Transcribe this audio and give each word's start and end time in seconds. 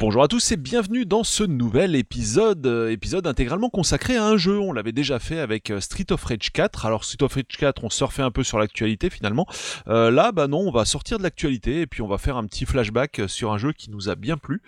Bonjour 0.00 0.22
à 0.22 0.28
tous 0.28 0.52
et 0.52 0.56
bienvenue 0.56 1.06
dans 1.06 1.24
ce 1.24 1.42
nouvel 1.42 1.96
épisode, 1.96 2.64
euh, 2.68 2.88
épisode 2.92 3.26
intégralement 3.26 3.68
consacré 3.68 4.16
à 4.16 4.24
un 4.24 4.36
jeu. 4.36 4.56
On 4.60 4.72
l'avait 4.72 4.92
déjà 4.92 5.18
fait 5.18 5.40
avec 5.40 5.70
euh, 5.70 5.80
Street 5.80 6.06
of 6.12 6.22
Rage 6.22 6.52
4. 6.52 6.86
Alors 6.86 7.02
Street 7.02 7.24
of 7.24 7.34
Rage 7.34 7.56
4, 7.58 7.82
on 7.82 7.90
surfait 7.90 8.22
un 8.22 8.30
peu 8.30 8.44
sur 8.44 8.60
l'actualité 8.60 9.10
finalement. 9.10 9.44
Euh, 9.88 10.12
là, 10.12 10.30
bah 10.30 10.46
non, 10.46 10.60
on 10.60 10.70
va 10.70 10.84
sortir 10.84 11.18
de 11.18 11.24
l'actualité 11.24 11.80
et 11.80 11.88
puis 11.88 12.00
on 12.00 12.06
va 12.06 12.16
faire 12.18 12.36
un 12.36 12.46
petit 12.46 12.64
flashback 12.64 13.22
sur 13.26 13.52
un 13.52 13.58
jeu 13.58 13.72
qui 13.72 13.90
nous 13.90 14.08
a 14.08 14.14
bien 14.14 14.36
plu. 14.36 14.62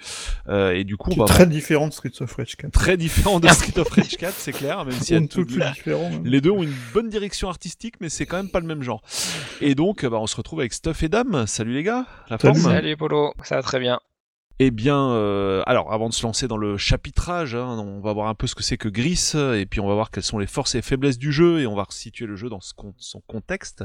Euh, 0.48 0.72
et 0.72 0.82
du 0.82 0.96
coup, 0.96 1.10
on 1.10 1.14
Qui 1.14 1.20
va 1.20 1.26
très 1.26 1.46
différent 1.46 1.86
de 1.86 1.92
Street 1.92 2.10
of 2.18 2.34
Rage 2.34 2.56
4. 2.56 2.72
très 2.72 2.96
différent 2.96 3.38
de 3.38 3.46
Street 3.46 3.78
of 3.78 3.88
Rage 3.88 4.16
4, 4.16 4.34
c'est 4.36 4.52
clair, 4.52 4.84
même 4.84 4.94
si 5.00 5.14
Un 5.14 5.26
tout 5.26 5.44
plus 5.46 5.62
différent. 5.62 6.10
même. 6.10 6.26
les 6.26 6.40
deux 6.40 6.50
ont 6.50 6.64
une 6.64 6.74
bonne 6.92 7.08
direction 7.08 7.48
artistique, 7.48 7.94
mais 8.00 8.08
c'est 8.08 8.26
quand 8.26 8.38
même 8.38 8.50
pas 8.50 8.58
le 8.58 8.66
même 8.66 8.82
genre. 8.82 9.00
Et 9.60 9.76
donc, 9.76 10.04
bah, 10.04 10.18
on 10.20 10.26
se 10.26 10.34
retrouve 10.34 10.58
avec 10.58 10.72
Stuff 10.72 11.04
et 11.04 11.08
Dame. 11.08 11.46
Salut 11.46 11.74
les 11.74 11.84
gars, 11.84 12.06
la 12.30 12.36
Salut. 12.36 12.58
forme 12.58 12.74
Salut 12.74 12.96
Polo, 12.96 13.32
ça 13.44 13.54
va 13.54 13.62
très 13.62 13.78
bien. 13.78 14.00
Eh 14.62 14.70
bien, 14.70 15.12
euh, 15.12 15.62
alors 15.64 15.90
avant 15.90 16.10
de 16.10 16.12
se 16.12 16.22
lancer 16.22 16.46
dans 16.46 16.58
le 16.58 16.76
chapitrage, 16.76 17.54
hein, 17.54 17.78
on 17.78 18.00
va 18.00 18.12
voir 18.12 18.28
un 18.28 18.34
peu 18.34 18.46
ce 18.46 18.54
que 18.54 18.62
c'est 18.62 18.76
que 18.76 18.90
Gris, 18.90 19.32
et 19.34 19.64
puis 19.64 19.80
on 19.80 19.88
va 19.88 19.94
voir 19.94 20.10
quelles 20.10 20.22
sont 20.22 20.38
les 20.38 20.46
forces 20.46 20.74
et 20.74 20.82
faiblesses 20.82 21.16
du 21.16 21.32
jeu, 21.32 21.60
et 21.60 21.66
on 21.66 21.74
va 21.74 21.84
resituer 21.84 22.26
le 22.26 22.36
jeu 22.36 22.50
dans 22.50 22.60
son 22.60 23.20
contexte. 23.26 23.84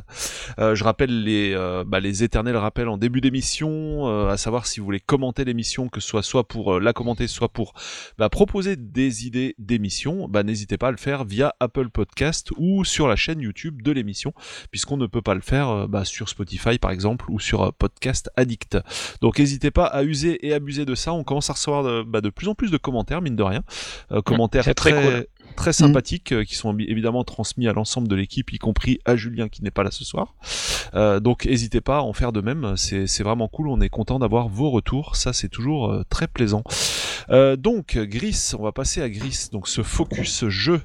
Euh, 0.60 0.76
je 0.76 0.84
rappelle 0.84 1.24
les, 1.24 1.54
euh, 1.54 1.86
bah, 1.88 2.02
les 2.02 2.26
éternels 2.26 2.58
rappels 2.58 2.90
en 2.90 2.98
début 2.98 3.22
d'émission, 3.22 4.10
euh, 4.10 4.28
à 4.28 4.36
savoir 4.36 4.68
si 4.68 4.82
vous 4.82 4.86
voulez 4.86 5.00
commenter 5.00 5.46
l'émission, 5.46 5.88
que 5.88 6.02
ce 6.02 6.10
soit 6.10 6.24
soit 6.24 6.46
pour 6.46 6.78
la 6.82 6.92
commenter, 6.92 7.28
soit 7.28 7.48
pour 7.48 7.74
bah, 8.18 8.28
proposer 8.28 8.76
des 8.76 9.26
idées 9.26 9.56
d'émission, 9.58 10.28
bah, 10.28 10.44
n'hésitez 10.44 10.78
pas 10.78 10.90
à 10.90 10.92
le 10.92 10.98
faire 10.98 11.24
via 11.24 11.56
Apple 11.62 11.88
Podcast 11.88 12.52
ou 12.58 12.84
sur 12.84 13.08
la 13.08 13.16
chaîne 13.16 13.40
YouTube 13.40 13.82
de 13.82 13.94
l'émission, 13.94 14.34
puisqu'on 14.72 14.98
ne 14.98 15.08
peut 15.08 15.22
pas 15.22 15.36
le 15.36 15.42
faire 15.42 15.88
bah, 15.88 16.04
sur 16.04 16.28
Spotify 16.28 16.80
par 16.80 16.92
exemple, 16.92 17.32
ou 17.32 17.40
sur 17.40 17.72
Podcast 17.76 18.30
Addict. 18.36 18.78
Donc 19.22 19.40
n'hésitez 19.40 19.72
pas 19.72 19.86
à 19.86 20.04
user 20.04 20.46
et 20.46 20.54
abuser 20.66 20.86
de 20.86 20.96
ça. 20.96 21.14
On 21.14 21.24
commence 21.24 21.50
à 21.52 21.54
recevoir 21.54 21.84
de, 21.84 22.02
bah, 22.04 22.22
de 22.22 22.30
plus 22.32 22.48
en 22.48 22.56
plus 22.56 22.72
de 22.72 22.78
commentaires, 22.78 23.22
mine 23.22 23.36
de 23.36 23.44
rien. 23.44 23.62
Euh, 24.12 24.22
commentaires 24.24 24.64
très 24.74 24.92
cool. 24.92 25.28
très 25.56 25.74
sympathiques 25.74 26.32
euh, 26.32 26.44
qui 26.44 26.56
sont 26.56 26.74
évi- 26.74 26.90
évidemment 26.90 27.24
transmis 27.24 27.68
à 27.68 27.74
l'ensemble 27.74 28.08
de 28.08 28.16
l'équipe, 28.16 28.52
y 28.52 28.58
compris 28.58 29.00
à 29.06 29.16
Julien 29.16 29.48
qui 29.48 29.64
n'est 29.64 29.72
pas 29.72 29.84
là 29.84 29.92
ce 29.92 30.04
soir. 30.04 30.34
Euh, 30.96 31.20
donc 31.20 31.46
n'hésitez 31.46 31.82
pas 31.82 31.98
à 31.98 32.02
en 32.02 32.14
faire 32.14 32.32
de 32.32 32.42
même. 32.42 32.74
C'est 32.78 33.24
vraiment 33.24 33.48
cool. 33.48 33.68
On 33.68 33.80
est 33.80 33.90
content 33.90 34.18
d'avoir 34.18 34.48
vos 34.50 34.72
retours. 34.72 35.16
Ça 35.16 35.34
c'est 35.34 35.50
toujours 35.50 35.92
euh, 35.92 36.04
très 36.10 36.28
plaisant. 36.28 36.64
Euh, 37.30 37.56
donc 37.56 37.98
Gris, 37.98 38.52
on 38.58 38.64
va 38.64 38.72
passer 38.72 39.02
à 39.02 39.10
Gris. 39.10 39.48
Donc 39.52 39.68
ce 39.68 39.84
focus 39.84 40.46
jeu. 40.48 40.82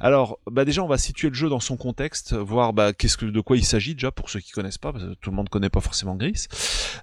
Alors 0.00 0.38
bah 0.50 0.64
déjà 0.64 0.82
on 0.82 0.88
va 0.88 0.98
situer 0.98 1.28
le 1.28 1.34
jeu 1.34 1.48
dans 1.48 1.60
son 1.60 1.76
contexte, 1.76 2.34
voir 2.34 2.72
bah, 2.72 2.92
qu'est-ce 2.92 3.16
que 3.16 3.26
de 3.26 3.40
quoi 3.40 3.56
il 3.56 3.64
s'agit 3.64 3.94
déjà 3.94 4.10
pour 4.10 4.30
ceux 4.30 4.40
qui 4.40 4.50
connaissent 4.52 4.78
pas, 4.78 4.92
parce 4.92 5.04
que 5.04 5.14
tout 5.14 5.30
le 5.30 5.36
monde 5.36 5.48
connaît 5.48 5.70
pas 5.70 5.80
forcément 5.80 6.14
Gris. 6.16 6.46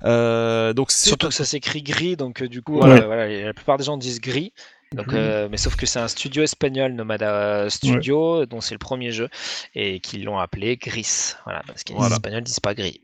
Euh, 0.03 0.73
donc 0.73 0.91
c'est 0.91 1.07
Surtout 1.09 1.27
que 1.29 1.33
ça 1.33 1.45
s'écrit 1.45 1.81
gris, 1.83 2.15
donc 2.17 2.41
euh, 2.41 2.47
du 2.47 2.61
coup, 2.61 2.79
Ouais. 2.79 2.89
euh, 3.01 3.05
voilà, 3.05 3.27
la 3.27 3.53
plupart 3.53 3.77
des 3.77 3.83
gens 3.83 3.97
disent 3.97 4.19
gris. 4.21 4.53
Donc, 4.93 5.11
euh, 5.11 5.47
mais 5.49 5.57
sauf 5.57 5.75
que 5.75 5.87
c'est 5.87 5.97
un 5.99 6.07
studio 6.07 6.43
espagnol, 6.43 6.93
Nomada 6.93 7.67
Studio, 7.67 8.45
dont 8.45 8.61
c'est 8.61 8.75
le 8.75 8.79
premier 8.79 9.11
jeu, 9.11 9.27
et 9.73 9.99
qu'ils 9.99 10.23
l'ont 10.23 10.37
appelé 10.37 10.77
Gris. 10.77 11.33
Voilà, 11.45 11.63
parce 11.65 11.83
qu'ils 11.83 11.95
Voilà. 11.95 12.13
espagnols 12.15 12.43
disent 12.43 12.59
pas 12.59 12.75
gris. 12.75 13.01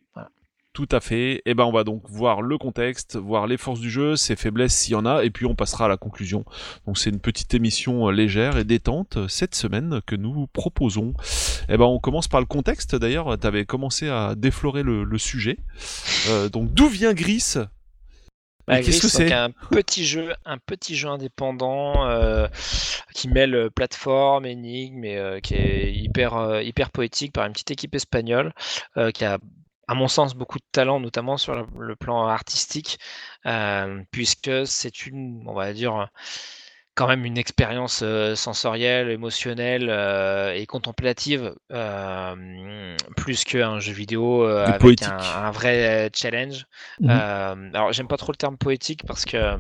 Tout 0.80 0.96
à 0.96 1.02
fait. 1.02 1.42
Et 1.46 1.56
ben 1.56 1.66
on 1.66 1.74
va 1.74 1.84
donc 1.84 2.04
voir 2.10 2.42
le 2.42 2.58
contexte, 2.58 3.18
voir 3.18 3.48
les 3.48 3.58
forces 3.58 3.82
du 3.82 3.90
jeu, 3.90 4.16
ses 4.16 4.38
faiblesses 4.38 4.74
s'il 4.74 4.94
y 4.94 4.96
en 4.96 5.06
a, 5.06 5.26
et 5.26 5.30
puis 5.30 5.46
on 5.46 5.54
passera 5.54 5.84
à 5.84 5.88
la 5.90 5.98
conclusion. 5.98 6.46
Donc 6.86 6.98
c'est 6.98 7.10
une 7.10 7.20
petite 7.20 7.54
émission 7.54 8.08
euh, 8.08 8.14
légère 8.14 8.58
et 8.58 8.64
détente 8.64 9.18
euh, 9.18 9.28
cette 9.28 9.56
semaine 9.56 10.00
que 10.06 10.16
nous 10.16 10.32
vous 10.32 10.48
proposons. 10.48 11.16
Et 11.68 11.76
ben 11.76 11.84
on 11.84 12.00
commence 12.00 12.30
par 12.30 12.40
le 12.40 12.46
contexte. 12.46 12.96
D'ailleurs, 12.96 13.38
tu 13.38 13.46
avais 13.46 13.66
commencé 13.66 14.08
à 14.08 14.36
déflorer 14.36 14.84
le, 14.84 15.04
le 15.04 15.18
sujet. 15.18 15.58
Euh, 16.30 16.48
donc 16.48 16.74
d'où 16.74 16.88
vient 16.88 17.14
Gris? 17.14 17.56
Bah, 18.70 18.82
qu'est-ce 18.82 19.02
que 19.02 19.08
c'est? 19.08 19.34
un 19.34 19.50
petit 19.72 20.06
jeu, 20.06 20.32
un 20.46 20.60
petit 20.60 20.96
jeu 20.96 21.10
indépendant 21.10 22.08
euh, 22.08 22.48
qui 23.16 23.28
mêle 23.28 23.70
plateforme, 23.74 24.46
énigme, 24.46 25.04
et 25.06 25.18
euh, 25.18 25.40
qui 25.40 25.56
est 25.56 25.92
hyper 25.92 26.36
euh, 26.36 26.62
hyper 26.62 26.92
poétique 26.92 27.34
par 27.34 27.48
une 27.48 27.54
petite 27.54 27.72
équipe 27.72 27.96
espagnole 27.96 28.54
qui 29.16 29.26
a 29.26 29.40
à 29.90 29.96
mon 29.96 30.08
sens 30.08 30.36
beaucoup 30.36 30.60
de 30.60 30.66
talent, 30.72 31.00
notamment 31.00 31.38
sur 31.38 31.56
le, 31.56 31.66
le 31.80 31.96
plan 31.96 32.28
artistique, 32.28 33.00
euh, 33.46 34.04
puisque 34.12 34.52
c'est 34.68 35.06
une, 35.08 35.44
on 35.48 35.54
va 35.54 35.74
dire, 35.74 36.10
quand 36.96 37.08
même 37.08 37.26
une 37.26 37.38
expérience 37.38 38.02
euh, 38.04 38.36
sensorielle, 38.36 39.10
émotionnelle 39.10 39.90
euh, 39.90 40.54
et 40.54 40.66
contemplative, 40.66 41.56
plus 43.16 43.44
qu'un 43.44 43.80
jeu 43.80 43.94
vidéo 43.94 44.44
avec 44.46 44.80
poétique. 44.80 45.04
un, 45.04 45.46
un 45.48 45.52
vrai 45.52 46.10
challenge. 46.16 46.66
Euh, 47.08 47.70
alors, 47.74 47.92
j'aime 47.94 48.08
pas 48.08 48.18
trop 48.18 48.32
le 48.32 48.38
terme 48.38 48.58
poétique 48.58 49.04
parce 49.06 49.26
que 49.26 49.58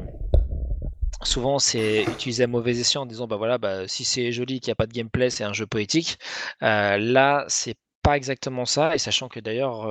souvent 1.24 1.60
c'est 1.60 2.04
utilisé 2.04 2.44
à 2.44 2.48
mauvais 2.48 2.78
escient 2.80 3.02
en 3.02 3.06
disant 3.06 3.28
bah 3.28 3.36
voilà, 3.38 3.58
bah, 3.58 3.88
si 3.88 4.06
c'est 4.06 4.32
joli, 4.32 4.60
qu'il 4.60 4.70
n'y 4.70 4.74
a 4.74 4.76
pas 4.76 4.88
de 4.88 4.94
gameplay, 4.94 5.30
c'est 5.30 5.44
un 5.44 5.54
jeu 5.54 5.66
poétique. 5.68 6.18
Euh, 6.64 6.98
là, 6.98 7.46
c'est 7.48 7.76
pas 8.02 8.18
exactement 8.18 8.66
ça, 8.66 8.96
et 8.96 8.98
sachant 8.98 9.28
que 9.30 9.40
d'ailleurs 9.40 9.88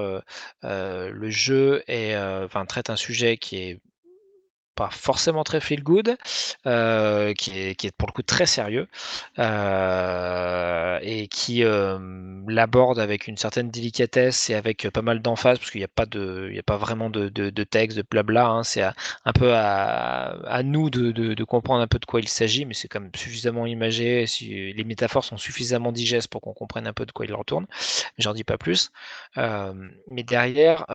le 1.11 1.31
jeu 1.31 1.83
est, 1.89 2.15
euh, 2.15 2.49
traite 2.67 2.91
un 2.91 2.97
sujet 2.97 3.37
qui 3.37 3.57
est 3.59 3.81
pas 4.79 4.91
forcément 4.91 5.43
très 5.43 5.61
feel 5.61 5.83
good, 5.83 6.17
euh, 6.67 7.35
qui, 7.35 7.51
est, 7.59 7.93
pour 7.97 8.07
le 8.07 8.13
coup 8.13 8.23
très 8.23 8.47
sérieux 8.47 8.87
euh, 9.41 11.01
et 11.03 11.27
qui 11.27 11.65
euh, 11.65 11.99
l'aborde 12.47 13.01
avec 13.01 13.27
une 13.27 13.37
certaine 13.37 13.71
délicatesse 13.71 14.51
et 14.51 14.55
avec 14.55 14.89
pas 14.91 15.03
mal 15.03 15.21
d'emphase 15.21 15.59
parce 15.59 15.73
qu'il 15.73 15.81
n'y 15.81 15.85
a 15.85 15.89
pas 15.89 16.05
a 16.05 16.63
pas 16.63 16.77
vraiment 16.77 17.11
de, 17.11 17.29
texte, 17.65 17.97
de 17.97 18.05
blabla. 18.09 18.47
hein, 18.47 18.63
c'est 18.63 18.83
un 18.83 19.33
peu 19.33 19.53
à, 19.53 20.63
nous 20.63 20.91
de, 20.91 21.45
comprendre 21.45 21.81
un 21.83 21.89
peu 21.89 21.99
de 21.99 22.07
quoi 22.07 22.21
il 22.21 22.29
s'agit, 22.29 22.65
mais 22.65 22.75
c'est 22.75 22.87
quand 22.87 23.01
même 23.01 23.11
suffisamment 23.17 23.67
imagé. 23.67 24.27
Les 24.41 24.85
métaphores 24.85 25.25
sont 25.25 25.39
suffisamment 25.39 25.91
digestes 25.91 26.29
pour 26.29 26.41
qu'on 26.41 26.55
comprenne 26.55 26.87
un 26.87 26.93
peu 26.93 27.05
de 27.05 27.11
quoi 27.11 27.27
il 27.27 27.35
retourne. 27.35 27.67
J'en 28.19 28.33
dis 28.33 28.45
pas 28.45 28.59
plus. 28.59 28.93
Mais 29.37 30.23
derrière, 30.23 30.87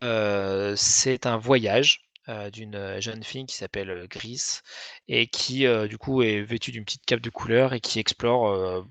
c'est 0.78 1.26
un 1.26 1.38
voyage 1.38 2.02
euh, 2.30 2.50
d'une 2.50 2.76
euh, 2.76 3.02
jeune 3.02 3.22
fille 3.22 3.46
qui 3.46 3.56
s'appelle 3.56 3.90
euh, 3.90 4.08
Gris 4.08 4.62
et 5.10 5.28
qui 5.28 5.66
du 5.90 5.98
coup 5.98 6.22
est 6.22 6.42
vêtue 6.42 6.72
d'une 6.72 6.86
petite 6.86 7.06
cape 7.06 7.20
de 7.20 7.30
couleur 7.30 7.74
et 7.74 7.82
qui 7.82 8.00
explore 8.00 8.86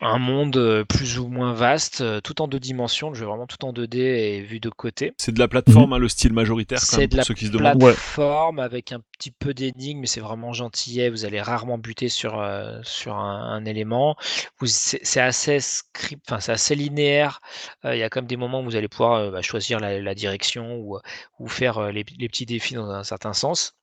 un 0.00 0.18
monde 0.18 0.56
euh, 0.56 0.84
plus 0.84 1.18
ou 1.18 1.28
moins 1.28 1.52
vaste, 1.52 2.00
euh, 2.00 2.20
tout 2.20 2.40
en 2.42 2.48
deux 2.48 2.60
dimensions, 2.60 3.10
le 3.10 3.14
jeu 3.16 3.26
vraiment 3.26 3.46
tout 3.46 3.64
en 3.64 3.72
2D 3.72 3.98
et 3.98 4.40
vu 4.42 4.60
de 4.60 4.70
côté. 4.70 5.12
C'est 5.18 5.32
de 5.32 5.38
la 5.38 5.48
plateforme, 5.48 5.92
hein, 5.92 5.98
le 5.98 6.08
style 6.08 6.32
majoritaire 6.32 6.86
quand 6.88 6.96
C'est 6.96 6.98
même, 6.98 7.08
de 7.08 7.16
pour 7.16 7.18
la 7.18 7.24
ceux 7.24 7.34
qui 7.34 7.46
se 7.46 7.50
demandent. 7.50 7.78
plateforme 7.78 8.58
avec 8.58 8.92
un 8.92 9.00
petit 9.18 9.30
peu 9.30 9.52
d'énigmes, 9.54 10.00
mais 10.00 10.06
c'est 10.06 10.20
vraiment 10.20 10.52
gentillet. 10.52 11.10
Vous 11.10 11.24
allez 11.24 11.40
rarement 11.40 11.78
buter 11.78 12.08
sur, 12.08 12.40
euh, 12.40 12.80
sur 12.82 13.16
un, 13.16 13.40
un 13.52 13.64
élément. 13.64 14.16
Vous- 14.58 14.66
C'est 14.66 15.00
c'est 15.02 15.20
assez 15.20 15.60
script, 15.60 16.22
enfin 16.30 16.40
c'est 16.40 16.52
assez 16.52 16.74
linéaire. 16.74 17.40
Euh, 17.84 17.94
Il 17.94 17.98
y 17.98 18.02
a 18.02 18.08
comme 18.10 18.26
des 18.26 18.36
moments 18.36 18.60
où 18.62 18.64
vous 18.64 18.76
allez 18.76 18.88
pouvoir 18.88 19.14
euh, 19.14 19.30
bah, 19.30 19.42
choisir 19.42 19.80
la, 19.80 20.00
la 20.00 20.14
direction 20.14 20.76
ou, 20.78 20.98
ou 21.38 21.48
faire 21.48 21.78
euh, 21.78 21.92
les, 21.92 22.04
les 22.18 22.28
petits 22.28 22.46
défis 22.46 22.74
dans 22.74 22.90
un 22.90 23.04
certain 23.04 23.32
sens. 23.34 23.74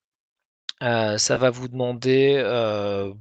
Euh, 0.83 1.17
ça 1.17 1.38
va 1.38 1.50
vous 1.50 1.67
demander 1.67 2.35
euh, 2.38 3.11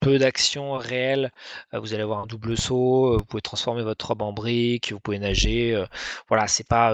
peu 0.00 0.18
d'action 0.18 0.72
réelle. 0.72 1.30
Euh, 1.74 1.80
vous 1.80 1.94
allez 1.94 2.02
avoir 2.02 2.20
un 2.20 2.26
double 2.26 2.56
saut, 2.56 3.14
euh, 3.14 3.16
vous 3.18 3.24
pouvez 3.24 3.40
transformer 3.42 3.82
votre 3.82 4.06
robe 4.08 4.22
en 4.22 4.32
brique, 4.32 4.92
vous 4.92 5.00
pouvez 5.00 5.18
nager. 5.18 5.74
euh, 5.74 5.86
voilà, 6.28 6.46
c'est 6.48 6.66
pas, 6.66 6.92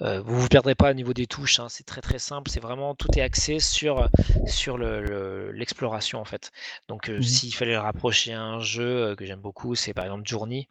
vous 0.00 0.40
vous 0.40 0.48
perdrez 0.48 0.74
pas 0.74 0.90
au 0.90 0.94
niveau 0.94 1.12
des 1.12 1.26
touches. 1.26 1.60
hein, 1.60 1.66
c'est 1.68 1.84
très 1.84 2.00
très 2.00 2.18
simple. 2.18 2.50
C'est 2.50 2.60
vraiment 2.60 2.94
tout 2.94 3.08
est 3.16 3.22
axé 3.22 3.58
sur 3.60 4.08
sur 4.46 4.78
le- 4.78 5.00
le- 5.02 5.52
l'exploration 5.52 6.20
en 6.20 6.24
fait. 6.24 6.50
Donc, 6.88 7.08
Mhm. 7.08 7.22
s'il 7.22 7.54
fallait 7.54 7.72
le 7.72 7.78
rapprocher 7.80 8.32
à 8.34 8.42
un 8.42 8.60
jeu 8.60 9.14
que 9.16 9.24
j'aime 9.26 9.40
beaucoup, 9.40 9.74
c'est 9.74 9.92
par 9.94 10.04
exemple 10.04 10.22
Journey 10.26 10.68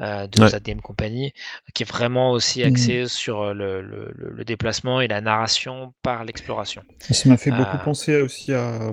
de 0.00 0.40
Ouais. 0.40 0.48
ZDM 0.48 0.80
Company, 0.80 1.32
qui 1.74 1.82
est 1.82 1.86
vraiment 1.90 2.30
aussi 2.32 2.60
Mhm. 2.60 2.68
axé 2.68 3.06
sur 3.08 3.52
le, 3.54 4.44
déplacement 4.44 5.00
et 5.00 5.08
la 5.08 5.20
narration 5.20 5.92
par 6.02 6.24
l'exploration. 6.24 6.82
Ça 7.00 7.28
m'a 7.28 7.36
fait 7.36 7.50
beaucoup 7.50 7.78
penser 7.84 8.20
aussi 8.20 8.52
à, 8.52 8.82
euh, 8.88 8.92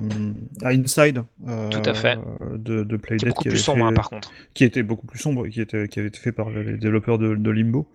à 0.63 0.69
Inside. 0.69 1.23
euh, 1.47 1.69
Tout 1.69 1.89
à 1.89 1.93
fait. 1.93 2.16
De, 2.57 2.83
de 2.83 2.97
Qui 3.15 3.25
est 3.25 3.27
Playdead 3.27 3.29
beaucoup 3.29 3.43
qui, 3.43 3.49
plus 3.49 3.57
sombre, 3.59 3.85
hein, 3.85 3.89
fait- 3.89 3.95
par 3.95 4.09
contre. 4.09 4.31
qui 4.53 4.63
était 4.63 4.83
beaucoup 4.83 5.07
plus 5.07 5.19
sombre, 5.19 5.47
qui, 5.47 5.61
était, 5.61 5.87
qui 5.87 5.99
avait 5.99 6.09
été 6.09 6.19
fait 6.19 6.31
par 6.31 6.49
les 6.49 6.77
développeurs 6.77 7.17
de, 7.17 7.35
de 7.35 7.51
Limbo. 7.51 7.87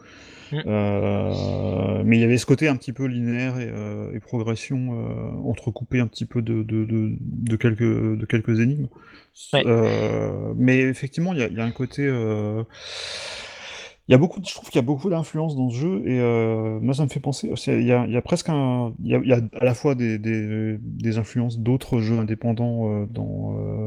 Mm. 0.53 0.59
Euh, 0.67 2.03
mais 2.05 2.19
il 2.19 2.21
y 2.21 2.25
avait 2.25 2.37
ce 2.39 2.45
côté 2.47 2.69
un 2.69 2.77
petit 2.77 2.93
peu 2.93 3.07
linéaire 3.07 3.59
et, 3.59 3.71
euh, 3.71 4.13
et 4.15 4.21
progression 4.21 4.91
euh, 4.93 5.49
entrecoupé 5.49 5.99
un 6.01 6.07
petit 6.07 6.27
peu 6.27 6.43
de, 6.43 6.63
de, 6.63 6.85
de, 6.85 7.13
de 7.21 7.57
quelques, 7.57 7.81
de 7.83 8.27
quelques 8.27 8.61
énigmes. 8.61 8.89
Ouais. 9.55 9.63
Euh, 9.67 10.53
mais 10.57 10.79
effectivement, 10.81 11.33
il 11.33 11.39
y 11.39 11.43
a, 11.43 11.47
il 11.49 11.55
y 11.57 11.61
a 11.61 11.65
un 11.65 11.71
côté. 11.71 12.03
euh, 12.07 12.65
Il 14.09 14.13
y 14.13 14.15
a 14.15 14.19
beaucoup, 14.19 14.41
de- 14.41 14.47
je 14.47 14.53
trouve 14.53 14.69
qu'il 14.69 14.77
y 14.81 14.85
a 14.85 14.87
beaucoup 14.87 15.09
d'influence 15.09 15.57
dans 15.57 15.71
ce 15.71 15.77
jeu 15.77 16.03
et 16.05 16.21
euh, 16.21 16.79
moi 16.81 16.93
ça 16.93 17.05
me 17.05 17.09
fait 17.09 17.21
penser. 17.21 17.49
Il 17.69 17.83
y 17.87 17.93
a, 17.93 18.05
il 18.05 18.13
y 18.13 18.17
a 18.17 18.21
presque 18.21 18.49
un, 18.51 18.93
il 19.03 19.11
y 19.11 19.15
a, 19.15 19.21
il 19.23 19.29
y 19.29 19.33
a 19.33 19.41
à 19.59 19.65
la 19.65 19.75
fois 19.75 19.95
des, 19.95 20.19
des, 20.19 20.77
des 20.83 21.17
influences 21.19 21.61
d'autres 21.61 22.01
jeux 22.01 22.19
indépendants 22.19 22.91
euh, 22.91 23.07
dans 23.09 23.57
euh, 23.59 23.82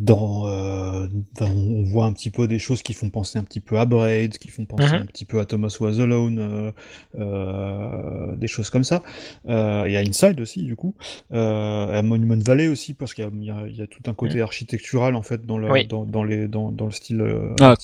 dans, 0.00 0.46
euh, 0.46 1.06
dans- 1.38 1.50
on 1.50 1.82
voit 1.82 2.04
un 2.06 2.12
petit 2.12 2.30
peu 2.30 2.46
des 2.46 2.58
choses 2.58 2.82
qui 2.82 2.94
font 2.94 3.10
penser 3.10 3.38
un 3.38 3.42
petit 3.44 3.60
peu 3.60 3.78
à 3.78 3.84
Braid, 3.84 4.38
qui 4.38 4.48
font 4.48 4.64
penser 4.64 4.94
Mhm. 4.94 5.02
un 5.02 5.06
petit 5.06 5.24
peu 5.24 5.40
à 5.40 5.44
Thomas 5.44 5.76
Was 5.80 5.98
Alone, 6.00 6.38
euh, 6.38 6.72
euh, 7.18 8.36
des 8.36 8.46
choses 8.46 8.70
comme 8.70 8.84
ça. 8.84 9.02
Euh, 9.48 9.84
et 9.86 9.96
à 9.96 10.00
Inside 10.00 10.40
aussi, 10.40 10.62
du 10.62 10.76
coup. 10.76 10.94
Euh, 11.32 11.98
à 11.98 12.02
Monument 12.02 12.38
Valley 12.38 12.68
aussi, 12.68 12.94
parce 12.94 13.12
qu'il 13.14 13.24
y 13.24 13.26
a, 13.26 13.30
il 13.34 13.44
y 13.44 13.50
a- 13.50 13.66
il 13.68 13.76
y 13.76 13.82
a 13.82 13.86
tout 13.86 14.02
un 14.06 14.14
côté 14.14 14.40
architectural, 14.40 15.14
en 15.16 15.22
fait, 15.22 15.44
dans 15.44 15.58
le, 15.58 15.70
Oui. 15.70 15.86
dans, 15.86 16.04
dans 16.04 16.22
les, 16.24 16.48
dans, 16.48 16.70
dans 16.70 16.86
le 16.86 16.92
style 16.92 17.22
Ah, 17.60 17.74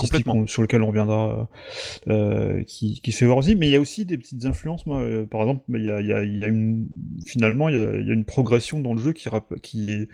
sur 0.46 0.62
lequel 0.62 0.82
on 0.82 0.86
reviendra, 0.88 1.48
qui, 2.66 3.00
qui 3.00 3.12
se 3.12 3.18
fait 3.18 3.26
voir 3.26 3.38
aussi. 3.38 3.56
Mais 3.56 3.68
il 3.68 3.72
y 3.72 3.76
a 3.76 3.80
aussi 3.80 4.04
des 4.04 4.18
petites 4.18 4.44
influences, 4.44 4.86
moi, 4.86 5.02
par 5.30 5.40
exemple, 5.42 5.62
il 5.68 5.84
y 5.84 5.90
a, 5.90 6.00
il 6.00 6.06
y 6.06 6.12
a, 6.12 6.22
il 6.22 6.38
y 6.38 6.44
a 6.44 6.48
une, 6.48 6.88
finalement, 7.26 7.68
il 7.68 7.76
y 7.76 7.84
a, 7.84 7.96
il 7.96 8.06
y 8.06 8.10
a 8.10 8.14
une 8.14 8.24
progression 8.24 8.80
dans 8.80 8.94
le 8.94 9.00
jeu 9.00 9.12
qui, 9.12 9.28
qui 9.62 9.90
est 9.90 10.08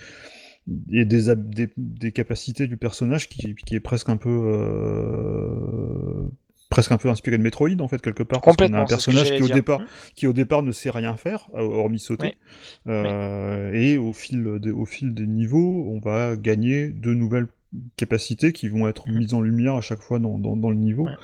et 0.92 1.04
des, 1.04 1.34
des, 1.36 1.68
des 1.76 2.12
capacités 2.12 2.66
du 2.66 2.76
personnage 2.76 3.28
qui, 3.28 3.54
qui 3.54 3.74
est 3.74 3.80
presque 3.80 4.08
un 4.08 4.16
peu 4.16 4.30
euh, 4.30 6.28
presque 6.68 6.92
un 6.92 6.98
peu 6.98 7.08
inspiré 7.08 7.38
de 7.38 7.42
Metroid 7.42 7.80
en 7.80 7.88
fait 7.88 8.00
quelque 8.00 8.22
part 8.22 8.42
parce 8.44 8.56
qu'on 8.56 8.72
a 8.72 8.78
Complètement, 8.78 8.80
un 8.80 8.86
personnage 8.86 9.32
qui 9.32 9.42
j'allais 9.42 9.42
au 9.42 9.48
dire. 9.48 9.54
départ 9.54 9.80
Mm. 9.80 9.86
qui 10.14 10.26
au 10.26 10.32
départ 10.32 10.62
ne 10.62 10.72
sait 10.72 10.90
rien 10.90 11.16
faire 11.16 11.48
euh, 11.54 11.60
hormis 11.62 11.98
sauter 11.98 12.36
Euh, 12.88 13.72
et 13.72 13.98
au 13.98 14.12
fil 14.12 14.58
des, 14.60 14.70
au 14.70 14.84
fil 14.86 15.14
des 15.14 15.26
niveaux 15.26 15.86
on 15.88 16.00
va 16.00 16.36
gagner 16.36 16.88
de 16.90 17.12
nouvelles 17.14 17.48
capacités 17.96 18.52
qui 18.52 18.68
vont 18.68 18.88
être 18.88 19.08
Mhm. 19.08 19.18
mises 19.18 19.34
en 19.34 19.40
lumière 19.40 19.74
à 19.74 19.80
chaque 19.80 20.00
fois 20.00 20.18
dans, 20.18 20.38
dans, 20.38 20.56
dans 20.56 20.70
le 20.70 20.76
niveau 20.76 21.04
Ouais. 21.04 21.14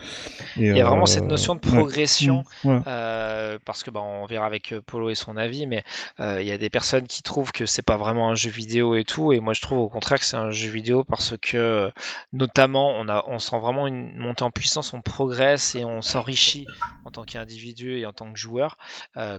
Et, 0.57 0.67
Il 0.69 0.77
y 0.77 0.81
a 0.81 0.85
vraiment 0.85 1.03
euh, 1.03 1.07
cette 1.07 1.25
notion 1.27 1.55
de 1.57 1.61
progression, 1.61 2.45
Mm, 2.65 2.69
ouais. 2.69 2.81
euh, 2.87 3.59
parce 3.65 3.83
que 3.83 3.91
bah, 3.91 4.01
on 4.01 4.27
verra 4.27 4.47
avec 4.47 4.73
euh, 4.73 4.81
Polo 4.81 5.11
et 5.11 5.15
son 5.17 5.37
avis, 5.37 5.67
mais 5.67 5.83
euh, 6.21 6.41
il 6.41 6.47
y 6.47 6.53
a 6.53 6.59
des 6.59 6.71
personnes 6.71 7.07
qui 7.09 7.23
trouvent 7.23 7.51
que 7.51 7.67
c'est 7.67 7.83
pas 7.83 7.97
vraiment 7.97 8.31
un 8.31 8.35
jeu 8.37 8.51
vidéo 8.51 8.95
et 8.95 9.05
tout, 9.05 9.33
et 9.33 9.41
moi 9.41 9.55
je 9.55 9.61
trouve 9.61 9.79
au 9.79 9.89
contraire 9.89 10.19
que 10.21 10.25
c'est 10.25 10.37
un 10.37 10.51
jeu 10.53 10.71
vidéo 10.71 11.03
parce 11.05 11.35
que 11.43 11.91
notamment 12.33 12.91
on 12.97 13.09
a, 13.09 13.25
on 13.27 13.39
sent 13.41 13.59
vraiment 13.59 13.87
une 13.89 14.17
montée 14.17 14.45
en 14.45 14.51
puissance, 14.53 14.95
on 14.95 15.03
progresse 15.03 15.75
et 15.75 15.85
on 15.85 16.01
s'enrichit 16.01 16.67
en 17.05 17.11
tant 17.11 17.25
qu'individu 17.25 17.99
et 17.99 18.07
en 18.07 18.13
tant 18.13 18.33
que 18.33 18.39
joueur, 18.39 18.77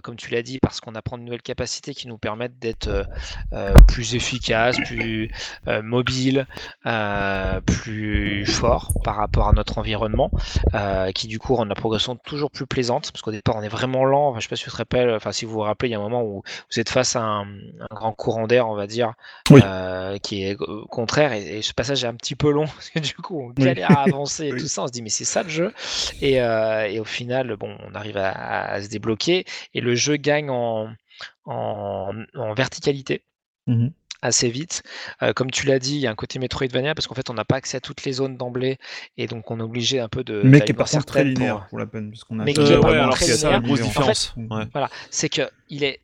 comme 0.02 0.16
tu 0.16 0.30
l'as 0.30 0.42
dit, 0.42 0.58
parce 0.60 0.80
qu'on 0.80 0.94
apprend 0.94 1.18
de 1.18 1.22
nouvelles 1.22 1.42
capacités 1.42 1.94
qui 1.94 2.08
nous 2.08 2.18
permettent 2.18 2.58
d'être 2.58 3.06
plus 3.88 4.14
efficaces, 4.14 4.76
plus 4.86 5.30
mobiles, 5.82 6.46
euh, 6.86 6.97
plus 7.66 8.46
forts 8.46 8.92
par 9.04 9.16
rapport 9.16 9.48
à 9.48 9.52
notre 9.52 9.78
environnement 9.78 10.30
euh, 10.74 11.10
qui 11.12 11.26
du 11.28 11.38
coup 11.38 11.54
rend 11.54 11.64
la 11.64 11.74
progression 11.74 12.16
toujours 12.16 12.50
plus 12.50 12.66
plaisante 12.66 13.10
parce 13.12 13.22
qu'au 13.22 13.30
départ 13.32 13.56
on 13.56 13.62
est 13.62 13.68
vraiment 13.68 14.04
lent. 14.04 14.28
Enfin, 14.28 14.38
je 14.40 14.44
sais 14.44 14.48
pas 14.48 14.56
si 14.56 14.64
tu 14.64 14.70
te 14.70 14.76
rappelles, 14.76 15.10
enfin 15.10 15.32
si 15.32 15.44
vous 15.44 15.52
vous 15.52 15.60
rappelez, 15.60 15.88
il 15.88 15.92
y 15.92 15.94
a 15.94 15.98
un 15.98 16.02
moment 16.02 16.22
où 16.22 16.42
vous 16.70 16.80
êtes 16.80 16.88
face 16.90 17.16
à 17.16 17.22
un, 17.22 17.42
un 17.46 17.94
grand 17.94 18.12
courant 18.12 18.46
d'air, 18.46 18.68
on 18.68 18.74
va 18.74 18.86
dire, 18.86 19.14
Oui. 19.50 19.60
euh, 19.62 20.18
qui 20.18 20.42
est 20.44 20.60
euh, 20.60 20.84
contraire 20.90 21.32
et, 21.32 21.58
et 21.58 21.62
ce 21.62 21.74
passage 21.74 22.04
est 22.04 22.06
un 22.08 22.14
petit 22.14 22.34
peu 22.36 22.50
long 22.50 22.66
parce 22.74 22.90
que 22.90 22.98
du 22.98 23.14
coup 23.14 23.40
on 23.40 23.48
Oui. 23.48 23.54
galère 23.66 23.90
à 23.92 24.02
avancer 24.02 24.46
et 24.48 24.52
Oui. 24.54 24.60
tout 24.60 24.68
ça. 24.68 24.82
On 24.82 24.86
se 24.86 24.92
dit 24.92 25.02
mais 25.02 25.08
c'est 25.10 25.24
ça 25.24 25.42
le 25.42 25.48
jeu 25.48 25.72
et, 26.20 26.40
euh, 26.42 26.86
et 26.88 27.00
au 27.00 27.04
final 27.04 27.56
bon 27.56 27.76
on 27.88 27.94
arrive 27.94 28.16
à, 28.16 28.30
à 28.32 28.82
se 28.82 28.88
débloquer 28.88 29.44
et 29.74 29.80
le 29.80 29.94
jeu 29.94 30.16
gagne 30.16 30.50
en, 30.50 30.88
en, 31.44 32.12
en 32.34 32.54
verticalité 32.54 33.22
Mhm. 33.66 33.92
Assez 34.22 34.48
vite. 34.50 34.82
Euh, 35.22 35.32
comme 35.32 35.50
tu 35.50 35.66
l'as 35.66 35.78
dit, 35.78 35.94
il 35.94 36.00
y 36.00 36.06
a 36.06 36.10
un 36.10 36.14
côté 36.14 36.38
Metroidvania 36.38 36.94
parce 36.94 37.06
qu'en 37.06 37.14
fait, 37.14 37.30
on 37.30 37.34
n'a 37.34 37.44
pas 37.44 37.56
accès 37.56 37.76
à 37.76 37.80
toutes 37.80 38.04
les 38.04 38.12
zones 38.12 38.36
d'emblée 38.36 38.78
et 39.16 39.26
donc 39.26 39.50
on 39.50 39.60
est 39.60 39.62
obligé 39.62 40.00
un 40.00 40.08
peu 40.08 40.24
de. 40.24 40.40
mais 40.44 40.60
qui 40.60 40.72
est 40.72 40.74
par 40.74 40.88
contre 40.90 41.04
très 41.06 41.20
pour- 41.22 41.28
linéaire 41.30 41.66
pour 41.68 41.78
la 41.78 41.86
peine 41.86 42.10
puisqu'on 42.10 42.40
a 42.40 42.44
Mais 42.44 42.52
qui 42.54 42.60
est 42.60 42.72
Euh, 42.72 42.80
ouais, 42.80 42.96
alors 42.96 43.14
très 43.14 43.26
c'est 43.26 43.36
ça 43.36 43.50
la 43.50 43.56
linéaire. 43.58 43.76
grosse 43.76 43.80
En 43.80 43.84
fait, 43.84 43.98
différence. 44.00 44.34
Ouais. 44.36 44.64
Voilà, 44.72 44.90
c'est 45.10 45.28
que 45.28 45.42
il 45.70 45.84
est. 45.84 46.00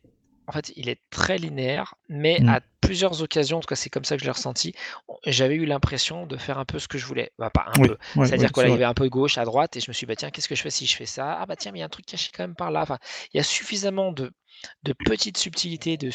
En 0.47 0.51
fait, 0.51 0.71
il 0.75 0.89
est 0.89 1.01
très 1.09 1.37
linéaire, 1.37 1.95
mais 2.09 2.39
Mm. 2.39 2.49
à 2.49 2.61
plusieurs 2.81 3.21
occasions, 3.23 3.57
en 3.57 3.59
tout 3.61 3.67
cas, 3.67 3.75
c'est 3.75 3.89
comme 3.89 4.05
ça 4.05 4.15
que 4.15 4.21
je 4.21 4.25
l'ai 4.25 4.31
ressenti. 4.31 4.73
J'avais 5.25 5.55
eu 5.55 5.65
l'impression 5.65 6.27
de 6.27 6.37
faire 6.37 6.59
un 6.59 6.65
peu 6.65 6.77
ce 6.79 6.87
que 6.87 6.97
je 6.99 7.05
voulais. 7.05 7.31
Bah, 7.39 7.49
pas 7.49 7.65
un 7.67 7.79
Oui, 7.79 7.87
peu. 7.87 7.97
ouais, 8.15 8.25
C'est-à-dire 8.27 8.51
ouais, 8.51 8.51
qu'il 8.51 8.63
c'est 8.63 8.69
y 8.69 8.73
avait 8.73 8.83
un 8.85 8.93
peu 8.93 9.09
gauche, 9.09 9.37
à 9.39 9.45
droite, 9.45 9.75
et 9.75 9.79
je 9.79 9.89
me 9.89 9.93
suis 9.93 10.05
dit, 10.05 10.09
bah, 10.09 10.15
tiens, 10.15 10.29
qu'est-ce 10.29 10.47
que 10.47 10.55
je 10.55 10.61
fais 10.61 10.69
si 10.69 10.85
je 10.85 10.95
fais 10.95 11.05
ça? 11.07 11.37
Ah, 11.39 11.45
bah 11.47 11.55
tiens, 11.55 11.71
mais 11.71 11.79
il 11.79 11.81
y 11.81 11.83
a 11.83 11.87
un 11.87 11.89
truc 11.89 12.05
caché 12.05 12.29
quand 12.35 12.43
même 12.43 12.55
par 12.55 12.69
là. 12.71 12.81
Enfin, 12.81 12.99
il 13.33 13.37
y 13.37 13.39
a 13.39 13.43
suffisamment 13.43 14.11
de, 14.11 14.31
de 14.83 14.93
petites 14.93 15.37
subtilités, 15.37 15.97
de, 15.97 16.09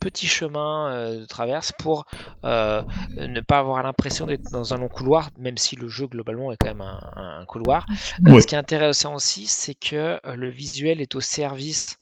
petits 0.00 0.26
chemins 0.28 0.92
euh, 0.92 1.20
de 1.20 1.24
traverse 1.26 1.72
pour 1.72 2.04
euh, 2.44 2.82
ne 3.16 3.40
pas 3.40 3.58
avoir 3.58 3.82
l'impression 3.82 4.26
d'être 4.26 4.50
dans 4.50 4.74
un 4.74 4.78
long 4.78 4.88
couloir, 4.88 5.30
même 5.36 5.56
si 5.58 5.76
le 5.76 5.88
jeu 5.88 6.06
globalement 6.06 6.52
est 6.52 6.56
quand 6.56 6.68
même 6.68 6.80
un, 6.82 7.44
couloir. 7.46 7.86
Euh, 8.28 8.34
Ouais. 8.34 8.40
Ce 8.40 8.46
qui 8.46 8.54
est 8.54 8.58
intéressant 8.58 9.14
aussi, 9.14 9.46
c'est 9.46 9.74
que 9.74 10.20
euh, 10.26 10.36
le 10.36 10.48
visuel 10.50 11.00
est 11.00 11.14
au 11.14 11.20
service 11.20 11.96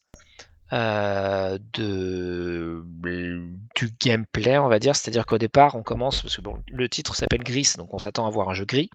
euh, 0.72 1.58
du 1.75 2.82
gameplay, 4.00 4.58
on 4.58 4.69
va 4.69 4.78
dire. 4.78 4.96
C'est-à-dire 4.96 5.26
qu'au 5.26 5.38
départ, 5.38 5.75
on 5.75 5.82
commence 5.82 6.22
parce 6.22 6.37
que 6.37 6.43
le 6.70 6.88
titre 6.88 7.14
s'appelle 7.14 7.43
Gris, 7.43 7.75
donc 7.78 7.93
on 7.94 7.99
s'attend 7.99 8.26
à 8.26 8.31
voir 8.31 8.49
un 8.49 8.55
jeu 8.55 8.64
gris. 8.64 8.90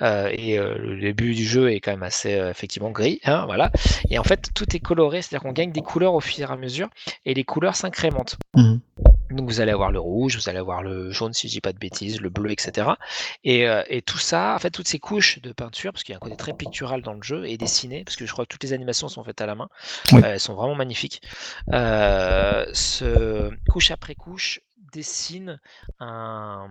Euh, 0.00 0.30
et 0.32 0.58
euh, 0.58 0.76
le 0.78 1.00
début 1.00 1.34
du 1.34 1.44
jeu 1.44 1.70
est 1.70 1.80
quand 1.80 1.92
même 1.92 2.02
assez 2.02 2.30
effectivement 2.30 2.90
gris, 2.90 3.20
hein, 3.24 3.44
voilà. 3.46 3.70
Et 4.10 4.18
en 4.18 4.24
fait, 4.24 4.50
tout 4.54 4.74
est 4.74 4.80
coloré, 4.80 5.22
c'est-à-dire 5.22 5.42
qu'on 5.42 5.52
gagne 5.52 5.72
des 5.72 5.82
couleurs 5.82 6.14
au 6.14 6.20
fur 6.20 6.50
et 6.50 6.52
à 6.52 6.56
mesure, 6.56 6.88
et 7.24 7.34
les 7.34 7.44
couleurs 7.44 7.76
s'incrémentent. 7.76 8.36
Mhm. 8.54 8.80
Donc 9.32 9.48
vous 9.48 9.60
allez 9.60 9.72
avoir 9.72 9.90
le 9.90 10.00
rouge, 10.00 10.36
vous 10.36 10.48
allez 10.48 10.58
avoir 10.58 10.82
le 10.82 11.10
jaune 11.10 11.32
si 11.32 11.48
je 11.48 11.52
dis 11.54 11.60
pas 11.60 11.72
de 11.72 11.78
bêtises, 11.78 12.20
le 12.20 12.28
bleu, 12.30 12.50
etc. 12.52 12.88
Et, 13.44 13.68
euh, 13.68 13.82
et 13.88 14.02
tout 14.02 14.18
ça, 14.18 14.54
en 14.54 14.58
fait, 14.58 14.70
toutes 14.70 14.88
ces 14.88 14.98
couches 14.98 15.40
de 15.40 15.52
peinture, 15.52 15.92
parce 15.92 16.04
qu'il 16.04 16.12
y 16.12 16.14
a 16.14 16.16
un 16.16 16.20
côté 16.20 16.36
très 16.36 16.52
pictural 16.52 17.02
dans 17.02 17.14
le 17.14 17.22
jeu 17.22 17.46
et 17.46 17.56
dessiné, 17.56 18.04
parce 18.04 18.16
que 18.16 18.26
je 18.26 18.32
crois 18.32 18.44
que 18.44 18.50
toutes 18.50 18.62
les 18.64 18.72
animations 18.72 19.08
sont 19.08 19.24
faites 19.24 19.40
à 19.40 19.46
la 19.46 19.54
main, 19.54 19.68
Oui. 20.12 20.22
euh, 20.22 20.32
elles 20.34 20.40
sont 20.40 20.54
vraiment 20.54 20.74
magnifiques. 20.74 21.22
Euh, 21.72 22.66
ce 22.72 23.50
couche 23.70 23.90
après 23.90 24.14
couche 24.14 24.60
dessine 24.92 25.60
un 26.00 26.68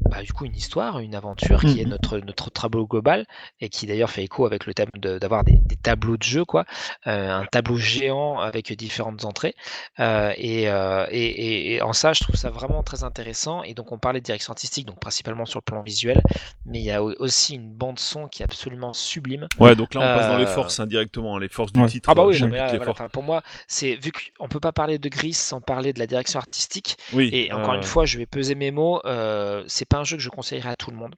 bah, 0.00 0.22
du 0.22 0.32
coup 0.32 0.44
une 0.44 0.54
histoire, 0.54 0.98
une 0.98 1.14
aventure 1.14 1.60
qui 1.60 1.80
est 1.80 1.84
notre, 1.86 2.18
notre 2.18 2.50
tableau 2.50 2.86
global 2.86 3.24
et 3.60 3.68
qui 3.68 3.86
d'ailleurs 3.86 4.10
fait 4.10 4.22
écho 4.22 4.44
avec 4.46 4.66
le 4.66 4.74
thème 4.74 4.88
de- 4.96 5.18
d'avoir 5.18 5.44
des, 5.44 5.58
des 5.64 5.76
tableaux 5.76 6.16
de 6.16 6.22
jeu, 6.22 6.44
quoi. 6.44 6.64
Euh, 7.06 7.30
un 7.32 7.46
tableau 7.46 7.76
géant 7.76 8.38
avec 8.38 8.72
différentes 8.76 9.24
entrées. 9.24 9.54
Euh, 10.00 10.32
et, 10.36 10.68
euh, 10.68 11.06
et, 11.10 11.24
et- 11.24 11.74
et 11.74 11.82
en 11.82 11.92
ça, 11.92 12.12
je 12.12 12.20
trouve 12.22 12.36
ça 12.36 12.50
vraiment 12.50 12.82
très 12.82 13.02
intéressant. 13.04 13.62
Et 13.62 13.74
donc, 13.74 13.92
on 13.92 13.98
parlait 13.98 14.20
de 14.20 14.24
direction 14.24 14.52
artistique, 14.52 14.86
donc 14.86 15.00
principalement 15.00 15.46
sur 15.46 15.58
le 15.60 15.64
plan 15.64 15.82
visuel, 15.82 16.20
mais 16.66 16.80
il 16.80 16.84
y 16.84 16.90
a 16.90 17.02
au- 17.02 17.14
aussi 17.20 17.54
une 17.54 17.70
bande-son 17.72 18.28
qui 18.28 18.42
est 18.42 18.44
absolument 18.44 18.92
sublime. 18.92 19.48
Ouais, 19.58 19.74
donc 19.74 19.94
là 19.94 20.00
on 20.00 20.18
passe 20.18 20.28
dans 20.28 20.38
les 20.38 20.46
forces 20.46 20.80
indirectement, 20.80 21.38
les 21.38 21.48
forces 21.48 21.72
du 21.72 21.80
Ouais. 21.80 21.88
titre. 21.88 22.08
Ah 22.10 22.14
bah 22.14 22.26
oui, 22.26 22.40
non, 22.40 22.48
mais 22.48 22.58
là, 22.58 22.76
voilà, 22.76 23.08
pour 23.08 23.22
moi, 23.22 23.42
c'est 23.68 23.94
vu 23.96 24.12
qu'on 24.38 24.48
peut 24.48 24.60
pas 24.60 24.72
parler 24.72 24.98
de 24.98 25.08
Gris 25.08 25.32
sans 25.34 25.60
parler 25.60 25.92
de 25.92 25.98
la 25.98 26.06
direction 26.06 26.38
artistique. 26.38 26.96
Oui. 27.12 27.30
Et 27.32 27.52
encore 27.52 27.74
une 27.74 27.82
fois, 27.82 28.04
je 28.04 28.18
vais 28.18 28.26
peser 28.26 28.54
mes 28.54 28.70
mots. 28.70 29.00
euh, 29.04 29.62
c'est 29.84 29.88
pas 29.88 29.98
un 29.98 30.04
jeu 30.04 30.16
que 30.16 30.22
je 30.22 30.30
conseillerais 30.30 30.70
à 30.70 30.76
tout 30.76 30.90
le 30.90 30.96
monde. 30.96 31.14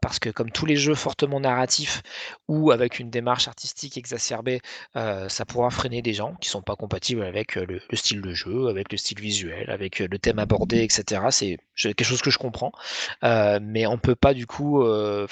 Parce 0.00 0.20
que 0.20 0.30
comme 0.30 0.52
tous 0.52 0.66
les 0.66 0.76
jeux 0.76 0.94
fortement 0.94 1.40
narratifs 1.40 2.02
ou 2.46 2.70
avec 2.70 3.00
une 3.00 3.10
démarche 3.10 3.48
artistique 3.48 3.98
exacerbée, 3.98 4.60
euh, 4.94 5.28
ça 5.28 5.44
pourra 5.44 5.70
freiner 5.70 6.00
des 6.00 6.14
gens 6.14 6.36
qui 6.36 6.48
sont 6.48 6.62
pas 6.62 6.76
compatibles 6.76 7.24
avec 7.24 7.58
euh, 7.58 7.66
le, 7.66 7.80
le 7.90 7.96
style 7.96 8.20
de 8.20 8.32
jeu, 8.32 8.68
avec 8.68 8.92
le 8.92 8.98
style 8.98 9.18
visuel, 9.20 9.68
avec 9.70 10.00
euh, 10.00 10.06
le 10.08 10.20
thème 10.20 10.38
abordé, 10.38 10.84
etc. 10.84 11.22
C'est 11.32 11.58
quelque 11.74 12.04
chose 12.04 12.22
que 12.22 12.30
je 12.30 12.38
comprends. 12.38 12.70
Mais 13.22 13.86
on 13.86 13.98
peut 13.98 14.14
pas 14.14 14.34
du 14.34 14.46
coup, 14.46 14.80
le 14.84 15.26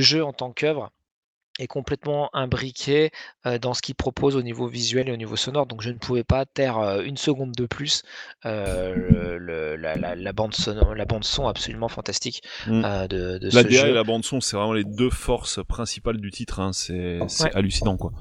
jeu 0.00 0.24
en 0.24 0.32
tant 0.32 0.52
qu'œuvre 0.52 0.92
est 1.58 1.66
complètement 1.66 2.30
imbriqué 2.34 3.10
euh, 3.46 3.58
dans 3.58 3.74
ce 3.74 3.82
qu'il 3.82 3.94
propose 3.94 4.36
au 4.36 4.42
niveau 4.42 4.66
visuel 4.68 5.08
et 5.08 5.12
au 5.12 5.16
niveau 5.16 5.36
sonore. 5.36 5.66
Donc 5.66 5.82
je 5.82 5.90
ne 5.90 5.96
pouvais 5.98 6.24
pas 6.24 6.46
taire 6.46 6.78
euh, 6.78 7.02
une 7.02 7.16
seconde 7.16 7.52
de 7.52 7.66
plus 7.66 8.02
euh, 8.46 8.94
le- 8.94 9.38
le- 9.38 9.76
la, 9.76 9.96
la- 9.96 10.14
la 10.14 10.32
bande 10.32 10.54
son, 10.54 10.92
la 10.94 11.04
bande 11.04 11.24
son 11.24 11.46
absolument 11.48 11.88
fantastique 11.88 12.42
Mm. 12.66 12.82
euh, 12.84 13.08
de, 13.08 13.38
de 13.38 13.50
La 13.54 13.62
ce 13.62 13.68
jeu. 13.68 13.88
et 13.88 13.92
la 13.92 14.04
bande 14.04 14.24
son, 14.24 14.40
c'est 14.40 14.56
vraiment 14.56 14.72
les 14.72 14.84
deux 14.84 15.10
forces 15.10 15.60
principales 15.66 16.18
du 16.18 16.30
titre. 16.30 16.60
Hein. 16.60 16.72
C'est 16.72 17.18
c'est 17.28 17.44
Ouais. 17.44 17.50
hallucinant, 17.54 17.96
quoi. 17.96 18.12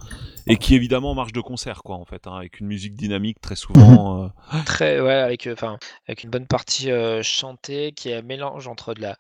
Et 0.48 0.58
qui 0.58 0.76
évidemment 0.76 1.14
marche 1.14 1.34
de 1.34 1.42
concert, 1.42 1.84
quoi, 1.84 1.96
en 1.96 2.06
fait, 2.06 2.28
hein, 2.28 2.36
avec 2.36 2.60
une 2.60 2.68
musique 2.68 2.94
dynamique 2.96 3.40
très 3.42 3.56
souvent. 3.56 4.24
euh, 4.24 4.28
Très, 4.66 5.00
ouais, 5.00 5.14
avec, 5.14 5.48
euh, 5.48 5.54
enfin, 5.54 5.78
avec 6.08 6.24
une 6.24 6.30
bonne 6.30 6.48
partie 6.48 6.92
euh, 6.92 7.22
chantée 7.24 7.92
qui 7.94 8.10
est 8.10 8.16
un 8.16 8.22
mélange 8.22 8.68
entre 8.68 8.94
de 8.94 9.02
la 9.02 9.18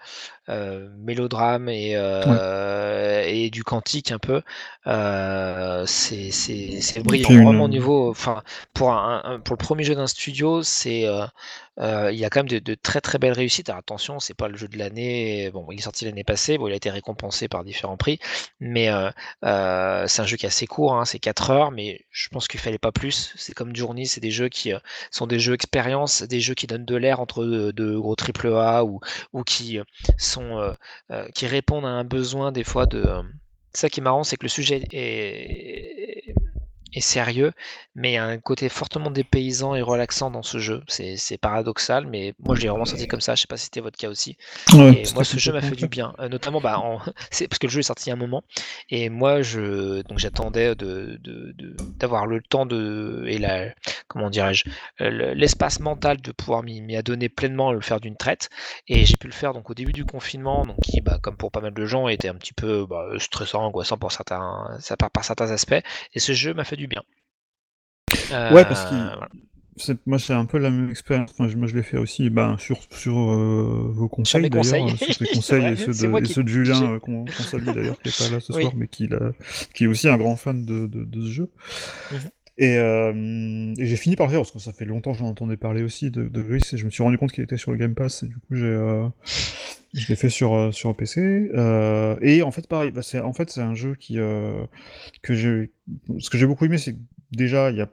euh, 0.49 0.89
mélodrame 0.97 1.69
et, 1.69 1.91
et 3.27 3.49
du 3.49 3.63
cantique 3.63 4.11
un 4.11 4.19
peu. 4.19 4.41
C'est 4.85 6.31
c'est- 6.31 6.81
c'est 6.81 7.03
brillant. 7.03 7.29
Une- 7.29 7.43
Vraiment 7.45 7.65
au 7.65 7.67
niveau, 7.67 8.09
enfin, 8.09 8.41
pour, 8.73 8.91
un, 8.93 9.21
un- 9.23 9.39
pour 9.39 9.53
le 9.53 9.57
premier 9.63 9.83
jeu 9.83 9.95
d'un 9.95 10.07
studio, 10.07 10.63
c'est 10.63 11.05
il 11.79 12.15
y 12.17 12.25
a 12.25 12.29
quand 12.29 12.41
même 12.43 12.59
de, 12.59 12.75
très 12.75 13.01
très 13.01 13.17
belles 13.17 13.33
réussites. 13.33 13.69
Alors, 13.69 13.79
attention, 13.79 14.19
c'est 14.19 14.33
pas 14.33 14.47
le 14.47 14.57
jeu 14.57 14.67
de 14.67 14.77
l'année. 14.77 15.49
Bon, 15.51 15.67
il 15.71 15.79
est 15.79 15.81
sorti 15.81 16.05
l'année 16.05 16.23
passée. 16.23 16.57
Bon, 16.57 16.67
il 16.67 16.73
a 16.73 16.75
été 16.75 16.89
récompensé 16.89 17.47
par 17.47 17.63
différents 17.63 17.97
prix, 17.97 18.19
mais 18.59 18.89
c'est 19.41 20.21
un 20.21 20.25
jeu 20.25 20.37
qui 20.37 20.45
est 20.45 20.49
assez 20.49 20.67
court. 20.67 20.95
Hein, 20.95 21.05
c'est 21.05 21.19
4 21.19 21.49
heures, 21.51 21.71
mais 21.71 22.05
je 22.11 22.29
pense 22.29 22.47
qu'il 22.47 22.59
fallait 22.59 22.77
pas 22.77 22.91
plus. 22.91 23.33
C'est 23.37 23.53
comme 23.53 23.75
Journey, 23.75 24.05
c'est 24.05 24.21
des 24.21 24.31
jeux 24.31 24.49
qui 24.49 24.73
sont 25.11 25.27
des 25.27 25.39
jeux 25.39 25.53
expérience, 25.53 26.23
des 26.23 26.39
jeux 26.39 26.53
qui 26.55 26.67
donnent 26.67 26.85
de 26.85 26.95
l'air 26.95 27.19
entre 27.19 27.45
de, 27.45 27.97
gros 27.97 28.15
triple 28.15 28.47
A 28.55 28.83
ou, 28.85 28.99
qui 29.45 29.79
sont 30.17 30.75
qui 31.33 31.47
répondent 31.47 31.85
à 31.85 31.89
un 31.89 32.03
besoin 32.03 32.51
des 32.51 32.63
fois 32.63 32.85
de. 32.85 33.05
ça 33.73 33.89
qui 33.89 33.99
est 33.99 34.03
marrant, 34.03 34.23
c'est 34.23 34.37
que 34.37 34.43
le 34.45 34.49
sujet 34.49 34.83
est, 34.91 36.10
et 36.93 37.01
sérieux, 37.01 37.53
mais 37.95 38.11
il 38.11 38.13
y 38.15 38.17
a 38.17 38.25
un 38.25 38.37
côté 38.37 38.69
fortement 38.69 39.11
dépaysant 39.11 39.75
et 39.75 39.81
relaxant 39.81 40.31
dans 40.31 40.43
ce 40.43 40.57
jeu. 40.59 40.83
C'est 40.87 41.37
paradoxal, 41.37 42.05
mais 42.07 42.33
moi 42.39 42.55
je 42.55 42.61
l'ai 42.61 42.67
vraiment 42.69 42.85
senti 42.85 43.07
comme 43.07 43.21
ça. 43.21 43.35
Je 43.35 43.41
sais 43.41 43.47
pas 43.47 43.57
si 43.57 43.65
c'était 43.65 43.81
votre 43.81 43.97
cas 43.97 44.09
aussi. 44.09 44.37
Ouais, 44.73 45.01
Et 45.03 45.07
moi, 45.07 45.23
ce 45.23 45.37
jeu 45.37 45.53
m'a 45.53 45.61
fait 45.61 45.75
du 45.75 45.87
bien, 45.87 46.13
Euh, 46.19 46.29
notamment 46.29 46.61
bah, 46.61 46.79
en... 46.79 46.99
parce 47.31 47.59
que 47.59 47.67
le 47.67 47.71
jeu 47.71 47.79
est 47.79 47.83
sorti 47.83 48.05
il 48.07 48.09
y 48.09 48.11
a 48.11 48.15
un 48.15 48.17
moment, 48.17 48.43
et 48.89 49.09
moi 49.09 49.41
je 49.41 50.01
donc 50.03 50.19
j'attendais 50.19 50.75
de 50.75 51.19
d'avoir 51.99 52.25
le 52.27 52.41
temps 52.41 52.65
de 52.65 53.23
et 53.27 53.37
la 53.37 53.69
comment 54.07 54.29
dirais-je 54.29 54.65
euh, 55.01 55.09
le- 55.09 55.33
l'espace 55.33 55.79
mental 55.79 56.21
de 56.21 56.31
pouvoir 56.31 56.63
m'y 56.63 56.95
adonner 56.95 57.29
pleinement 57.29 57.71
et 57.71 57.75
le 57.75 57.81
faire 57.81 57.99
d'une 57.99 58.17
traite, 58.17 58.49
et 58.87 59.05
j'ai 59.05 59.15
pu 59.17 59.27
le 59.27 59.33
faire 59.33 59.53
donc 59.53 59.69
au 59.69 59.73
début 59.73 59.93
du 59.93 60.05
confinement, 60.05 60.65
donc 60.65 60.77
qui 60.81 61.01
bah, 61.01 61.19
comme 61.21 61.37
pour 61.37 61.51
pas 61.51 61.61
mal 61.61 61.73
de 61.73 61.85
gens 61.85 62.07
était 62.07 62.27
un 62.29 62.35
petit 62.35 62.53
peu 62.53 62.85
bah, 62.85 63.07
stressant, 63.19 63.63
angoissant 63.65 63.97
pour 63.97 64.11
certains 64.11 64.77
ça 64.79 64.97
par, 64.97 65.11
par 65.11 65.23
certains 65.23 65.51
aspects, 65.51 65.73
et 66.13 66.19
ce 66.19 66.33
jeu 66.33 66.53
m'a 66.53 66.63
fait 66.63 66.75
du 66.75 66.80
bien. 66.87 67.01
Ouais, 68.31 68.65
parce 68.65 68.85
Euh, 68.91 69.05
voilà. 69.15 69.29
C'est- 69.77 70.05
Moi, 70.05 70.19
c'est 70.19 70.33
un 70.33 70.45
peu 70.45 70.57
la 70.57 70.69
même 70.69 70.89
expérience. 70.89 71.37
Moi, 71.39 71.47
je, 71.47 71.55
moi, 71.55 71.65
je 71.67 71.75
l'ai 71.75 71.81
fait 71.81 71.97
aussi 71.97 72.29
ben, 72.29 72.57
sur, 72.57 72.77
sur 72.91 73.17
euh, 73.17 73.89
vos 73.93 74.09
conseils, 74.09 74.49
d'ailleurs. 74.49 74.65
euh, 74.85 74.95
Sur 74.97 75.07
tes 75.07 75.13
C'est 75.25 75.33
conseils 75.33 75.65
et 75.65 75.75
ceux 75.77 75.93
de, 75.93 76.07
moi 76.07 76.19
et 76.19 76.23
qui- 76.23 76.33
ceux 76.33 76.43
de 76.43 76.49
Julien, 76.49 76.93
euh, 76.93 76.99
qu'on 76.99 77.23
qu'on 77.25 77.31
salue 77.43 77.65
d'ailleurs, 77.65 77.99
qui 78.01 78.09
est 78.09 78.17
pas 78.17 78.29
là 78.29 78.39
ce 78.41 78.51
Oui. 78.53 78.63
soir, 78.63 78.73
mais 78.75 78.87
qui, 78.87 79.09
qui 79.73 79.85
est 79.85 79.87
aussi 79.87 80.09
un 80.09 80.17
grand 80.17 80.35
fan 80.35 80.65
de, 80.65 80.87
de, 80.87 81.05
de 81.05 81.21
ce 81.21 81.31
jeu. 81.31 81.49
Mhm. 82.11 82.19
Et, 82.61 82.77
euh, 82.77 83.73
et 83.79 83.87
j'ai 83.87 83.95
fini 83.95 84.15
par 84.15 84.27
le 84.27 84.31
faire, 84.33 84.41
parce 84.41 84.51
que 84.51 84.59
ça 84.59 84.71
fait 84.71 84.85
longtemps 84.85 85.13
que 85.13 85.17
j'en 85.17 85.25
entendais 85.25 85.57
parler 85.57 85.81
aussi 85.81 86.11
de, 86.11 86.27
de 86.27 86.41
Gris, 86.43 86.61
et 86.71 86.77
je 86.77 86.85
me 86.85 86.91
suis 86.91 87.01
rendu 87.01 87.17
compte 87.17 87.31
qu'il 87.31 87.43
était 87.43 87.57
sur 87.57 87.71
le 87.71 87.77
Game 87.77 87.95
Pass, 87.95 88.21
et 88.21 88.27
du 88.27 88.35
coup, 88.35 88.53
j'ai, 88.53 88.65
euh, 88.65 89.07
je 89.95 90.07
l'ai 90.07 90.15
fait 90.15 90.29
sur, 90.29 90.53
euh, 90.53 90.71
sur 90.71 90.95
PC. 90.95 91.49
et 92.21 92.43
en 92.43 92.51
fait, 92.51 92.67
pareil, 92.67 92.91
bah, 92.91 93.01
c'est, 93.01 93.19
en 93.19 93.33
fait, 93.33 93.49
c'est 93.49 93.61
un 93.61 93.73
jeu 93.73 93.95
qui, 93.95 94.17
que 94.17 95.33
j'ai, 95.33 95.71
ce 96.19 96.29
que 96.29 96.37
j'ai 96.37 96.45
beaucoup 96.45 96.65
aimé, 96.65 96.77
c'est 96.77 96.95
déjà, 97.31 97.71
il 97.71 97.77
y 97.77 97.81
a, 97.81 97.89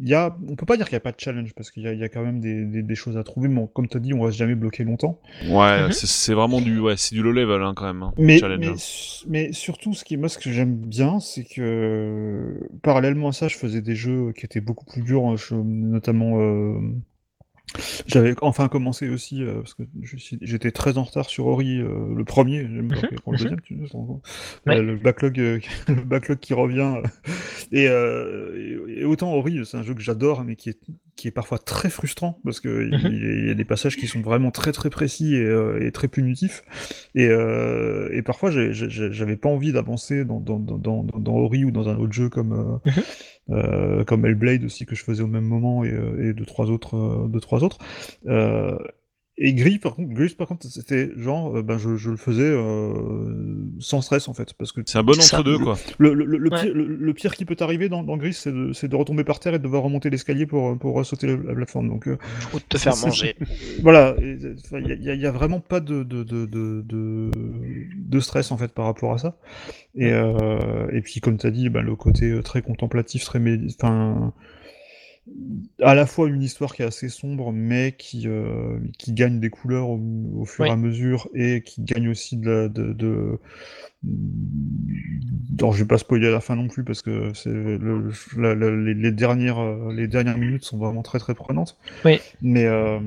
il 0.00 0.08
y 0.08 0.14
a, 0.14 0.36
on 0.48 0.56
peut 0.56 0.66
pas 0.66 0.76
dire 0.76 0.86
qu'il 0.86 0.94
n'y 0.94 0.98
a 0.98 1.00
pas 1.00 1.12
de 1.12 1.20
challenge, 1.20 1.52
parce 1.54 1.70
qu'il 1.70 1.82
y 1.82 1.88
a, 1.88 1.92
il 1.92 1.98
y 2.00 2.04
a 2.04 2.08
quand 2.08 2.22
même 2.22 2.40
des, 2.40 2.64
des, 2.64 2.82
des 2.82 2.94
choses 2.94 3.16
à 3.16 3.24
trouver, 3.24 3.48
mais 3.48 3.66
comme 3.74 3.88
tu 3.88 3.96
as 3.96 4.00
dit, 4.00 4.14
on 4.14 4.20
reste 4.22 4.38
jamais 4.38 4.54
bloqué 4.54 4.84
longtemps. 4.84 5.20
Ouais, 5.40 5.86
Mhm. 5.86 5.92
c'est- 5.92 6.06
c'est 6.06 6.34
vraiment 6.34 6.60
du, 6.60 6.78
ouais, 6.80 6.96
c'est 6.96 7.14
du 7.14 7.22
low 7.22 7.32
level 7.32 7.62
hein, 7.62 7.74
quand 7.76 7.86
même. 7.86 8.02
hein, 8.02 8.14
Mais, 8.18 8.38
challenge, 8.40 8.60
mais, 8.60 8.68
hein. 8.68 8.76
mais 9.28 9.52
surtout, 9.52 9.94
ce 9.94 10.04
qui, 10.04 10.16
moi, 10.16 10.28
ce 10.28 10.38
que 10.38 10.50
j'aime 10.50 10.74
bien, 10.76 11.20
c'est 11.20 11.44
que 11.44 12.58
parallèlement 12.82 13.28
à 13.28 13.32
ça, 13.32 13.48
je 13.48 13.56
faisais 13.56 13.80
des 13.82 13.94
jeux 13.94 14.32
qui 14.32 14.44
étaient 14.44 14.60
beaucoup 14.60 14.84
plus 14.86 15.02
durs, 15.02 15.26
hein, 15.26 15.36
je- 15.36 15.54
notamment. 15.54 16.40
euh, 16.40 16.80
J'avais 18.06 18.34
enfin 18.40 18.68
commencé 18.68 19.08
aussi, 19.08 19.42
euh, 19.42 19.56
parce 19.60 19.74
que 19.74 19.82
j'étais 20.40 20.70
très 20.70 20.96
en 20.98 21.04
retard 21.04 21.28
sur 21.28 21.46
Ori, 21.46 21.80
euh, 21.80 22.14
le 22.16 22.24
premier, 22.24 22.62
Mhm, 22.64 22.76
le 22.76 22.82
mhm. 22.82 22.88
deuxième, 22.88 23.56
Ouais. 24.66 24.76
euh, 24.76 24.82
le 24.82 24.96
backlog, 24.96 25.36
le 25.88 26.04
backlog 26.04 26.38
qui 26.38 26.54
revient. 26.54 26.94
et, 27.72 27.88
autant 29.04 29.34
Ori, 29.34 29.60
c'est 29.64 29.76
un 29.76 29.82
jeu 29.82 29.94
que 29.94 30.00
j'adore, 30.00 30.44
mais 30.44 30.56
qui 30.56 30.70
est, 30.70 30.78
qui 31.16 31.28
est 31.28 31.32
parfois 31.32 31.58
très 31.58 31.90
frustrant, 31.90 32.40
parce 32.44 32.60
que 32.60 32.86
il- 32.86 32.94
Mhm. 32.94 33.12
il 33.12 33.46
y 33.48 33.50
a 33.50 33.54
des 33.54 33.64
passages 33.64 33.96
qui 33.96 34.06
sont 34.06 34.20
vraiment 34.20 34.50
très 34.50 34.72
très 34.72 34.90
précis 34.90 35.34
et, 35.36 35.54
et 35.80 35.92
très 35.92 36.08
punitifs. 36.08 36.62
Et, 37.14 37.24
et 37.26 38.22
parfois, 38.22 38.50
j'avais 38.50 39.36
pas 39.36 39.48
envie 39.48 39.72
d'avancer 39.72 40.24
dans, 40.24 40.40
dans, 40.40 40.58
dans, 40.58 40.78
dans, 40.78 41.02
dans 41.04 41.34
Ori 41.36 41.64
ou 41.64 41.70
dans 41.70 41.88
un 41.88 41.96
autre 41.96 42.12
jeu 42.12 42.28
comme, 42.28 42.80
comme 44.06 44.26
Hellblade 44.26 44.64
aussi, 44.64 44.86
que 44.86 44.94
je 44.94 45.04
faisais 45.04 45.22
au 45.22 45.26
même 45.26 45.44
moment, 45.44 45.84
et, 45.84 45.90
euh, 45.92 46.30
et 46.30 46.34
deux, 46.34 46.44
trois 46.44 46.70
autres. 46.70 46.96
euh, 46.96 47.28
deux, 47.28 47.40
trois 47.40 47.64
autres. 47.64 47.78
Et 49.40 49.54
Gris, 49.54 49.78
par 49.78 49.94
contre, 49.94 50.12
Gris, 50.14 50.34
par 50.36 50.48
contre, 50.48 50.66
c'était 50.66 51.10
genre, 51.16 51.56
euh, 51.56 51.62
ben, 51.62 51.78
je, 51.78 51.96
je 51.96 52.10
le 52.10 52.16
faisais 52.16 52.42
euh, 52.42 52.92
sans 53.78 54.00
stress 54.00 54.26
en 54.26 54.34
fait, 54.34 54.52
parce 54.54 54.72
que 54.72 54.80
C'est 54.84 54.98
un 54.98 55.04
bon 55.04 55.12
C'est 55.14 55.20
ça. 55.22 55.38
entre-deux, 55.38 55.58
quoi. 55.60 55.76
le, 55.98 56.12
le, 56.12 56.24
le, 56.24 56.38
le 56.38 56.50
Ouais. 56.50 56.60
pire, 56.62 56.74
le, 56.74 56.84
le 56.86 57.14
pire 57.14 57.36
qui 57.36 57.44
peut 57.44 57.54
t'arriver 57.54 57.88
dans, 57.88 58.02
dans 58.02 58.16
Gris, 58.16 58.32
c'est 58.34 58.50
de, 58.50 58.72
c'est 58.72 58.88
de 58.88 58.96
retomber 58.96 59.22
par 59.22 59.38
terre 59.38 59.54
et 59.54 59.58
de 59.58 59.62
devoir 59.62 59.84
remonter 59.84 60.10
l'escalier 60.10 60.44
pour, 60.46 60.76
pour 60.78 61.06
sauter 61.06 61.28
la, 61.28 61.36
la 61.36 61.54
plateforme. 61.54 61.88
Donc, 61.88 62.08
euh, 62.08 62.18
Ou 62.52 62.58
de 62.58 62.64
te 62.68 62.78
faire 62.78 62.96
manger. 62.96 63.36
voilà, 63.82 64.16
il 64.20 64.56
n'y 65.00 65.08
a, 65.10 65.14
y 65.14 65.26
a 65.26 65.30
vraiment 65.30 65.60
pas 65.60 65.78
de, 65.78 66.02
de, 66.02 66.24
de, 66.24 66.44
de, 66.46 66.82
de, 66.84 67.30
de 67.96 68.20
stress 68.20 68.50
en 68.50 68.56
fait 68.56 68.72
par 68.72 68.86
rapport 68.86 69.12
à 69.12 69.18
ça. 69.18 69.36
Et, 69.94 70.12
euh, 70.12 70.88
et 70.92 71.00
puis 71.00 71.20
comme 71.20 71.38
tu 71.38 71.46
as 71.46 71.50
dit, 71.52 71.68
bah, 71.68 71.82
le 71.82 71.94
côté 71.94 72.30
euh, 72.30 72.42
très 72.42 72.60
contemplatif, 72.62 73.24
très 73.24 73.38
enfin, 73.80 74.32
à 75.82 75.94
la 75.94 76.06
fois 76.06 76.28
une 76.28 76.42
histoire 76.42 76.74
qui 76.74 76.82
est 76.82 76.86
assez 76.86 77.08
sombre, 77.08 77.52
mais 77.52 77.92
qui, 77.96 78.24
euh, 78.26 78.78
qui 78.98 79.12
gagne 79.12 79.40
des 79.40 79.50
couleurs 79.50 79.88
au, 79.88 80.00
au 80.34 80.44
fur 80.44 80.64
Oui. 80.64 80.68
et 80.70 80.72
à 80.72 80.76
mesure 80.76 81.28
et 81.34 81.62
qui 81.62 81.82
gagne 81.82 82.08
aussi 82.08 82.36
de, 82.36 82.50
la- 82.50 82.68
de, 82.68 82.92
de... 82.92 83.38
Alors, 85.58 85.72
je 85.72 85.82
vais 85.82 85.88
pas 85.88 85.98
spoiler 85.98 86.28
à 86.28 86.30
la 86.30 86.40
fin 86.40 86.56
non 86.56 86.68
plus 86.68 86.84
parce 86.84 87.02
que 87.02 87.32
c'est 87.34 87.50
le, 87.50 88.10
la- 88.36 88.54
la- 88.54 88.76
les, 88.76 88.94
les 88.94 89.12
dernières, 89.12 89.58
euh, 89.58 89.92
les 89.92 90.06
dernières 90.08 90.38
minutes 90.38 90.64
sont 90.64 90.78
vraiment 90.78 91.02
très 91.02 91.18
très 91.18 91.34
prenantes. 91.34 91.76
Oui. 92.04 92.20
Mais 92.42 92.66
euh, 92.66 92.98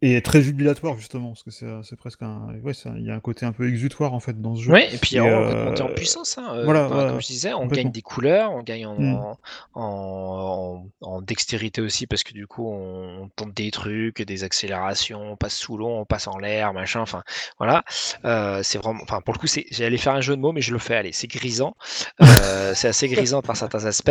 et 0.00 0.20
très 0.22 0.42
jubilatoire 0.42 0.96
justement 0.96 1.28
parce 1.30 1.42
que 1.42 1.50
c'est 1.50 1.66
c'est 1.82 1.96
presque 1.96 2.22
un, 2.22 2.54
ouais, 2.62 2.72
il 2.96 3.04
y 3.06 3.10
a 3.10 3.14
un 3.14 3.20
côté 3.20 3.46
un 3.46 3.52
peu 3.52 3.68
exutoire 3.68 4.14
en 4.14 4.20
fait 4.20 4.40
dans 4.40 4.54
ce 4.54 4.62
jeu. 4.62 4.72
Oui, 4.72 4.82
et 4.92 4.98
puis 4.98 5.16
Et, 5.16 5.20
on 5.20 5.26
euh, 5.26 5.64
monter 5.66 5.82
en 5.82 5.88
puissance. 5.88 6.38
Hein. 6.38 6.46
euh, 6.54 6.64
voilà, 6.64 6.84
enfin, 6.86 6.94
voilà, 6.94 7.10
comme 7.10 7.20
je 7.20 7.26
disais, 7.26 7.52
on 7.52 7.66
gagne 7.66 7.90
des 7.90 8.02
couleurs, 8.02 8.52
on 8.52 8.62
gagne 8.62 8.86
en, 8.86 8.94
Mm. 8.98 9.14
en, 9.14 9.38
en- 9.74 10.86
en 11.00 11.22
dextérité 11.22 11.80
aussi, 11.80 12.06
parce 12.06 12.22
que 12.22 12.32
du 12.32 12.46
coup, 12.46 12.68
on, 12.68 13.22
on 13.24 13.28
tente 13.28 13.54
des 13.54 13.70
trucs, 13.70 14.22
des 14.22 14.44
accélérations, 14.44 15.32
on 15.32 15.36
passe 15.36 15.54
sous 15.56 15.76
l'eau, 15.76 15.88
on 15.88 16.04
passe 16.04 16.26
en 16.28 16.38
l'air, 16.38 16.72
machin. 16.72 17.00
Enfin, 17.00 17.22
voilà. 17.58 17.84
Euh, 18.24 18.60
c'est 18.62 18.78
vraiment. 18.78 19.00
Enfin, 19.02 19.20
pour 19.20 19.34
le 19.34 19.38
coup, 19.38 19.46
c'est- 19.46 19.66
j'allais 19.70 19.96
faire 19.98 20.14
un 20.14 20.20
jeu 20.20 20.36
de 20.36 20.40
mots, 20.40 20.52
mais 20.52 20.60
je 20.60 20.72
le 20.72 20.78
fais. 20.78 20.94
Allez, 20.96 21.12
c'est 21.12 21.26
grisant. 21.26 21.74
Euh, 22.22 22.26
c'est 22.74 22.88
assez 22.88 23.08
grisant 23.08 23.42
par 23.42 23.56
certains 23.56 23.84
aspects. 23.84 24.10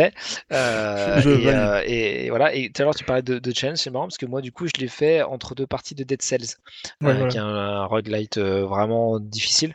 Euh, 0.52 1.20
euh, 1.24 1.82
et- 1.86 2.26
et 2.26 2.30
voilà. 2.30 2.54
Et 2.54 2.70
tout 2.70 2.82
à 2.82 2.84
l'heure, 2.84 2.94
tu 2.94 3.04
parlais 3.04 3.22
de, 3.22 3.38
de 3.38 3.52
challenge, 3.54 3.78
c'est 3.78 3.90
marrant 3.90 4.06
parce 4.06 4.18
que 4.18 4.26
moi, 4.26 4.40
du 4.40 4.52
coup, 4.52 4.66
je 4.66 4.80
l'ai 4.80 4.88
fait 4.88 5.22
entre 5.22 5.54
deux 5.54 5.66
parties 5.66 5.77
de 5.94 6.04
Dead 6.04 6.22
Cells, 6.22 6.56
Ouais, 7.00 7.14
euh, 7.14 7.14
voilà. 7.14 7.26
qui 7.26 7.36
est 7.38 7.40
un, 7.40 7.46
un 7.46 7.84
roguelite 7.86 8.38
euh, 8.38 8.66
vraiment 8.66 9.18
difficile. 9.20 9.74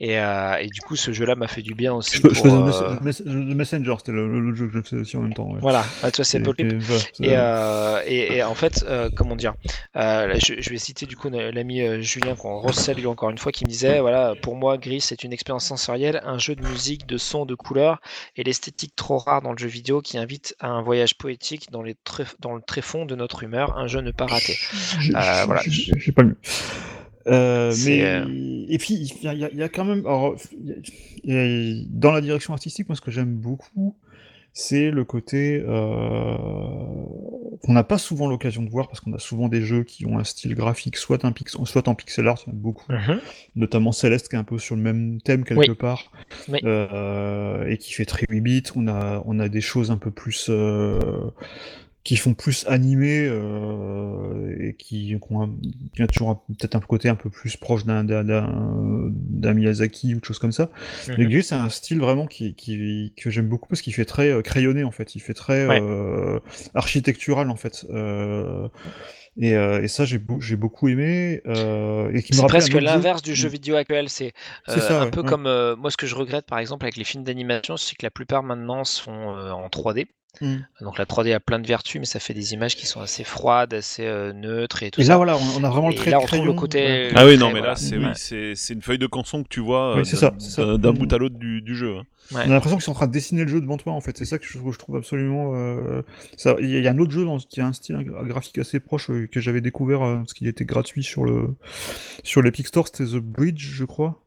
Et, 0.00 0.18
euh, 0.18 0.56
et 0.56 0.68
du 0.68 0.80
coup, 0.80 0.96
ce 0.96 1.12
jeu-là 1.12 1.34
m'a 1.34 1.48
fait 1.48 1.62
du 1.62 1.74
bien 1.74 1.94
aussi. 1.94 2.16
Je, 2.16 2.22
je 2.22 2.22
pour, 2.22 2.36
faisais 2.36 2.56
le, 2.56 3.30
euh, 3.30 3.46
le 3.48 3.54
Messenger, 3.54 3.94
c'était 3.98 4.12
le, 4.12 4.40
le 4.40 4.54
jeu 4.54 4.68
que 4.68 4.78
je 4.78 4.82
faisais 4.82 5.00
aussi 5.02 5.16
en 5.16 5.22
même 5.22 5.34
temps. 5.34 5.50
ouais. 5.50 5.60
Voilà, 5.60 5.84
tu 6.02 6.16
vois, 6.16 6.24
c'est 6.24 6.40
Paul 6.40 6.54
et 6.58 6.66
euh, 7.22 8.02
et, 8.06 8.36
et 8.36 8.42
en 8.42 8.54
fait, 8.54 8.84
comment 9.16 9.36
dire, 9.36 9.54
je, 9.94 10.54
je 10.58 10.70
vais 10.70 10.78
citer 10.78 11.06
du 11.06 11.16
coup 11.16 11.28
l'ami 11.30 12.02
Julien 12.02 12.34
qu'on 12.34 12.58
resalue 12.58 13.06
encore 13.06 13.30
une 13.30 13.38
fois, 13.38 13.52
qui 13.52 13.64
me 13.64 13.70
disait, 13.70 14.00
voilà, 14.00 14.34
pour 14.42 14.56
moi, 14.56 14.78
Gris, 14.78 15.00
c'est 15.00 15.24
une 15.24 15.32
expérience 15.32 15.64
sensorielle, 15.64 16.20
un 16.24 16.38
jeu 16.38 16.54
de 16.54 16.66
musique, 16.66 17.06
de 17.06 17.16
son, 17.16 17.46
de 17.46 17.54
couleurs, 17.54 18.00
et 18.36 18.44
l'esthétique 18.44 18.94
trop 18.96 19.18
rare 19.18 19.42
dans 19.42 19.52
le 19.52 19.58
jeu 19.58 19.68
vidéo 19.68 20.00
qui 20.00 20.18
invite 20.18 20.56
à 20.60 20.68
un 20.68 20.82
voyage 20.82 21.16
poétique 21.16 21.70
dans, 21.70 21.82
les 21.82 21.96
dans 22.40 22.54
le 22.54 22.62
tréfond 22.62 23.04
de 23.04 23.14
notre 23.14 23.42
humeur, 23.42 23.76
un 23.78 23.86
jeu 23.86 24.00
ne 24.00 24.10
pas 24.10 24.26
raté. 24.26 24.58
J'ai 25.00 25.12
voilà. 25.12 25.44
pas 26.14 26.22
lu. 26.22 26.36
Euh, 27.26 27.72
mais 27.84 28.02
euh, 28.04 28.64
et 28.68 28.78
puis 28.78 28.94
il 28.94 29.22
y, 29.22 29.28
a- 29.28 29.34
y 29.34 29.56
y 29.64 29.68
quand 29.70 29.84
même 29.84 30.04
alors, 30.06 30.34
il 30.60 30.68
y 30.68 30.72
a- 30.72 30.76
il 31.24 31.78
y 31.78 31.82
a- 31.82 31.84
dans 31.90 32.10
la 32.10 32.20
direction 32.20 32.52
artistique 32.52 32.88
moi 32.88 32.96
ce 32.96 33.00
que 33.00 33.10
j'aime 33.10 33.34
beaucoup 33.34 33.94
c'est 34.54 34.90
le 34.90 35.04
côté 35.04 35.62
euh, 35.66 36.36
qu'on 37.62 37.72
n'a 37.72 37.84
pas 37.84 37.96
souvent 37.98 38.28
l'occasion 38.28 38.62
de 38.62 38.68
voir 38.70 38.88
parce 38.88 39.00
qu'on 39.00 39.12
a 39.14 39.18
souvent 39.18 39.48
des 39.48 39.62
jeux 39.62 39.82
qui 39.84 40.04
ont 40.04 40.18
un 40.18 40.24
style 40.24 40.54
graphique 40.54 40.96
soit 40.96 41.24
un 41.24 41.32
pix 41.32 41.56
soit 41.64 41.88
en 41.88 41.94
pixel 41.94 42.26
art 42.28 42.38
il 42.46 42.50
y 42.50 42.52
en 42.52 42.58
a 42.58 42.60
beaucoup 42.60 42.84
Mhm. 42.92 43.20
notamment 43.56 43.92
Céleste 43.92 44.28
qui 44.28 44.34
est 44.36 44.38
un 44.38 44.44
peu 44.44 44.58
sur 44.58 44.76
le 44.76 44.82
même 44.82 45.20
thème 45.22 45.44
quelque 45.44 45.70
Oui. 45.70 45.74
part 45.74 46.10
Oui. 46.48 46.58
euh, 46.64 47.66
et 47.66 47.78
qui 47.78 47.92
fait 47.92 48.04
très 48.04 48.26
8 48.28 48.40
bits 48.40 48.62
on 48.76 48.88
a 48.88 49.22
on 49.26 49.38
a 49.38 49.48
des 49.48 49.60
choses 49.60 49.90
un 49.90 49.96
peu 49.98 50.10
plus 50.10 50.46
euh, 50.50 50.98
qui 52.04 52.16
font 52.16 52.34
plus 52.34 52.64
animé 52.66 53.28
euh, 53.28 54.56
et 54.60 54.74
qui, 54.74 55.06
qui 55.08 55.16
ont, 55.30 55.42
un- 55.42 55.54
qui 55.94 56.02
ont 56.02 56.06
toujours 56.06 56.30
un- 56.30 56.40
peut-être 56.58 56.74
un 56.74 56.80
côté 56.80 57.08
un 57.08 57.14
peu 57.14 57.30
plus 57.30 57.56
proche 57.56 57.84
d'un 57.84 58.02
d'un- 58.04 59.54
Miyazaki 59.54 60.14
ou 60.14 60.20
de 60.20 60.24
choses 60.24 60.38
comme 60.38 60.52
ça. 60.52 60.70
Mhm. 61.08 61.14
Mais 61.18 61.26
Gris, 61.26 61.42
c'est 61.44 61.54
un 61.54 61.68
style 61.68 62.00
vraiment 62.00 62.26
qui, 62.26 62.54
qui 62.54 63.12
que 63.16 63.30
j'aime 63.30 63.48
beaucoup 63.48 63.68
parce 63.68 63.82
qu'il 63.82 63.94
fait 63.94 64.04
très 64.04 64.30
euh, 64.30 64.42
crayonné 64.42 64.82
en 64.84 64.90
fait, 64.90 65.14
il 65.14 65.20
fait 65.20 65.34
très 65.34 65.66
Ouais. 65.66 65.80
euh, 65.80 66.40
architectural 66.74 67.50
en 67.50 67.56
fait. 67.56 67.86
Euh, 67.90 68.68
et, 69.38 69.54
euh, 69.54 69.82
et 69.82 69.88
ça 69.88 70.04
j'ai 70.04 70.20
j'ai 70.40 70.56
beaucoup 70.56 70.88
aimé 70.88 71.40
euh, 71.46 72.10
et 72.12 72.22
qui 72.22 72.34
C'est 72.34 72.46
presque 72.46 72.74
l'inverse 72.74 73.22
du 73.22 73.34
jeu 73.34 73.48
Mm. 73.48 73.52
vidéo 73.52 73.76
actuel. 73.76 74.08
C'est 74.08 74.32
euh, 74.68 74.78
ça, 74.78 75.00
un 75.00 75.04
ouais, 75.04 75.10
peu 75.10 75.20
ouais. 75.22 75.28
comme 75.28 75.46
euh, 75.46 75.76
moi 75.76 75.90
ce 75.90 75.96
que 75.96 76.06
je 76.06 76.14
regrette 76.14 76.46
par 76.46 76.58
exemple 76.58 76.84
avec 76.84 76.96
les 76.96 77.04
films 77.04 77.24
d'animation, 77.24 77.76
c'est 77.76 77.94
que 77.96 78.04
la 78.04 78.10
plupart 78.10 78.42
maintenant 78.42 78.82
euh, 79.08 79.50
en 79.50 79.68
3D. 79.68 80.06
Mm. 80.40 80.56
Donc 80.80 80.98
la 80.98 81.04
3D 81.04 81.32
a 81.34 81.40
plein 81.40 81.58
de 81.58 81.66
vertus, 81.66 82.00
mais 82.00 82.06
ça 82.06 82.18
fait 82.18 82.32
des 82.34 82.54
images 82.54 82.74
qui 82.74 82.86
sont 82.86 83.00
assez 83.00 83.22
froides, 83.22 83.74
assez 83.74 84.06
euh, 84.06 84.32
neutres 84.32 84.82
et 84.82 84.90
tout 84.90 85.00
Et 85.00 85.04
ça. 85.04 85.10
là 85.12 85.16
voilà, 85.18 85.36
on, 85.36 85.62
a 85.62 85.68
vraiment 85.68 85.88
le 85.88 85.94
Et 85.94 85.96
trait 85.98 86.10
là, 86.10 86.18
on 86.20 86.44
le 86.44 86.52
côté- 86.54 86.78
ouais. 86.80 87.10
Ah 87.14 87.26
oui, 87.26 87.36
non, 87.36 87.48
mais 87.48 87.58
voilà. 87.60 87.68
là, 87.68 87.76
c'est 87.76 87.96
oui, 87.98 88.54
une 88.70 88.82
feuille 88.82 88.98
de 88.98 89.06
canson 89.06 89.42
que 89.42 89.48
tu 89.48 89.60
vois 89.60 89.92
Oui, 89.94 90.00
euh, 90.00 90.02
d'un- 90.04 90.16
ça, 90.16 90.34
c'est 90.38 90.50
ça. 90.50 90.64
d'un 90.64 90.78
d'un 90.78 90.92
Mm. 90.92 90.98
bout 90.98 91.12
à 91.12 91.18
l'autre 91.18 91.36
du, 91.36 91.60
du 91.60 91.76
jeu. 91.76 91.96
hein. 91.98 92.02
Ouais. 92.32 92.42
On 92.46 92.50
a 92.50 92.54
l'impression 92.54 92.76
qu'ils 92.78 92.84
sont 92.84 92.92
en 92.92 92.94
train 92.94 93.08
de 93.08 93.12
dessiner 93.12 93.42
le 93.42 93.48
jeu 93.48 93.60
devant 93.60 93.76
toi 93.76 93.92
en 93.92 94.00
fait. 94.00 94.16
C'est 94.16 94.24
ça 94.24 94.38
que 94.38 94.46
je, 94.46 94.52
je 94.58 94.78
trouve 94.78 94.96
absolument. 94.96 95.52
euh, 95.54 96.00
ça- 96.38 96.56
Il 96.60 96.70
y 96.70 96.88
a 96.88 96.90
un 96.90 96.98
autre 96.98 97.10
jeu 97.12 97.24
dans, 97.26 97.36
qui 97.38 97.60
a 97.60 97.66
un 97.66 97.72
style 97.74 97.96
gra- 97.96 98.26
graphique 98.26 98.56
assez 98.58 98.80
proche 98.80 99.10
euh, 99.10 99.26
que 99.30 99.38
j'avais 99.38 99.60
découvert 99.60 100.02
euh, 100.02 100.16
parce 100.16 100.32
qu'il 100.32 100.46
était 100.48 100.64
gratuit 100.64 101.02
sur 101.02 101.24
le 101.24 101.48
sur 102.24 102.40
l'Epic 102.40 102.66
Store. 102.68 102.86
C'était 102.86 103.04
The 103.04 103.16
Bridge, 103.20 103.72
je 103.74 103.84
crois. 103.84 104.18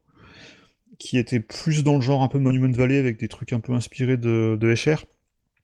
qui 0.98 1.18
était 1.18 1.40
plus 1.40 1.82
dans 1.84 1.96
le 1.96 2.00
genre 2.00 2.22
un 2.22 2.28
peu 2.28 2.38
Monument 2.38 2.70
Valley 2.72 2.98
avec 2.98 3.18
des 3.18 3.28
trucs 3.28 3.52
un 3.52 3.60
peu 3.60 3.72
inspirés 3.74 4.16
de, 4.16 4.56
de 4.60 4.70
Escher. 4.70 4.96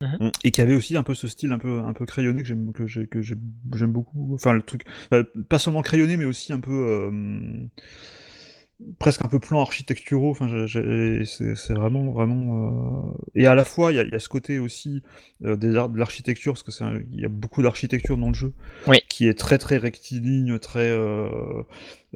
Mhm. 0.03 0.31
Et 0.45 0.51
qui 0.51 0.61
avait 0.61 0.75
aussi 0.75 0.97
un 0.97 1.03
peu 1.03 1.15
ce 1.15 1.29
style 1.29 1.53
un 1.53 1.59
peu 1.59 1.79
un 1.81 1.93
peu 1.93 2.05
crayonné 2.07 2.43
que 2.43 2.49
j'aime 2.49 2.73
que 2.73 2.87
j'ai- 2.87 3.07
que 3.07 3.23
j'ai- 3.23 3.37
j'aime 3.75 3.93
beaucoup. 3.93 4.35
Enfin 4.35 4.53
le 4.53 4.63
truc, 4.63 4.85
euh, 5.15 5.25
pas 5.49 5.59
seulement 5.59 5.83
crayonné, 5.83 6.17
mais 6.17 6.25
aussi 6.25 6.53
un 6.53 6.61
peu 6.61 6.73
euh, 6.73 7.67
presque 8.99 9.25
un 9.25 9.29
peu 9.29 9.39
plan 9.39 9.61
architecturaux. 9.61 10.31
Enfin, 10.33 10.67
c'est 10.67 11.75
vraiment 11.75 12.11
vraiment. 12.11 13.13
euh, 13.13 13.13
Et 13.37 13.47
à 13.47 13.55
la 13.55 13.65
fois, 13.65 13.93
il 13.93 13.97
y 13.97 13.99
a, 14.01 14.03
il 14.03 14.11
y 14.11 14.15
a 14.15 14.19
ce 14.19 14.29
côté 14.29 14.59
aussi 14.59 15.03
euh, 15.45 15.55
des 15.57 15.77
arts- 15.77 15.89
de 15.89 15.99
l'architecture 15.99 16.55
parce 16.55 16.65
que 16.65 17.05
il 17.13 17.21
y 17.21 17.25
a 17.25 17.29
beaucoup 17.29 17.63
d'architecture 17.63 18.17
dans 18.19 18.29
le 18.29 18.35
jeu, 18.35 18.53
Oui. 18.89 18.99
qui 19.09 19.29
est 19.29 19.39
très 19.39 19.59
très 19.59 19.77
rectiligne, 19.77 20.59
très 20.59 20.91
euh, 20.91 21.63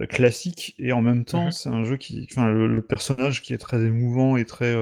classique, 0.08 0.74
et 0.78 0.92
en 0.92 1.02
même 1.02 1.24
temps, 1.24 1.46
Mhm. 1.46 1.52
c'est 1.52 1.68
un 1.68 1.84
jeu 1.84 1.96
qui, 1.96 2.26
enfin, 2.30 2.50
le, 2.50 2.66
le 2.66 2.82
personnage 2.82 3.42
qui 3.42 3.54
est 3.54 3.58
très 3.58 3.80
émouvant 3.84 4.36
et 4.36 4.44
très 4.44 4.74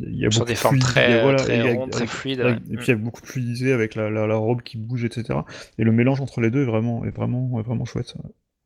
il 0.00 0.18
y 0.18 0.26
a 0.26 0.30
Sur 0.30 0.44
beaucoup 0.44 0.48
des 0.48 0.54
de 0.54 0.58
formes 0.58 0.76
fluidité, 0.78 0.92
très, 0.92 1.18
voilà, 1.20 1.46
très 1.46 1.60
rondes, 1.74 1.90
très 1.90 2.06
fluides. 2.06 2.40
ouais. 2.40 2.56
et 2.70 2.76
puis 2.76 2.86
il 2.86 2.90
y 2.90 2.92
a 2.92 2.96
beaucoup 2.96 3.20
de 3.20 3.26
fluidité 3.26 3.72
avec 3.72 3.94
la, 3.94 4.10
la, 4.10 4.26
la 4.26 4.36
robe 4.36 4.62
qui 4.62 4.78
bouge, 4.78 5.04
etc. 5.04 5.40
Et 5.78 5.84
le 5.84 5.92
mélange 5.92 6.20
entre 6.20 6.40
les 6.40 6.50
deux 6.50 6.62
est 6.62 6.66
vraiment, 6.66 7.04
est 7.04 7.10
vraiment, 7.10 7.58
est 7.60 7.62
vraiment 7.62 7.84
chouette. 7.84 8.14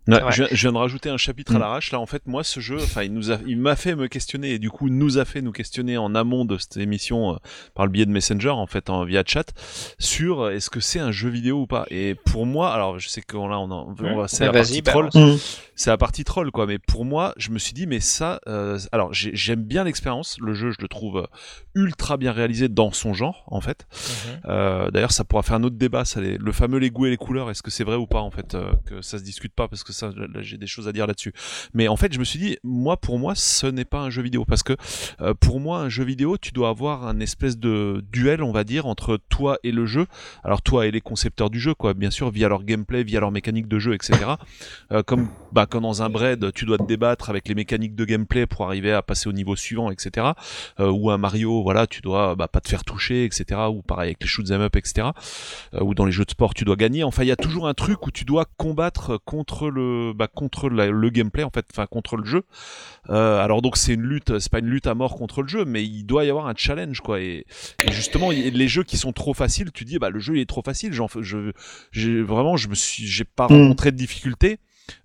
Ouais, 0.08 0.22
Ouais. 0.22 0.30
je, 0.32 0.42
viens- 0.44 0.48
je 0.52 0.60
viens 0.62 0.72
de 0.72 0.78
rajouter 0.78 1.08
un 1.10 1.16
chapitre 1.16 1.52
à 1.54 1.56
Mm. 1.56 1.60
l'arrache. 1.60 1.90
Là, 1.92 1.98
en 2.00 2.06
fait, 2.06 2.22
moi, 2.26 2.44
ce 2.44 2.60
jeu, 2.60 2.76
enfin, 2.76 3.02
il 3.02 3.12
nous 3.12 3.32
a, 3.32 3.38
il 3.46 3.58
m'a 3.58 3.74
fait 3.76 3.96
me 3.96 4.06
questionner 4.06 4.52
et 4.52 4.58
du 4.58 4.70
coup, 4.70 4.88
nous 4.88 5.18
a 5.18 5.24
fait 5.24 5.42
nous 5.42 5.52
questionner 5.52 5.96
en 5.98 6.14
amont 6.14 6.44
de 6.44 6.58
cette 6.58 6.76
émission 6.76 7.34
euh, 7.34 7.36
par 7.74 7.86
le 7.86 7.90
biais 7.92 8.06
de 8.06 8.10
Messenger, 8.12 8.50
en 8.50 8.66
fait, 8.66 8.88
en, 8.88 9.04
via 9.04 9.22
chat, 9.26 9.52
sur 9.98 10.42
euh, 10.42 10.50
est-ce 10.50 10.70
que 10.70 10.80
c'est 10.80 11.00
un 11.00 11.10
jeu 11.10 11.28
vidéo 11.28 11.62
ou 11.62 11.66
pas? 11.66 11.86
Et 11.90 12.14
pour 12.14 12.46
moi, 12.46 12.72
alors, 12.72 12.98
je 12.98 13.08
sais 13.08 13.20
qu'on 13.22 13.48
là, 13.48 13.58
on, 13.58 13.70
en- 13.70 13.94
on 14.00 14.16
va, 14.16 14.28
c'est 14.28 14.40
Bah, 14.46 14.52
la 14.52 14.60
partie 14.60 14.82
troll, 14.82 15.08
balance. 15.12 15.60
c'est 15.74 15.90
la 15.90 15.98
partie 15.98 16.24
troll, 16.24 16.50
quoi. 16.52 16.66
Mais 16.66 16.78
pour 16.78 17.04
moi, 17.04 17.32
je 17.36 17.50
me 17.50 17.58
suis 17.58 17.72
dit, 17.72 17.86
mais 17.86 18.00
ça, 18.00 18.40
euh, 18.46 18.78
alors, 18.92 19.12
j'ai- 19.12 19.34
j'aime 19.34 19.62
bien 19.64 19.84
l'expérience. 19.84 20.36
Le 20.40 20.54
jeu, 20.54 20.70
je 20.70 20.78
le 20.80 20.88
trouve 20.88 21.26
ultra 21.74 22.16
bien 22.16 22.32
réalisé 22.32 22.68
dans 22.68 22.92
son 22.92 23.12
genre, 23.14 23.44
en 23.48 23.60
fait. 23.60 23.86
Mhm. 23.92 24.40
Euh, 24.50 24.90
D'ailleurs, 24.90 25.12
ça 25.12 25.24
pourra 25.24 25.42
faire 25.42 25.56
un 25.56 25.64
autre 25.64 25.76
débat, 25.76 26.04
ça, 26.04 26.20
les- 26.20 26.38
le 26.38 26.52
fameux 26.52 26.78
les 26.78 26.90
goûts 26.90 27.06
et 27.06 27.10
les 27.10 27.16
couleurs. 27.16 27.50
Est-ce 27.50 27.62
que 27.62 27.70
c'est 27.70 27.84
vrai 27.84 27.96
ou 27.96 28.06
pas 28.06 28.20
en 28.20 28.30
fait 28.30 28.54
euh, 28.54 28.70
que 28.86 29.02
ça 29.02 29.18
se 29.18 29.24
discute 29.24 29.52
pas 29.52 29.68
parce 29.68 29.82
que 29.82 29.92
j'ai 30.40 30.58
des 30.58 30.66
choses 30.66 30.88
à 30.88 30.92
dire 30.92 31.06
là-dessus. 31.06 31.32
Mais 31.74 31.88
en 31.88 31.96
fait, 31.96 32.12
je 32.12 32.18
me 32.18 32.24
suis 32.24 32.38
dit, 32.38 32.56
moi, 32.62 32.96
pour 32.96 33.18
moi, 33.18 33.34
ce 33.34 33.66
n'est 33.66 33.84
pas 33.84 34.00
un 34.00 34.10
jeu 34.10 34.22
vidéo 34.22 34.44
parce 34.44 34.62
que 34.62 34.76
euh, 35.20 35.34
pour 35.34 35.60
moi, 35.60 35.80
un 35.80 35.88
jeu 35.88 36.04
vidéo, 36.04 36.36
tu 36.38 36.52
dois 36.52 36.68
avoir 36.68 37.06
un 37.06 37.20
espèce 37.20 37.58
de 37.58 38.04
duel, 38.12 38.42
on 38.42 38.52
va 38.52 38.64
dire, 38.64 38.86
entre 38.86 39.18
toi 39.28 39.58
et 39.62 39.72
le 39.72 39.86
jeu. 39.86 40.06
Alors 40.44 40.62
toi 40.62 40.86
et 40.86 40.90
les 40.90 41.00
concepteurs 41.00 41.50
du 41.50 41.60
jeu, 41.60 41.74
quoi, 41.74 41.94
bien 41.94 42.10
sûr, 42.10 42.30
via 42.30 42.48
leur 42.48 42.64
gameplay, 42.64 43.02
via 43.02 43.20
leur 43.20 43.30
mécanique 43.30 43.68
de 43.68 43.78
jeu, 43.78 43.94
etc. 43.94 44.18
Euh, 44.92 45.02
comme 45.02 45.28
bah, 45.52 45.66
quand 45.68 45.80
dans 45.80 46.02
un 46.02 46.10
Braid, 46.10 46.52
tu 46.52 46.64
dois 46.64 46.78
te 46.78 46.84
débattre 46.84 47.30
avec 47.30 47.48
les 47.48 47.54
mécaniques 47.54 47.94
de 47.94 48.04
gameplay 48.04 48.46
pour 48.46 48.66
arriver 48.66 48.92
à 48.92 49.02
passer 49.02 49.28
au 49.28 49.32
niveau 49.32 49.56
suivant, 49.56 49.90
etc. 49.90 50.28
Euh, 50.80 50.90
ou 50.90 51.10
un 51.10 51.18
Mario, 51.18 51.62
voilà, 51.62 51.86
tu 51.86 52.00
dois 52.00 52.34
bah, 52.34 52.48
pas 52.48 52.60
te 52.60 52.68
faire 52.68 52.84
toucher, 52.84 53.24
etc. 53.24 53.60
Ou 53.70 53.82
pareil 53.82 54.08
avec 54.08 54.22
les 54.22 54.28
shoot 54.28 54.50
'em 54.50 54.60
up, 54.60 54.76
etc. 54.76 55.08
Ou 55.80 55.94
dans 55.94 56.04
les 56.04 56.12
jeux 56.12 56.24
de 56.24 56.30
sport, 56.30 56.54
tu 56.54 56.64
dois 56.64 56.76
gagner. 56.76 57.04
Enfin, 57.04 57.22
il 57.22 57.28
y 57.28 57.32
a 57.32 57.36
toujours 57.36 57.68
un 57.68 57.74
truc 57.74 58.06
où 58.06 58.10
tu 58.10 58.24
dois 58.24 58.46
combattre 58.56 59.18
contre 59.24 59.68
le, 59.68 59.85
bah, 60.16 60.28
contre 60.28 60.68
la- 60.70 60.88
le 60.90 61.10
gameplay, 61.10 61.42
en 61.42 61.50
fait, 61.50 61.66
enfin 61.72 61.86
contre 61.86 62.16
le 62.16 62.24
jeu. 62.24 62.42
Euh, 63.10 63.38
alors 63.38 63.62
donc 63.62 63.76
c'est 63.76 63.94
une 63.94 64.02
lutte, 64.02 64.38
c'est 64.38 64.50
pas 64.50 64.58
une 64.58 64.66
lutte 64.66 64.86
à 64.86 64.94
mort 64.94 65.14
contre 65.16 65.42
le 65.42 65.48
jeu, 65.48 65.64
mais 65.64 65.84
il 65.84 66.04
doit 66.04 66.24
y 66.24 66.30
avoir 66.30 66.46
un 66.48 66.54
challenge, 66.56 67.00
quoi. 67.00 67.20
Et, 67.20 67.44
et 67.82 67.92
justement, 67.92 68.30
les 68.30 68.68
jeux 68.68 68.82
qui 68.84 68.96
sont 68.96 69.12
trop 69.12 69.34
faciles, 69.34 69.70
tu 69.72 69.84
dis, 69.84 69.98
bah 69.98 70.10
le 70.10 70.18
jeu 70.18 70.36
il 70.36 70.40
est 70.40 70.48
trop 70.48 70.62
facile. 70.62 70.92
J'en, 70.92 71.08
fais- 71.08 71.22
je, 71.22 71.52
j'ai 71.92 72.22
vraiment, 72.22 72.56
je 72.56 72.68
me 72.68 72.74
suis, 72.74 73.06
j'ai 73.06 73.24
pas 73.24 73.46
Mm. 73.48 73.52
rencontré 73.62 73.92
de 73.92 73.96
difficulté. 73.96 74.58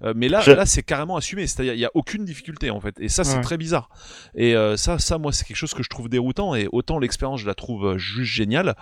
Euh, 0.04 0.14
mais 0.16 0.30
là, 0.30 0.42
Je- 0.42 0.52
là, 0.52 0.68
c'est 0.68 0.84
carrément 0.84 1.18
assumé. 1.18 1.48
C'est-à-dire, 1.48 1.74
il 1.74 1.80
y 1.80 1.86
a 1.86 1.90
aucune 1.96 2.24
difficulté 2.24 2.70
en 2.70 2.80
fait. 2.80 2.96
Et 3.00 3.10
ça, 3.10 3.24
c'est 3.24 3.38
Ouais. 3.38 3.42
très 3.42 3.58
bizarre. 3.58 3.90
Et 4.36 4.56
euh, 4.56 4.78
ça, 4.78 5.00
ça, 5.00 5.18
moi, 5.18 5.32
c'est 5.34 5.44
quelque 5.44 5.58
chose 5.58 5.74
que 5.74 5.82
je 5.82 5.90
trouve 5.90 6.08
déroutant. 6.08 6.54
Et 6.54 6.68
autant 6.72 7.00
l'expérience, 7.00 7.40
je 7.42 7.48
la 7.48 7.56
trouve 7.56 7.88
euh, 7.88 7.98
juste 7.98 8.32
géniale, 8.32 8.76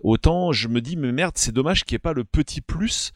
autant 0.00 0.52
je 0.52 0.68
me 0.68 0.80
dis, 0.80 0.96
mais 0.96 1.10
merde, 1.10 1.32
c'est 1.36 1.50
dommage 1.52 1.82
qu'il 1.84 1.94
n'y 1.94 1.96
ait 1.96 1.98
pas 1.98 2.12
le 2.12 2.22
petit 2.22 2.60
plus 2.60 3.10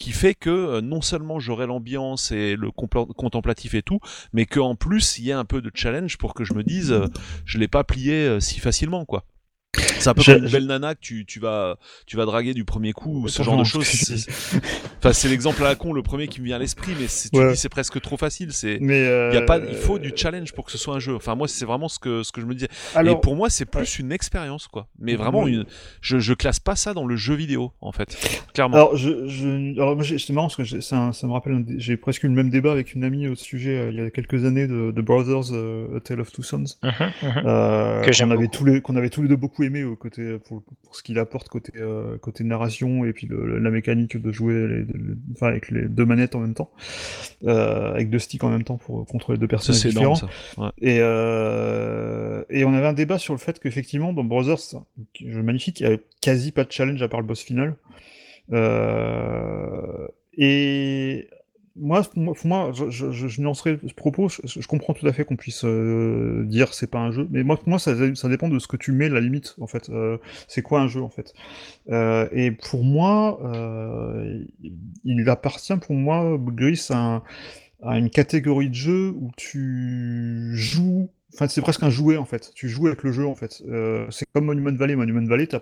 qui 0.00 0.10
fait 0.10 0.34
que 0.34 0.50
euh, 0.50 0.80
non 0.80 1.02
seulement 1.02 1.38
j'aurai 1.38 1.66
l'ambiance 1.66 2.32
et 2.32 2.56
le 2.56 2.72
contemplatif 2.72 3.74
et 3.74 3.82
tout, 3.82 4.00
mais 4.32 4.46
qu'en 4.46 4.74
plus 4.74 5.18
il 5.18 5.26
y 5.26 5.30
ait 5.30 5.34
un 5.34 5.44
peu 5.44 5.60
de 5.60 5.70
challenge 5.72 6.18
pour 6.18 6.34
que 6.34 6.42
je 6.42 6.54
me 6.54 6.64
dise, 6.64 6.90
euh, 6.90 7.06
je 7.44 7.58
l'ai 7.58 7.68
pas 7.68 7.84
plié 7.84 8.14
euh, 8.14 8.40
si 8.40 8.58
facilement, 8.58 9.04
quoi. 9.04 9.24
C'est 10.00 10.08
un 10.08 10.14
peu 10.14 10.22
Je- 10.22 10.32
comme 10.32 10.44
une 10.44 10.50
belle 10.50 10.66
nana 10.66 10.94
que 10.94 11.00
tu, 11.00 11.24
tu 11.26 11.38
vas 11.40 11.76
tu 12.06 12.16
vas 12.16 12.24
draguer 12.26 12.54
du 12.54 12.64
premier 12.64 12.92
coup 12.92 13.22
ou 13.24 13.28
ce 13.28 13.42
genre 13.42 13.56
de 13.58 13.64
choses. 13.64 13.86
Enfin, 15.02 15.12
c'est 15.14 15.28
l'exemple 15.28 15.62
à 15.62 15.68
la 15.68 15.74
con, 15.76 15.94
le 15.94 16.02
premier 16.02 16.28
qui 16.28 16.40
me 16.42 16.46
vient 16.46 16.56
à 16.56 16.58
l'esprit, 16.58 16.92
mais 17.00 17.08
c'est- 17.08 17.30
tu 17.30 17.38
Ouais. 17.38 17.52
dis 17.52 17.56
c'est 17.56 17.68
presque 17.70 17.98
trop 18.02 18.16
facile. 18.18 18.52
C'est 18.52 18.78
Mais 18.82 19.00
il 19.30 19.34
y 19.34 19.38
a 19.38 19.42
pas, 19.42 19.58
euh, 19.58 19.66
il 19.70 19.76
faut 19.76 19.98
du 19.98 20.12
challenge 20.14 20.52
pour 20.52 20.66
que 20.66 20.72
ce 20.72 20.76
soit 20.78 20.94
un 20.94 20.98
jeu. 20.98 21.14
Enfin, 21.14 21.34
moi, 21.34 21.48
c'est 21.48 21.64
vraiment 21.64 21.88
ce 21.88 21.98
que, 21.98 22.22
ce 22.22 22.32
que 22.32 22.40
je 22.42 22.46
me 22.46 22.54
disais. 22.54 22.68
Alors, 22.94 23.16
et 23.16 23.20
pour 23.20 23.34
moi, 23.36 23.48
c'est 23.48 23.64
plus 23.64 23.98
une 23.98 24.12
expérience, 24.12 24.68
quoi. 24.68 24.88
Mais 24.98 25.16
vraiment, 25.16 25.44
Ouais. 25.44 25.52
une, 25.52 25.64
je, 26.02 26.18
je 26.18 26.34
classe 26.34 26.60
pas 26.60 26.76
ça 26.76 26.92
dans 26.92 27.06
le 27.06 27.16
jeu 27.16 27.34
vidéo, 27.34 27.72
en 27.80 27.92
fait. 27.92 28.16
Clairement. 28.52 28.76
Alors, 28.76 28.96
je, 28.96 29.26
je, 29.28 29.72
alors 29.74 29.94
moi, 29.94 30.04
j'ai- 30.04 30.18
c'est 30.18 30.32
marrant 30.34 30.48
parce 30.48 30.56
que 30.56 30.64
j'ai- 30.64 30.80
ça, 30.82 31.12
ça 31.14 31.26
me 31.26 31.32
rappelle, 31.32 31.64
j'ai 31.78 31.96
presque 31.96 32.22
eu 32.24 32.28
le 32.28 32.34
même 32.34 32.50
débat 32.50 32.72
avec 32.72 32.94
une 32.94 33.04
amie 33.04 33.26
au 33.28 33.34
sujet 33.36 33.78
euh, 33.78 33.90
il 33.90 33.96
y 33.96 34.00
a 34.02 34.10
quelques 34.10 34.44
années 34.44 34.66
de, 34.66 34.90
de 34.90 35.00
Brothers, 35.02 35.52
euh, 35.52 35.96
A 35.96 36.00
Tale 36.00 36.20
of 36.20 36.30
Two 36.32 36.42
Sons, 36.42 36.64
Mhm, 36.82 36.90
mhm. 37.22 37.42
euh, 37.46 38.02
Que 38.02 38.12
j'aime 38.12 38.28
qu'on 38.28 38.34
avait 38.34 38.44
beaucoup. 38.44 38.56
tous 38.58 38.64
les, 38.66 38.80
qu'on 38.82 38.96
avait 38.96 39.10
tous 39.10 39.22
les 39.22 39.28
deux 39.28 39.36
beaucoup 39.36 39.62
aimé 39.62 39.82
côté 39.96 40.38
pour, 40.38 40.62
pour 40.82 40.96
ce 40.96 41.02
qu'il 41.02 41.18
apporte 41.18 41.48
côté 41.48 41.72
euh, 41.76 42.18
côté 42.18 42.44
narration 42.44 43.04
et 43.04 43.12
puis 43.12 43.26
le- 43.26 43.58
la 43.58 43.70
mécanique 43.70 44.16
de 44.16 44.32
jouer, 44.32 44.54
les, 44.68 44.78
les- 44.84 45.14
enfin 45.32 45.48
avec 45.48 45.70
les 45.70 45.88
deux 45.88 46.04
manettes 46.04 46.34
en 46.34 46.40
même 46.40 46.54
temps, 46.54 46.70
euh, 47.44 47.92
avec 47.92 48.10
deux 48.10 48.18
sticks 48.18 48.42
en 48.44 48.50
même 48.50 48.64
temps 48.64 48.76
pour 48.76 49.06
contrôler 49.06 49.38
deux 49.38 49.48
personnages 49.48 49.82
différents. 49.84 50.14
énorme, 50.16 50.30
ça. 50.56 50.62
Ouais. 50.62 50.70
Et, 50.80 50.98
euh, 51.00 52.42
et 52.50 52.64
on 52.64 52.72
avait 52.74 52.86
un 52.86 52.92
débat 52.92 53.18
sur 53.18 53.34
le 53.34 53.38
fait 53.38 53.58
qu'effectivement, 53.60 54.12
dans 54.12 54.24
Brothers, 54.24 54.58
jeu 55.20 55.42
magnifique, 55.42 55.80
il 55.80 55.88
n'y 55.88 55.94
a 55.94 55.98
quasi 56.20 56.52
pas 56.52 56.64
de 56.64 56.72
challenge 56.72 57.02
à 57.02 57.08
part 57.08 57.20
le 57.20 57.26
boss 57.26 57.40
final. 57.42 57.76
Et 60.36 61.28
moi, 61.76 62.02
moi, 62.44 62.72
je, 62.72 62.90
je, 62.90 63.10
je, 63.10 63.40
nuancerai 63.40 63.78
ce 63.86 63.94
propos, 63.94 64.28
je, 64.28 64.66
comprends 64.66 64.94
tout 64.94 65.06
à 65.06 65.12
fait 65.12 65.24
qu'on 65.24 65.36
puisse 65.36 65.64
euh, 65.64 66.44
dire 66.46 66.74
c'est 66.74 66.90
pas 66.90 66.98
un 66.98 67.10
jeu, 67.10 67.26
mais 67.30 67.42
moi, 67.42 67.58
moi 67.66 67.78
ça, 67.78 67.94
ça 68.14 68.28
dépend 68.28 68.48
de 68.48 68.58
ce 68.58 68.66
que 68.66 68.76
tu 68.76 68.92
mets, 68.92 69.08
la 69.08 69.20
limite, 69.20 69.54
en 69.60 69.66
fait. 69.66 69.88
Euh, 69.90 70.18
c'est 70.48 70.62
quoi 70.62 70.80
un 70.80 70.88
jeu, 70.88 71.02
en 71.02 71.10
fait 71.10 71.32
Euh, 71.90 72.28
Et 72.32 72.50
pour 72.50 72.84
moi, 72.84 73.40
euh, 73.44 74.44
il 75.04 75.28
appartient 75.28 75.76
pour 75.76 75.94
moi, 75.94 76.36
Gris, 76.38 76.88
à 76.90 77.22
à 77.82 77.98
une 77.98 78.10
catégorie 78.10 78.68
de 78.68 78.74
jeu 78.74 79.08
où 79.10 79.30
tu 79.36 80.52
joues. 80.54 81.10
Enfin, 81.34 81.46
c'est 81.48 81.60
presque 81.60 81.82
un 81.84 81.90
jouet 81.90 82.16
en 82.16 82.24
fait. 82.24 82.50
Tu 82.54 82.68
joues 82.68 82.88
avec 82.88 83.02
le 83.04 83.12
jeu 83.12 83.24
en 83.26 83.34
fait. 83.36 83.62
Euh, 83.68 84.06
c'est 84.10 84.26
comme 84.34 84.46
Monument 84.46 84.72
Valley. 84.74 84.96
Monument 84.96 85.24
Valley, 85.26 85.46
t'as 85.46 85.60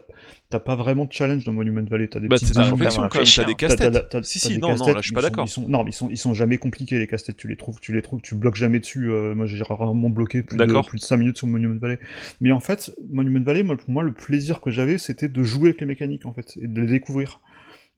t'as 0.51 0.61
pas 0.61 0.77
vraiment 0.77 1.05
de 1.05 1.13
challenge 1.13 1.45
dans 1.45 1.53
Monument 1.53 1.85
Valley. 1.89 2.09
T'as 2.09 2.21
des 2.21 2.29
Bah, 2.29 2.37
petites 2.37 2.57
réflexion 2.57 3.03
quand 3.09 3.19
même. 3.19 3.27
T'as 3.27 3.45
des 3.45 3.55
casse-têtes. 3.55 4.25
Si, 4.25 4.39
si, 4.39 4.59
non, 4.59 4.75
non, 4.77 4.87
là, 4.87 4.95
je 4.97 5.01
suis 5.03 5.11
ils 5.11 5.15
pas 5.15 5.21
sont- 5.21 5.29
d'accord. 5.29 5.47
Non, 5.69 5.85
mais 5.85 5.91
ils 5.91 5.95
sont, 5.95 6.09
ils 6.11 6.17
sont 6.17 6.33
jamais 6.35 6.57
compliqués 6.59 6.99
les 6.99 7.07
casse-têtes. 7.07 7.37
Tu 7.37 7.49
les 7.49 7.57
trouves, 7.57 7.79
tu 7.81 7.93
les 7.93 8.01
trouves, 8.03 8.21
tu 8.23 8.35
bloques 8.35 8.57
jamais 8.57 8.81
dessus. 8.81 9.11
Euh, 9.11 9.35
moi, 9.35 9.47
j'ai 9.47 9.63
rarement 9.63 10.09
bloqué 10.11 10.43
plus 10.43 10.57
de, 10.57 10.87
plus 10.89 10.99
de 10.99 11.05
5 11.05 11.17
minutes 11.19 11.37
sur 11.37 11.47
Monument 11.47 11.79
Valley. 11.79 11.99
Mais 12.41 12.51
en 12.53 12.61
fait, 12.61 12.91
Monument 13.11 13.45
Valley, 13.45 13.63
moi, 13.63 13.77
pour 13.77 13.91
moi, 13.91 14.03
le 14.03 14.13
plaisir 14.13 14.61
que 14.61 14.71
j'avais, 14.71 14.97
c'était 14.99 15.29
de 15.29 15.43
jouer 15.43 15.69
avec 15.69 15.81
les 15.81 15.87
mécaniques 15.87 16.25
en 16.27 16.33
fait 16.33 16.57
et 16.61 16.67
de 16.67 16.81
les 16.81 16.87
découvrir. 16.87 17.41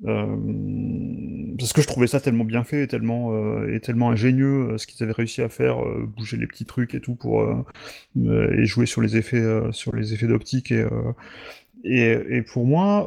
Euh, 0.07 0.37
parce 1.59 1.73
que 1.75 1.83
je 1.83 1.87
trouvais 1.87 2.07
ça 2.07 2.21
tellement 2.21 2.45
bien 2.45 2.65
fait 2.65 2.85
et 2.85 2.87
tellement, 2.87 3.35
euh, 3.35 3.75
et 3.75 3.81
tellement 3.81 4.11
ingénieux 4.11 4.71
euh, 4.73 4.79
ce 4.79 4.87
qu'ils 4.87 5.03
avaient 5.03 5.13
réussi 5.13 5.43
à 5.43 5.49
faire, 5.49 5.85
euh, 5.85 6.07
bouger 6.07 6.37
les 6.39 6.47
petits 6.47 6.65
trucs 6.65 6.95
et 6.95 7.01
tout 7.01 7.15
pour 7.17 7.43
euh, 7.43 7.63
et 8.17 8.65
jouer 8.65 8.87
sur 8.87 9.03
les 9.03 9.17
effets, 9.17 9.45
sur 9.73 9.95
les 9.95 10.15
effets 10.15 10.27
d'optique 10.27 10.73
et, 10.73 10.87
et 11.85 12.13
et 12.31 12.43
pour 12.43 12.67
moi, 12.67 13.07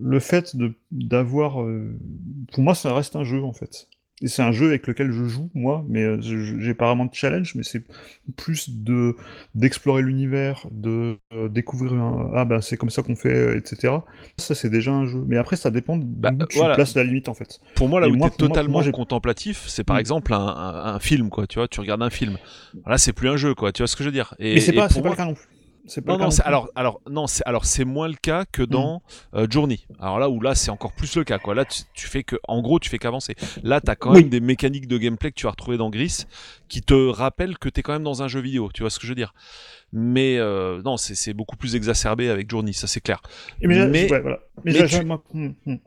le 0.00 0.18
fait 0.20 0.56
de 0.56 0.72
d'avoir, 0.90 1.64
pour 2.52 2.62
moi, 2.62 2.74
ça 2.74 2.94
reste 2.94 3.16
un 3.16 3.24
jeu 3.24 3.42
en 3.42 3.52
fait. 3.52 3.88
Et 4.22 4.28
c'est 4.28 4.42
un 4.42 4.52
jeu 4.52 4.68
avec 4.68 4.86
lequel 4.86 5.10
je 5.10 5.24
joue 5.24 5.50
moi, 5.54 5.84
mais 5.88 6.04
euh, 6.04 6.18
j'ai 6.20 6.72
pas 6.72 6.86
vraiment 6.86 7.04
de 7.04 7.12
challenge, 7.14 7.54
mais 7.56 7.64
c'est 7.64 7.82
plus 8.36 8.70
de 8.70 9.16
d'explorer 9.56 10.02
l'univers, 10.02 10.66
de 10.70 11.18
euh, 11.32 11.48
découvrir 11.48 11.94
un 11.94 12.30
ah 12.34 12.44
ben 12.44 12.60
c'est 12.60 12.76
comme 12.76 12.90
ça 12.90 13.02
qu'on 13.02 13.16
fait, 13.16 13.34
euh, 13.34 13.56
etc. 13.58 13.92
Ça 14.38 14.54
c'est 14.54 14.70
déjà 14.70 14.92
un 14.92 15.04
jeu. 15.06 15.24
Mais 15.26 15.36
après 15.36 15.56
ça 15.56 15.70
dépend 15.70 15.96
de 15.96 16.04
Bah, 16.06 16.30
où 16.32 16.44
tu 16.46 16.58
voilà. 16.58 16.76
places 16.76 16.94
la 16.94 17.02
limite 17.04 17.28
en 17.28 17.34
fait. 17.34 17.58
Pour 17.74 17.88
moi, 17.88 18.00
là 18.00 18.06
Et 18.06 18.10
où 18.10 18.16
t'es 18.16 18.30
totalement 18.30 18.82
moi, 18.82 18.92
contemplatif, 18.92 19.64
c'est 19.66 19.84
par 19.84 19.96
Mm. 19.96 20.00
exemple 20.00 20.32
un, 20.32 20.38
un, 20.38 20.94
un 20.94 20.98
film, 21.00 21.28
quoi. 21.28 21.46
Tu 21.48 21.58
vois, 21.58 21.66
tu 21.68 21.80
regardes 21.80 22.02
un 22.02 22.10
film. 22.10 22.38
Là, 22.86 22.98
c'est 22.98 23.12
plus 23.12 23.28
un 23.28 23.36
jeu, 23.36 23.54
quoi. 23.54 23.72
Tu 23.72 23.82
vois 23.82 23.88
ce 23.88 23.96
que 23.96 24.04
je 24.04 24.08
veux 24.08 24.12
dire 24.14 24.34
Et, 24.38 24.54
mais 24.54 24.60
c'est 24.60 24.72
pas 24.72 24.88
le 24.88 25.16
cas 25.16 25.24
non 25.24 25.34
plus. 25.34 25.46
C'est 25.86 26.00
pas 26.02 26.16
Non, 26.16 26.24
non, 26.24 26.30
alors, 26.44 26.68
alors, 26.74 27.00
non, 27.10 27.26
c'est 27.26 27.42
alors 27.46 27.64
c'est 27.64 27.84
moins 27.84 28.08
le 28.08 28.14
cas 28.14 28.44
que 28.50 28.62
dans 28.62 29.02
euh, 29.34 29.46
Journey. 29.50 29.80
Alors 30.00 30.18
là 30.18 30.28
où 30.30 30.40
là 30.40 30.54
c'est 30.54 30.70
encore 30.70 30.92
plus 30.92 31.16
le 31.16 31.24
cas 31.24 31.38
quoi. 31.38 31.54
Là 31.54 31.64
tu, 31.64 31.82
tu 31.94 32.06
fais 32.06 32.22
que, 32.24 32.36
en 32.48 32.62
gros, 32.62 32.78
tu 32.78 32.88
fais 32.88 32.98
qu'avancer. 32.98 33.34
Là 33.62 33.80
t'as 33.80 33.94
quand 33.94 34.12
Oui. 34.12 34.20
même 34.20 34.30
des 34.30 34.40
mécaniques 34.40 34.88
de 34.88 34.98
gameplay 34.98 35.30
que 35.30 35.36
tu 35.36 35.44
vas 35.46 35.50
retrouver 35.50 35.76
dans 35.76 35.90
Gris 35.90 36.24
qui 36.68 36.80
te 36.80 36.94
rappellent 37.08 37.58
que 37.58 37.68
t'es 37.68 37.82
quand 37.82 37.92
même 37.92 38.02
dans 38.04 38.22
un 38.22 38.28
jeu 38.28 38.40
vidéo. 38.40 38.70
Tu 38.72 38.82
vois 38.82 38.90
ce 38.90 38.98
que 38.98 39.06
je 39.06 39.10
veux 39.12 39.16
dire? 39.16 39.34
Mais 39.96 40.38
euh, 40.38 40.82
non, 40.82 40.96
c'est 40.96 41.32
beaucoup 41.34 41.56
plus 41.56 41.76
exacerbé 41.76 42.28
avec 42.28 42.50
Journey, 42.50 42.72
ça 42.72 42.88
c'est 42.88 43.00
clair. 43.00 43.22
Et 43.60 43.68
mais, 43.68 43.86
mais- 43.86 44.10
ouais, 44.10 44.20
voilà. 44.20 44.40
mais, 44.64 44.72
tu- 44.72 44.80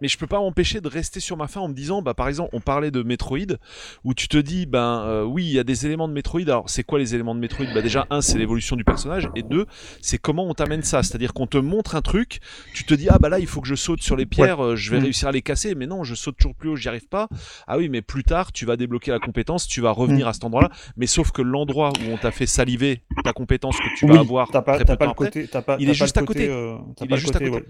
je 0.01 0.17
peux 0.17 0.27
pas 0.27 0.39
m'empêcher 0.39 0.79
de 0.79 0.87
rester 0.87 1.19
sur 1.19 1.35
ma 1.35 1.47
fin 1.47 1.59
en 1.59 1.67
me 1.67 1.73
disant, 1.73 2.01
bah 2.01 2.13
par 2.13 2.29
exemple, 2.29 2.49
on 2.53 2.61
parlait 2.61 2.89
de 2.89 3.03
Metroid, 3.03 3.57
où 4.05 4.13
tu 4.13 4.29
te 4.29 4.37
dis, 4.37 4.65
ben 4.65 5.03
euh, 5.05 5.23
oui, 5.23 5.43
il 5.45 5.51
y 5.51 5.59
a 5.59 5.65
des 5.65 5.85
éléments 5.85 6.07
de 6.07 6.13
Metroid. 6.13 6.41
Alors 6.43 6.69
c'est 6.69 6.83
quoi 6.83 6.99
les 6.99 7.15
éléments 7.15 7.35
de 7.35 7.41
Metroid? 7.41 7.65
Bah 7.73 7.81
déjà 7.81 8.07
un, 8.09 8.21
c'est 8.21 8.37
l'évolution 8.37 8.77
du 8.77 8.85
personnage, 8.85 9.27
et 9.35 9.43
deux, 9.43 9.65
c'est 10.01 10.17
comment 10.17 10.45
on 10.47 10.53
t'amène 10.53 10.83
ça. 10.83 11.03
C'est-à-dire 11.03 11.33
qu'on 11.33 11.47
te 11.47 11.57
montre 11.57 11.95
un 11.95 12.01
truc, 12.01 12.39
tu 12.73 12.85
te 12.85 12.93
dis, 12.93 13.07
ah 13.09 13.19
bah 13.19 13.27
là, 13.27 13.39
il 13.39 13.47
faut 13.47 13.59
que 13.59 13.67
je 13.67 13.75
saute 13.75 14.01
sur 14.01 14.15
les 14.15 14.25
pierres, 14.25 14.63
euh, 14.63 14.75
je 14.77 14.89
vais 14.91 14.97
Mhm. 14.97 15.03
réussir 15.03 15.27
à 15.27 15.31
les 15.33 15.41
casser, 15.41 15.75
mais 15.75 15.85
non, 15.85 16.05
je 16.05 16.15
saute 16.15 16.37
toujours 16.37 16.55
plus 16.55 16.69
haut, 16.69 16.75
j'y 16.77 16.87
arrive 16.87 17.07
pas. 17.09 17.27
Ah 17.67 17.77
oui, 17.77 17.89
mais 17.89 18.01
plus 18.01 18.23
tard, 18.23 18.53
tu 18.53 18.65
vas 18.65 18.77
débloquer 18.77 19.11
la 19.11 19.19
compétence, 19.19 19.67
tu 19.67 19.81
vas 19.81 19.91
revenir 19.91 20.25
Mhm. 20.27 20.29
à 20.29 20.33
cet 20.33 20.43
endroit-là, 20.45 20.69
mais 20.95 21.07
sauf 21.07 21.31
que 21.31 21.41
l'endroit 21.41 21.89
où 21.89 22.13
on 22.13 22.17
t'a 22.17 22.31
fait 22.31 22.45
saliver 22.45 23.01
ta 23.25 23.33
compétence 23.33 23.75
que 23.77 23.96
tu 23.97 24.05
Oui, 24.05 24.13
vas 24.13 24.19
avoir 24.19 24.47
pas, 24.49 24.61
très 24.61 24.85
peu 24.85 24.85
t'as 24.85 24.95
de 24.95 24.99
pas 24.99 25.05
temps 25.05 25.11
le 25.11 25.13
côté, 25.15 25.47
pas, 25.61 25.77
il 25.77 25.89
est 25.89 25.93
pas 25.95 26.05
juste 26.05 26.17
à 26.17 26.23
côté. 26.23 26.47
euh, 26.49 26.77
Il 27.01 27.11
est 27.13 27.17
juste 27.17 27.35
à 27.35 27.39
côté, 27.39 27.63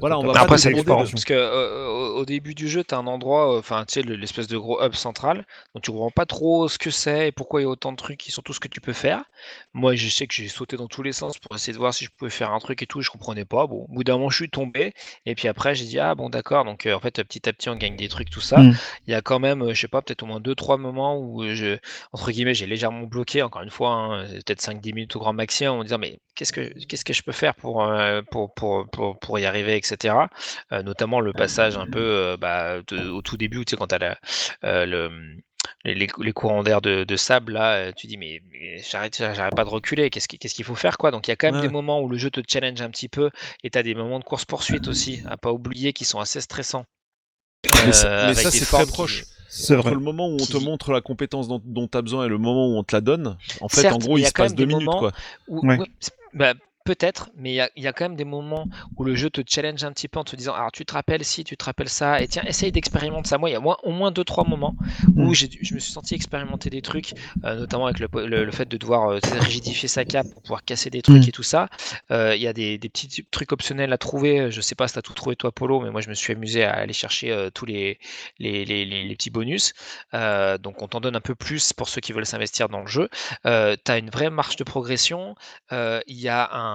Voilà, 0.00 0.18
on 0.18 0.24
va 0.24 0.32
Après, 0.40 0.54
exploration. 0.68 1.14
parce 1.16 1.24
que 1.24 1.34
euh, 1.34 1.88
au, 1.88 2.20
au 2.20 2.24
début 2.24 2.54
du 2.54 2.68
jeu, 2.68 2.84
tu 2.84 2.94
as 2.94 2.98
un 2.98 3.06
endroit, 3.06 3.54
euh, 3.54 3.58
enfin, 3.58 3.84
tu 3.86 3.94
sais, 3.94 4.02
le- 4.02 4.16
l'espèce 4.16 4.46
de 4.46 4.56
gros 4.58 4.82
hub 4.82 4.94
central, 4.94 5.44
donc 5.74 5.82
tu 5.84 5.90
comprends 5.90 6.10
pas 6.10 6.26
trop 6.26 6.68
ce 6.68 6.78
que 6.78 6.90
c'est 6.90 7.28
et 7.28 7.32
pourquoi 7.32 7.60
il 7.60 7.64
y 7.64 7.66
a 7.66 7.70
autant 7.70 7.92
de 7.92 7.96
trucs 7.96 8.26
et 8.28 8.30
surtout 8.32 8.52
ce 8.52 8.60
que 8.60 8.68
tu 8.68 8.80
peux 8.80 8.92
faire. 8.92 9.24
Moi, 9.74 9.94
je 9.94 10.08
sais 10.08 10.26
que 10.26 10.34
j'ai 10.34 10.48
sauté 10.48 10.76
dans 10.76 10.88
tous 10.88 11.02
les 11.02 11.12
sens 11.12 11.38
pour 11.38 11.54
essayer 11.56 11.72
de 11.72 11.78
voir 11.78 11.92
si 11.94 12.04
je 12.04 12.10
pouvais 12.16 12.30
faire 12.30 12.52
un 12.52 12.58
truc 12.58 12.82
et 12.82 12.86
tout, 12.86 13.00
je 13.02 13.10
comprenais 13.10 13.44
pas. 13.44 13.66
Bon, 13.66 13.86
au 13.88 13.92
bout 13.92 14.04
d'un 14.04 14.14
moment, 14.14 14.30
je 14.30 14.36
suis 14.36 14.50
tombé, 14.50 14.92
et 15.26 15.34
puis 15.34 15.48
après, 15.48 15.74
j'ai 15.74 15.84
dit, 15.84 15.98
ah 15.98 16.14
bon, 16.14 16.30
d'accord, 16.30 16.64
donc 16.64 16.86
euh, 16.86 16.94
en 16.94 17.00
fait, 17.00 17.22
petit 17.24 17.48
à 17.48 17.52
petit, 17.52 17.68
on 17.68 17.76
gagne 17.76 17.96
des 17.96 18.08
trucs, 18.08 18.30
tout 18.30 18.40
ça. 18.40 18.58
Mm. 18.58 18.78
Il 19.06 19.12
y 19.12 19.14
a 19.14 19.22
quand 19.22 19.38
même, 19.40 19.62
euh, 19.62 19.74
je 19.74 19.80
sais 19.80 19.88
pas, 19.88 20.02
peut-être 20.02 20.22
au 20.22 20.26
moins 20.26 20.40
deux, 20.40 20.54
trois 20.54 20.76
moments 20.76 21.18
où 21.18 21.42
euh, 21.42 21.54
je, 21.54 21.78
entre 22.12 22.30
guillemets, 22.30 22.54
j'ai 22.54 22.66
légèrement 22.66 23.02
bloqué, 23.06 23.42
encore 23.42 23.62
une 23.62 23.70
fois, 23.70 23.90
hein, 23.92 24.26
peut-être 24.28 24.60
5-10 24.62 24.92
minutes 24.92 25.16
au 25.16 25.20
grand 25.20 25.32
en 25.68 25.82
disant, 25.82 25.98
mais 25.98 26.20
qu'est-ce 26.34 26.52
que, 26.52 26.62
qu'est-ce 26.86 27.04
que 27.04 27.12
je 27.12 27.22
peux 27.22 27.32
faire 27.32 27.54
pour, 27.54 27.84
euh, 27.84 28.22
pour, 28.30 28.54
pour, 28.54 28.88
pour, 28.90 29.18
pour 29.18 29.38
y 29.38 29.46
arriver, 29.46 29.76
etc. 29.76 30.28
Euh, 30.72 30.82
notamment 30.82 31.20
le 31.20 31.32
passage 31.32 31.76
un 31.76 31.86
peu 31.86 31.98
euh, 32.00 32.36
bah, 32.36 32.80
de- 32.86 33.08
au 33.10 33.22
tout 33.22 33.36
début, 33.36 33.64
tu 33.64 33.70
sais, 33.72 33.76
quand 33.76 33.88
tu 33.88 33.94
as 33.96 34.16
le, 34.86 35.10
les, 35.84 35.94
les- 35.94 36.32
courants 36.32 36.62
d'air 36.62 36.80
de, 36.80 37.04
de 37.04 37.16
sable, 37.16 37.52
là, 37.54 37.92
tu 37.92 38.06
dis, 38.06 38.16
mais, 38.16 38.40
mais 38.50 38.78
j'arrête, 38.78 39.16
j'arrête 39.16 39.54
pas 39.54 39.64
de 39.64 39.70
reculer, 39.70 40.10
qu'est-ce 40.10 40.28
qui- 40.28 40.38
qu'est-ce 40.38 40.54
qu'il 40.54 40.64
faut 40.64 40.74
faire, 40.74 40.98
quoi 40.98 41.10
Donc 41.10 41.26
il 41.28 41.30
y 41.30 41.32
a 41.32 41.36
quand 41.36 41.48
même 41.48 41.56
Ouais. 41.56 41.60
des 41.60 41.68
moments 41.68 42.00
où 42.00 42.08
le 42.08 42.16
jeu 42.18 42.30
te 42.30 42.40
challenge 42.48 42.80
un 42.82 42.90
petit 42.90 43.08
peu, 43.08 43.30
et 43.62 43.70
tu 43.70 43.78
as 43.78 43.82
des 43.82 43.94
moments 43.94 44.18
de 44.18 44.24
course-poursuite 44.24 44.88
aussi, 44.88 45.22
à 45.26 45.36
pas 45.36 45.52
oublier, 45.52 45.92
qui 45.92 46.04
sont 46.04 46.20
assez 46.20 46.40
stressants. 46.40 46.84
Mais 47.86 47.92
ça- 47.92 48.08
Euh, 48.08 48.26
mais 48.28 48.34
ça, 48.34 48.50
c'est 48.50 48.64
très 48.64 48.86
proche. 48.86 49.22
qui- 49.24 49.28
C'est 49.56 49.74
Entre 49.76 49.82
vrai. 49.84 49.92
le 49.94 50.00
moment 50.00 50.26
où 50.28 50.32
on 50.34 50.46
te 50.46 50.56
montre 50.56 50.90
la 50.90 51.00
compétence 51.00 51.46
dont, 51.46 51.62
dont 51.64 51.86
tu 51.86 51.96
as 51.96 52.02
besoin 52.02 52.26
et 52.26 52.28
le 52.28 52.38
moment 52.38 52.66
où 52.66 52.76
on 52.76 52.82
te 52.82 52.94
la 52.96 53.00
donne, 53.00 53.36
en 53.60 53.68
fait, 53.68 53.82
Certes, 53.82 53.94
en 53.94 53.98
gros, 53.98 54.18
il 54.18 54.26
se 54.26 54.32
passe 54.32 54.52
deux 54.52 54.64
minutes, 54.64 54.88
quoi. 54.98 55.12
Ou- 55.46 55.64
Ouais. 55.64 55.78
bah, 56.32 56.54
Peut-être, 56.84 57.30
mais 57.34 57.50
il 57.52 57.54
y 57.54 57.60
a, 57.62 57.70
il 57.76 57.82
y 57.82 57.86
a 57.86 57.94
quand 57.94 58.04
même 58.04 58.14
des 58.16 58.26
moments 58.26 58.68
où 58.96 59.04
le 59.04 59.14
jeu 59.14 59.30
te 59.30 59.40
challenge 59.48 59.82
un 59.84 59.92
petit 59.92 60.06
peu 60.06 60.18
en 60.18 60.24
te 60.24 60.36
disant 60.36 60.52
alors 60.52 60.70
tu 60.70 60.84
te 60.84 60.92
rappelles 60.92 61.24
si, 61.24 61.42
tu 61.42 61.56
te 61.56 61.64
rappelles 61.64 61.88
ça, 61.88 62.20
et 62.20 62.28
tiens, 62.28 62.42
essaye 62.46 62.72
d'expérimenter 62.72 63.26
ça. 63.30 63.38
Moi, 63.38 63.48
il 63.48 63.52
y 63.54 63.56
a 63.56 63.60
au 63.60 63.90
moins 63.90 64.10
deux 64.10 64.22
trois 64.24 64.44
moments 64.44 64.76
où 65.16 65.30
Mm. 65.30 65.34
je 65.34 65.74
me 65.74 65.80
suis 65.80 65.92
senti 65.92 66.14
expérimenter 66.14 66.68
des 66.68 66.82
trucs, 66.82 67.14
euh, 67.44 67.56
notamment 67.56 67.86
avec 67.86 68.00
le, 68.00 68.08
le- 68.26 68.44
le 68.44 68.52
fait 68.52 68.68
de 68.68 68.76
devoir 68.76 69.08
euh, 69.12 69.18
rigidifier 69.40 69.88
sa 69.88 70.04
cape 70.04 70.28
pour 70.30 70.42
pouvoir 70.42 70.62
casser 70.64 70.90
des 70.90 71.00
trucs 71.00 71.24
Mm. 71.24 71.28
et 71.28 71.32
tout 71.32 71.42
ça. 71.42 71.68
Euh, 72.10 72.36
Il 72.36 72.42
y 72.42 72.46
a 72.46 72.52
des, 72.52 72.76
des 72.76 72.88
petits 72.90 73.24
trucs 73.30 73.52
optionnels 73.52 73.92
à 73.92 73.98
trouver. 73.98 74.50
Je 74.50 74.60
sais 74.60 74.74
pas 74.74 74.86
si 74.86 74.92
tu 74.92 74.98
as 74.98 75.02
tout 75.02 75.14
trouvé 75.14 75.36
toi, 75.36 75.52
Polo, 75.52 75.80
mais 75.80 75.90
moi 75.90 76.02
je 76.02 76.10
me 76.10 76.14
suis 76.14 76.32
amusé 76.34 76.64
à 76.64 76.72
aller 76.74 76.92
chercher 76.92 77.48
tous 77.54 77.64
les, 77.64 77.98
les, 78.38 78.64
les- 78.66 78.84
les- 78.84 79.04
les 79.04 79.14
petits 79.16 79.30
bonus. 79.30 79.72
Donc 80.12 80.82
on 80.82 80.88
t'en 80.88 81.00
donne 81.00 81.16
un 81.16 81.20
peu 81.20 81.34
plus 81.34 81.72
pour 81.72 81.88
ceux 81.88 82.00
qui 82.00 82.12
veulent 82.12 82.26
s'investir 82.26 82.68
dans 82.68 82.80
le 82.80 82.86
jeu. 82.86 83.08
tu 83.44 83.48
as 83.92 83.98
une 83.98 84.10
vraie 84.10 84.30
marche 84.30 84.56
de 84.56 84.64
progression. 84.64 85.34
Il 85.72 86.20
y 86.20 86.28
a 86.28 86.50
un, 86.54 86.73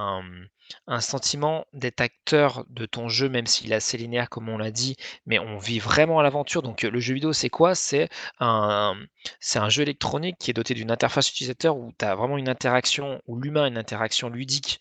un 0.87 1.01
sentiment 1.01 1.65
d'être 1.73 2.01
acteur 2.01 2.65
de 2.69 2.85
ton 2.85 3.09
jeu, 3.09 3.27
même 3.27 3.47
s'il 3.47 3.71
est 3.71 3.75
assez 3.75 3.97
linéaire, 3.97 4.29
comme 4.29 4.49
on 4.49 4.57
l'a 4.57 4.71
dit, 4.71 4.95
mais 5.25 5.39
on 5.39 5.57
vit 5.57 5.79
vraiment 5.79 6.21
l'aventure. 6.21 6.61
Donc 6.61 6.83
le 6.83 6.99
jeu 6.99 7.15
vidéo, 7.15 7.33
c'est 7.33 7.49
quoi? 7.49 7.75
C'est 7.75 8.09
un, 8.39 8.95
c'est 9.39 9.59
un 9.59 9.69
jeu 9.69 9.81
électronique 9.81 10.37
qui 10.39 10.51
est 10.51 10.53
doté 10.53 10.73
d'une 10.73 10.91
interface 10.91 11.29
utilisateur 11.29 11.75
où 11.75 11.91
tu 11.97 12.05
as 12.05 12.15
vraiment 12.15 12.37
une 12.37 12.49
interaction, 12.49 13.21
où 13.27 13.39
l'humain 13.39 13.63
a 13.63 13.67
une 13.67 13.77
interaction 13.77 14.29
ludique 14.29 14.79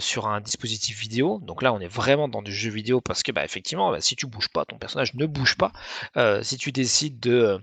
sur 0.00 0.28
un 0.28 0.40
dispositif 0.40 1.00
vidéo. 1.00 1.38
Donc 1.42 1.62
là, 1.62 1.72
on 1.72 1.80
est 1.80 1.88
vraiment 1.88 2.28
dans 2.28 2.42
du 2.42 2.52
jeu 2.52 2.70
vidéo 2.70 3.00
parce 3.00 3.22
que, 3.22 3.32
bah, 3.32 3.44
effectivement, 3.44 3.90
bah, 3.90 4.00
si 4.00 4.16
tu 4.16 4.26
bouges 4.26 4.48
pas, 4.48 4.64
ton 4.64 4.78
personnage 4.78 5.14
ne 5.14 5.26
bouge 5.26 5.56
pas. 5.56 5.72
Si 6.42 6.58
tu 6.58 6.72
décides 6.72 7.20
de 7.20 7.60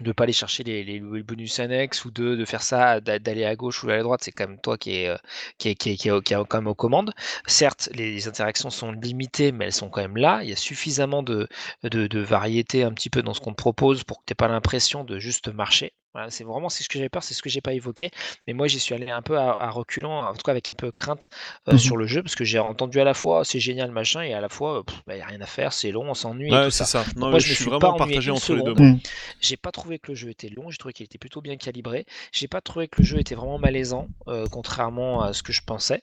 de 0.00 0.12
pas 0.12 0.24
aller 0.24 0.32
chercher 0.32 0.62
les, 0.64 1.00
bonus 1.22 1.58
annexes 1.60 2.04
ou 2.04 2.10
de, 2.10 2.34
de 2.36 2.44
faire 2.44 2.62
ça, 2.62 3.00
d'a- 3.00 3.18
d'aller 3.18 3.44
à 3.44 3.56
gauche 3.56 3.82
ou 3.84 3.90
à 3.90 4.02
droite, 4.02 4.20
c'est 4.24 4.32
quand 4.32 4.48
même 4.48 4.60
toi 4.60 4.76
qui 4.78 4.96
est, 4.96 5.08
euh, 5.08 5.16
qui 5.58 5.68
est, 5.70 5.74
qui 5.74 5.90
est, 5.90 5.96
qui 5.96 6.08
est- 6.08 6.22
qui 6.22 6.34
est 6.34 6.36
quand 6.48 6.58
même 6.58 6.66
aux 6.68 6.74
commandes. 6.74 7.12
Certes, 7.46 7.88
les 7.94 8.28
interactions 8.28 8.70
sont 8.70 8.92
limitées, 8.92 9.52
mais 9.52 9.66
elles 9.66 9.72
sont 9.72 9.90
quand 9.90 10.02
même 10.02 10.16
là. 10.16 10.40
Il 10.42 10.48
y 10.50 10.52
a 10.52 10.56
suffisamment 10.56 11.22
de, 11.22 11.48
de, 11.84 12.06
de 12.06 12.20
variété 12.20 12.82
un 12.84 12.92
petit 12.92 13.10
peu 13.10 13.22
dans 13.22 13.34
ce 13.34 13.40
qu'on 13.40 13.52
te 13.52 13.56
propose 13.56 14.04
pour 14.04 14.18
que 14.20 14.24
tu 14.26 14.32
n'aies 14.32 14.36
pas 14.36 14.48
l'impression 14.48 15.04
de 15.04 15.18
juste 15.18 15.48
marcher. 15.48 15.92
Voilà, 16.16 16.30
c'est 16.30 16.44
vraiment 16.44 16.70
c'est 16.70 16.82
ce 16.82 16.88
que 16.88 16.98
j'ai 16.98 17.10
peur, 17.10 17.22
c'est 17.22 17.34
ce 17.34 17.42
que 17.42 17.50
j'ai 17.50 17.60
pas 17.60 17.74
évoqué. 17.74 18.10
Mais 18.46 18.54
moi, 18.54 18.68
j'y 18.68 18.80
suis 18.80 18.94
allé 18.94 19.10
un 19.10 19.20
peu 19.20 19.36
à, 19.38 19.50
à 19.50 19.68
reculant, 19.68 20.24
en 20.24 20.32
tout 20.32 20.42
cas 20.42 20.52
avec 20.52 20.66
un 20.72 20.76
peu 20.78 20.86
de 20.86 20.92
crainte 20.98 21.20
euh, 21.68 21.72
Mhm. 21.72 21.78
sur 21.78 21.96
le 21.98 22.06
jeu, 22.06 22.22
parce 22.22 22.34
que 22.34 22.44
j'ai 22.44 22.58
entendu 22.58 23.00
à 23.00 23.04
la 23.04 23.12
fois 23.12 23.44
c'est 23.44 23.60
génial 23.60 23.90
machin, 23.90 24.22
et 24.22 24.32
à 24.32 24.40
la 24.40 24.48
fois 24.48 24.82
il 25.08 25.14
n'y 25.14 25.20
a 25.20 25.26
rien 25.26 25.40
à 25.42 25.46
faire, 25.46 25.74
c'est 25.74 25.90
long, 25.90 26.08
on 26.08 26.14
s'ennuie. 26.14 26.50
Ouais, 26.50 26.70
c'est 26.70 26.84
ça. 26.84 26.86
ça. 26.86 27.04
Non, 27.16 27.28
Moi, 27.28 27.38
je 27.38 27.44
je 27.46 27.50
me 27.50 27.54
suis 27.54 27.64
suis 27.64 27.70
pas 27.70 27.78
vraiment 27.78 27.98
partagé 27.98 28.30
entre 28.30 28.54
les 28.54 28.62
deux. 28.62 28.74
Mm. 28.74 29.00
J'ai 29.40 29.56
pas 29.58 29.72
trouvé 29.72 29.98
que 29.98 30.12
le 30.12 30.14
jeu 30.14 30.30
était 30.30 30.48
long, 30.48 30.70
j'ai 30.70 30.78
trouvé 30.78 30.94
qu'il 30.94 31.04
était 31.04 31.18
plutôt 31.18 31.42
bien 31.42 31.56
calibré. 31.56 32.06
J'ai 32.32 32.48
pas 32.48 32.62
trouvé 32.62 32.88
que 32.88 33.02
le 33.02 33.04
jeu 33.06 33.18
était 33.18 33.34
vraiment 33.34 33.58
malaisant, 33.58 34.08
euh, 34.28 34.46
contrairement 34.50 35.20
à 35.20 35.34
ce 35.34 35.42
que 35.42 35.52
je 35.52 35.60
pensais. 35.62 36.02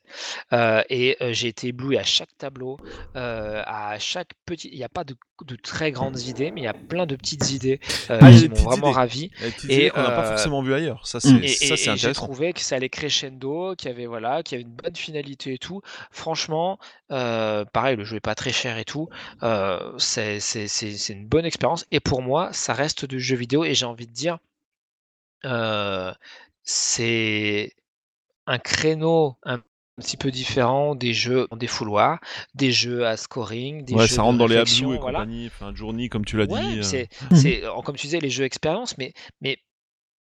Euh, 0.54 0.84
et 0.90 1.18
euh, 1.22 1.34
j'ai 1.34 1.48
été 1.48 1.68
ébloui 1.70 1.98
à 1.98 2.04
chaque 2.04 2.38
tableau, 2.38 2.78
euh, 3.16 3.64
à 3.66 3.98
chaque 4.00 4.30
petit. 4.46 4.70
Il 4.72 4.78
n'y 4.78 4.84
a 4.84 4.90
pas 4.90 5.04
de, 5.04 5.16
de 5.44 5.56
très 5.56 5.92
grandes 5.92 6.22
idées, 6.22 6.52
mais 6.52 6.62
il 6.62 6.64
y 6.66 6.68
a 6.68 6.74
plein 6.74 7.06
de 7.06 7.16
petites 7.16 7.52
idées 7.52 7.80
euh, 8.10 8.20
Ah, 8.22 8.32
qui 8.32 8.48
m'ont 8.50 8.64
vraiment 8.64 8.90
idées. 8.90 8.96
ravi. 8.96 9.32
Et, 9.68 9.90
qu'on 9.90 10.02
n'a 10.02 10.12
pas 10.12 10.24
euh, 10.26 10.30
forcément 10.30 10.62
vu 10.62 10.74
ailleurs. 10.74 11.06
Ça, 11.08 11.20
Mm. 11.20 11.22
c'est 11.22 11.44
Et, 11.44 11.48
ça, 11.56 11.76
et- 11.76 11.78
c'est 11.78 11.94
et 11.94 11.98
j'ai 11.98 12.12
trouvé 12.14 12.54
que 12.54 12.62
ça 12.62 12.76
allait 12.76 12.90
crescendo, 12.90 13.76
qu'il 13.76 13.90
y 13.90 13.94
avait 13.94 14.06
voilà, 14.06 14.44
qu'il 14.44 14.58
y 14.58 14.62
avait 14.62 14.70
une 14.70 14.76
bonne 14.76 14.96
finalité 14.96 15.54
et 15.54 15.58
tout. 15.58 15.82
Franchement, 16.12 16.80
euh, 17.12 17.66
pareil, 17.66 17.96
le 17.96 18.04
jeu 18.06 18.18
est 18.18 18.20
pas 18.20 18.36
très 18.36 18.52
cher 18.54 18.78
et 18.78 18.86
tout. 18.86 19.10
Euh, 19.44 19.94
c'est 19.98 20.40
c'est- 20.40 20.68
c'est- 20.68 20.98
c'est 20.98 21.14
une 21.14 21.28
bonne 21.28 21.46
expérience. 21.46 21.86
Et 21.92 22.00
pour 22.00 22.22
moi, 22.22 22.52
ça 22.54 22.74
reste 22.74 23.06
du 23.06 23.20
jeu 23.20 23.36
vidéo. 23.36 23.64
Et 23.64 23.74
j'ai 23.76 23.86
envie 23.86 24.08
de 24.08 24.14
dire, 24.14 24.38
euh, 25.46 26.14
c'est 26.64 27.74
un 28.48 28.60
créneau 28.60 29.38
un 29.44 29.62
petit 30.02 30.18
peu 30.18 30.32
différent 30.32 30.96
des 30.96 31.14
jeux 31.14 31.48
en 31.52 31.58
défouloir, 31.58 32.20
des 32.56 32.72
jeux 32.72 33.06
à 33.06 33.18
scoring, 33.18 33.84
des 33.86 33.94
Ouais, 33.94 34.08
jeux 34.08 34.16
ça 34.16 34.22
de 34.22 34.22
rentre 34.22 34.40
dans 34.40 34.48
les 34.48 34.58
Abzu 34.58 34.84
et 34.94 34.98
voilà. 34.98 35.20
compagnie, 35.20 35.48
enfin, 35.48 35.74
Journey, 35.76 36.10
comme 36.10 36.26
tu 36.26 36.38
l'as 36.38 36.46
Ouais, 36.48 36.62
dit. 36.62 36.80
euh. 36.80 36.84
c'est, 36.84 37.08
c'est, 37.36 37.64
comme 37.86 37.96
tu 37.96 38.08
disais, 38.08 38.20
les 38.20 38.30
jeux 38.30 38.46
expérience, 38.46 38.98
mais, 38.98 39.14
mais, 39.42 39.58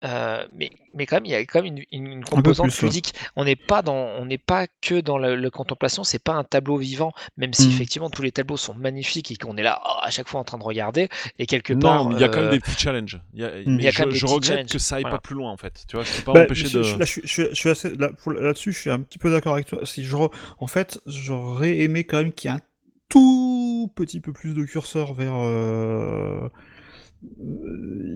euh, 0.03 0.45
mais, 0.53 0.69
mais 0.93 1.05
quand 1.05 1.15
même, 1.17 1.25
il 1.25 1.31
y 1.31 1.35
a 1.35 1.39
quand 1.45 1.61
même 1.61 1.77
une, 1.77 1.83
une- 1.91 2.11
une 2.11 2.25
peu 2.25 2.29
composante 2.35 2.71
plus, 2.71 2.81
ouais. 2.83 2.89
ludique. 2.89 3.13
On 3.35 3.45
n'est 3.45 3.55
pas 3.55 3.81
dans, 3.81 3.95
on 3.95 4.25
n'est 4.25 4.37
pas 4.37 4.67
que 4.81 4.99
dans 4.99 5.17
la, 5.17 5.35
la 5.35 5.49
contemplation. 5.49 6.03
C'est 6.03 6.19
pas 6.23 6.33
un 6.33 6.43
tableau 6.43 6.77
vivant, 6.77 7.13
même 7.37 7.53
si 7.53 7.67
Mhm. 7.67 7.69
effectivement 7.69 8.09
tous 8.09 8.21
les 8.21 8.31
tableaux 8.33 8.57
sont 8.57 8.73
magnifiques 8.73 9.31
et 9.31 9.37
qu'on 9.37 9.55
est 9.57 9.63
là 9.63 9.81
oh, 9.85 9.99
à 10.01 10.09
chaque 10.11 10.27
fois 10.27 10.41
en 10.41 10.43
train 10.43 10.57
de 10.57 10.63
regarder. 10.63 11.07
Et 11.39 11.45
quelque 11.45 11.73
part, 11.73 12.09
il 12.11 12.19
y 12.19 12.23
a 12.23 12.29
quand 12.29 12.39
même 12.39 12.47
euh, 12.47 12.51
des 12.51 12.59
petits 12.59 12.77
challenges. 12.77 13.21
Il 13.33 13.41
y 13.41 13.45
a- 13.45 13.59
Il 13.59 13.69
Mais 13.69 13.83
y 13.83 13.87
a 13.87 13.91
je, 13.91 13.97
quand 13.97 14.03
même 14.03 14.13
des 14.13 14.19
je 14.19 14.25
regrette 14.25 14.45
challenges, 14.47 14.71
que 14.71 14.77
ça 14.79 14.95
aille 14.97 15.03
voilà. 15.03 15.17
pas 15.17 15.21
plus 15.21 15.35
loin, 15.35 15.51
en 15.51 15.57
fait. 15.57 15.85
Tu 15.87 15.95
vois, 15.95 16.03
je 16.03 16.11
peux 16.11 16.21
pas 16.21 16.33
Bah, 16.33 16.45
je- 16.51 16.67
de. 16.67 16.83
je- 16.83 16.97
là, 16.97 17.05
je, 17.05 17.11
suis- 17.11 17.21
je 17.23 17.27
suis- 17.27 17.47
je 17.49 17.55
suis 17.55 17.69
assez 17.69 17.95
là, 17.95 18.09
pour- 18.11 18.33
là-dessus, 18.33 18.73
je 18.73 18.79
suis 18.79 18.89
un 18.89 18.99
petit 19.01 19.19
peu 19.19 19.31
d'accord 19.31 19.53
avec 19.53 19.67
toi. 19.67 19.85
Si 19.85 20.03
je 20.03 20.15
re- 20.15 20.31
en 20.59 20.67
fait, 20.67 20.99
j'aurais 21.05 21.77
aimé 21.79 22.03
quand 22.03 22.17
même 22.17 22.33
qu'il 22.33 22.51
y 22.51 22.53
ait 22.53 22.57
un 22.57 22.61
tout 23.09 23.91
petit 23.95 24.19
peu 24.19 24.33
plus 24.33 24.53
de 24.53 24.63
curseur 24.65 25.13
vers. 25.13 25.35
euh, 25.35 26.49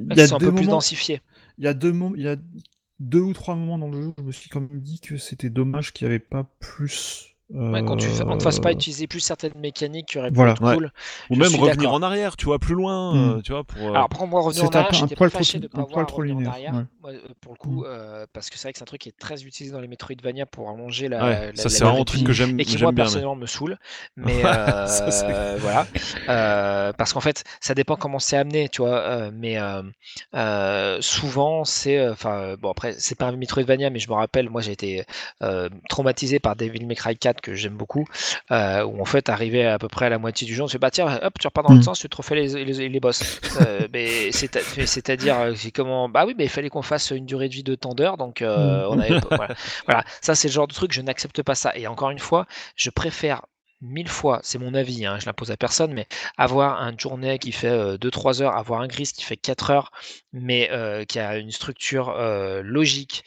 Il 0.10 0.18
y 0.18 0.22
a 0.22 0.28
sont 0.28 0.36
un 0.36 0.40
des 0.40 0.46
peu 0.46 0.52
plus 0.54 0.66
moments, 0.66 0.78
densifiés. 0.78 1.22
Il 1.58 1.66
y 1.66 1.68
a 1.68 1.74
deux 3.00 3.22
ou 3.22 3.34
trois 3.34 3.56
moments 3.56 3.78
dans 3.78 3.90
le 3.90 4.02
jeu, 4.02 4.08
où 4.10 4.14
je 4.18 4.24
me 4.24 4.32
suis 4.32 4.50
quand 4.50 4.62
même 4.62 4.82
dit 4.82 5.00
que 5.00 5.18
c'était 5.18 5.50
dommage 5.50 5.94
qu'il 5.94 6.08
n'y 6.08 6.14
avait 6.14 6.20
pas 6.20 6.44
plus 6.60 7.37
Ouais, 7.50 7.82
quand 7.86 7.96
tu, 7.96 8.08
on 8.26 8.32
ne 8.34 8.38
te 8.38 8.44
fasse 8.44 8.60
pas 8.60 8.74
utiliser 8.74 9.08
plus 9.08 9.22
certaines 9.22 9.54
mécaniques 9.58 10.08
qui 10.08 10.18
auraient 10.18 10.30
pu 10.32 10.36
Voilà. 10.36 10.52
être 10.52 10.62
Ouais. 10.62 10.74
cool. 10.76 10.92
Ou 11.30 11.36
même 11.38 11.56
revenir 11.56 11.94
en 11.94 12.02
arrière, 12.02 12.36
tu 12.36 12.46
vois, 12.46 12.60
plus 12.60 12.76
loin, 12.76 13.14
Mm. 13.14 13.38
euh, 13.38 13.42
tu 13.42 13.54
vois, 13.54 13.64
pour. 13.64 13.82
euh, 13.82 13.92
Alors, 13.92 14.10
pour 14.10 14.28
moi, 14.28 14.42
revenir 14.42 14.66
en 14.66 14.68
C'est 14.72 14.76
un- 14.76 14.82
arrière, 14.82 14.94
j'étais 15.00 15.16
poil 15.16 15.32
pas 15.32 15.38
fâché 15.38 15.60
trop- 15.60 15.62
de 15.62 15.68
pas 15.74 15.82
avoir 15.82 16.06
trop 16.08 16.20
en 16.20 16.24
linéaire, 16.24 16.52
arrière. 16.52 16.74
ouais. 16.74 16.84
Moi, 17.02 17.12
euh, 17.14 17.20
pour 17.40 17.54
le 17.54 17.58
coup, 17.58 17.86
euh, 17.86 18.26
parce 18.34 18.50
que 18.50 18.58
c'est 18.58 18.64
vrai 18.64 18.74
que 18.74 18.80
c'est 18.80 18.84
un 18.84 18.86
truc 18.86 19.00
qui 19.00 19.08
est 19.10 19.18
très 19.18 19.44
utilisé 19.46 19.74
dans 19.74 19.80
les 19.80 19.88
Metroidvania 19.88 20.46
pour 20.46 20.70
allonger 20.70 21.08
la. 21.08 21.24
ouais, 21.24 21.52
la- 21.52 21.56
ça 21.56 21.70
c'est 21.70 21.86
vraiment 21.86 22.02
un 22.02 22.04
truc 22.04 22.26
que 22.26 22.34
j'aime 22.34 22.60
et 22.60 22.66
qui 22.66 22.74
moi 22.74 22.92
bien. 22.92 22.92
mais- 22.92 22.96
personnellement 22.96 23.36
me 23.38 23.46
saoule 23.46 23.78
mais 24.18 24.42
Ça, 24.42 25.06
euh, 25.30 25.58
voilà 25.62 25.88
Euh, 26.28 26.92
parce 26.94 27.14
qu'en 27.14 27.22
fait 27.22 27.46
ça 27.62 27.74
dépend 27.74 27.96
comment 27.96 28.20
c'est 28.20 28.36
amené 28.36 28.68
tu 28.68 28.82
vois 28.82 29.00
euh, 29.00 29.32
mais 29.34 29.58
euh, 29.58 29.82
euh, 30.36 30.98
souvent 31.02 31.64
c'est 31.64 31.98
euh, 31.98 32.12
enfin 32.12 32.34
euh, 32.42 32.58
bon 32.58 32.72
après 32.72 32.94
c'est 32.98 33.16
pas 33.18 33.28
un 33.28 33.32
Metroidvania 33.34 33.90
mais 33.90 34.00
je 34.00 34.10
me 34.10 34.16
rappelle 34.16 34.50
moi 34.50 34.62
j'ai 34.62 34.72
été 34.74 35.06
euh, 35.42 35.70
traumatisé 35.90 36.40
par 36.40 36.56
Devil 36.56 36.86
May 36.86 36.96
Cry 36.96 37.16
4 37.18 37.37
que 37.42 37.54
j'aime 37.56 37.76
beaucoup 37.76 38.06
euh, 38.52 38.84
où 38.84 39.02
en 39.02 39.06
fait 39.06 39.30
arrivé 39.30 39.66
à 39.66 39.80
peu 39.80 39.88
près 39.88 40.06
à 40.06 40.10
la 40.10 40.20
moitié 40.20 40.46
du 40.48 40.54
jeu 40.56 40.64
on 40.64 40.68
se 40.68 40.74
fait 40.74 40.80
bah 40.80 40.92
tiens 40.92 41.20
hop 41.22 41.34
tu 41.40 41.48
repars 41.48 41.64
dans 41.64 41.70
Mm. 41.70 41.74
l'autre 41.74 41.86
sens 41.86 42.00
tu 42.00 42.10
te 42.10 42.16
refais 42.18 42.36
les, 42.36 42.66
les, 42.66 43.00
Euh, 43.56 43.88
mais 43.94 44.32
c'est 44.32 44.56
à- 44.56 44.62
mais 44.76 44.86
c'est-à-dire 44.86 45.38
euh, 45.40 45.54
c'est 45.56 45.72
comment 45.72 46.10
bah 46.10 46.26
oui 46.26 46.34
mais 46.38 46.46
il 46.46 46.50
fallait 46.50 46.70
qu'on 46.70 46.82
fasse 46.82 47.12
une 47.12 47.26
durée 47.26 47.50
de 47.50 47.54
vie 47.54 47.64
de 47.64 47.76
tant 47.76 47.94
d'heures 47.94 48.18
donc 48.18 48.42
euh, 48.42 48.86
on 48.90 49.00
avait 49.00 49.18
voilà. 49.36 49.50
Voilà, 49.86 50.04
ça 50.22 50.36
c'est 50.36 50.48
le 50.48 50.54
genre 50.54 50.68
de 50.68 50.74
truc, 50.74 50.92
je 50.94 51.02
n'accepte 51.02 51.42
pas 51.44 51.56
ça. 51.56 51.76
Et 51.76 51.88
encore 51.88 52.10
une 52.12 52.20
fois, 52.20 52.46
je 52.76 52.90
préfère 52.90 53.46
mille 53.82 54.08
fois, 54.10 54.40
c'est 54.44 54.58
mon 54.58 54.74
avis, 54.74 55.06
hein, 55.06 55.18
je 55.20 55.26
l'impose 55.28 55.52
à 55.52 55.58
personne, 55.58 55.94
mais 55.94 56.08
avoir 56.38 56.82
un 56.82 56.98
journée 56.98 57.38
qui 57.40 57.52
fait 57.52 57.98
2-3 58.00 58.42
heures, 58.42 58.56
avoir 58.58 58.82
un 58.82 58.88
gris 58.88 59.12
qui 59.16 59.24
fait 59.24 59.38
4 59.38 59.70
heures, 59.70 59.92
mais 60.34 60.70
euh, 60.72 61.06
qui 61.06 61.20
a 61.20 61.38
une 61.38 61.52
structure 61.52 62.10
euh, 62.10 62.62
logique, 62.64 63.24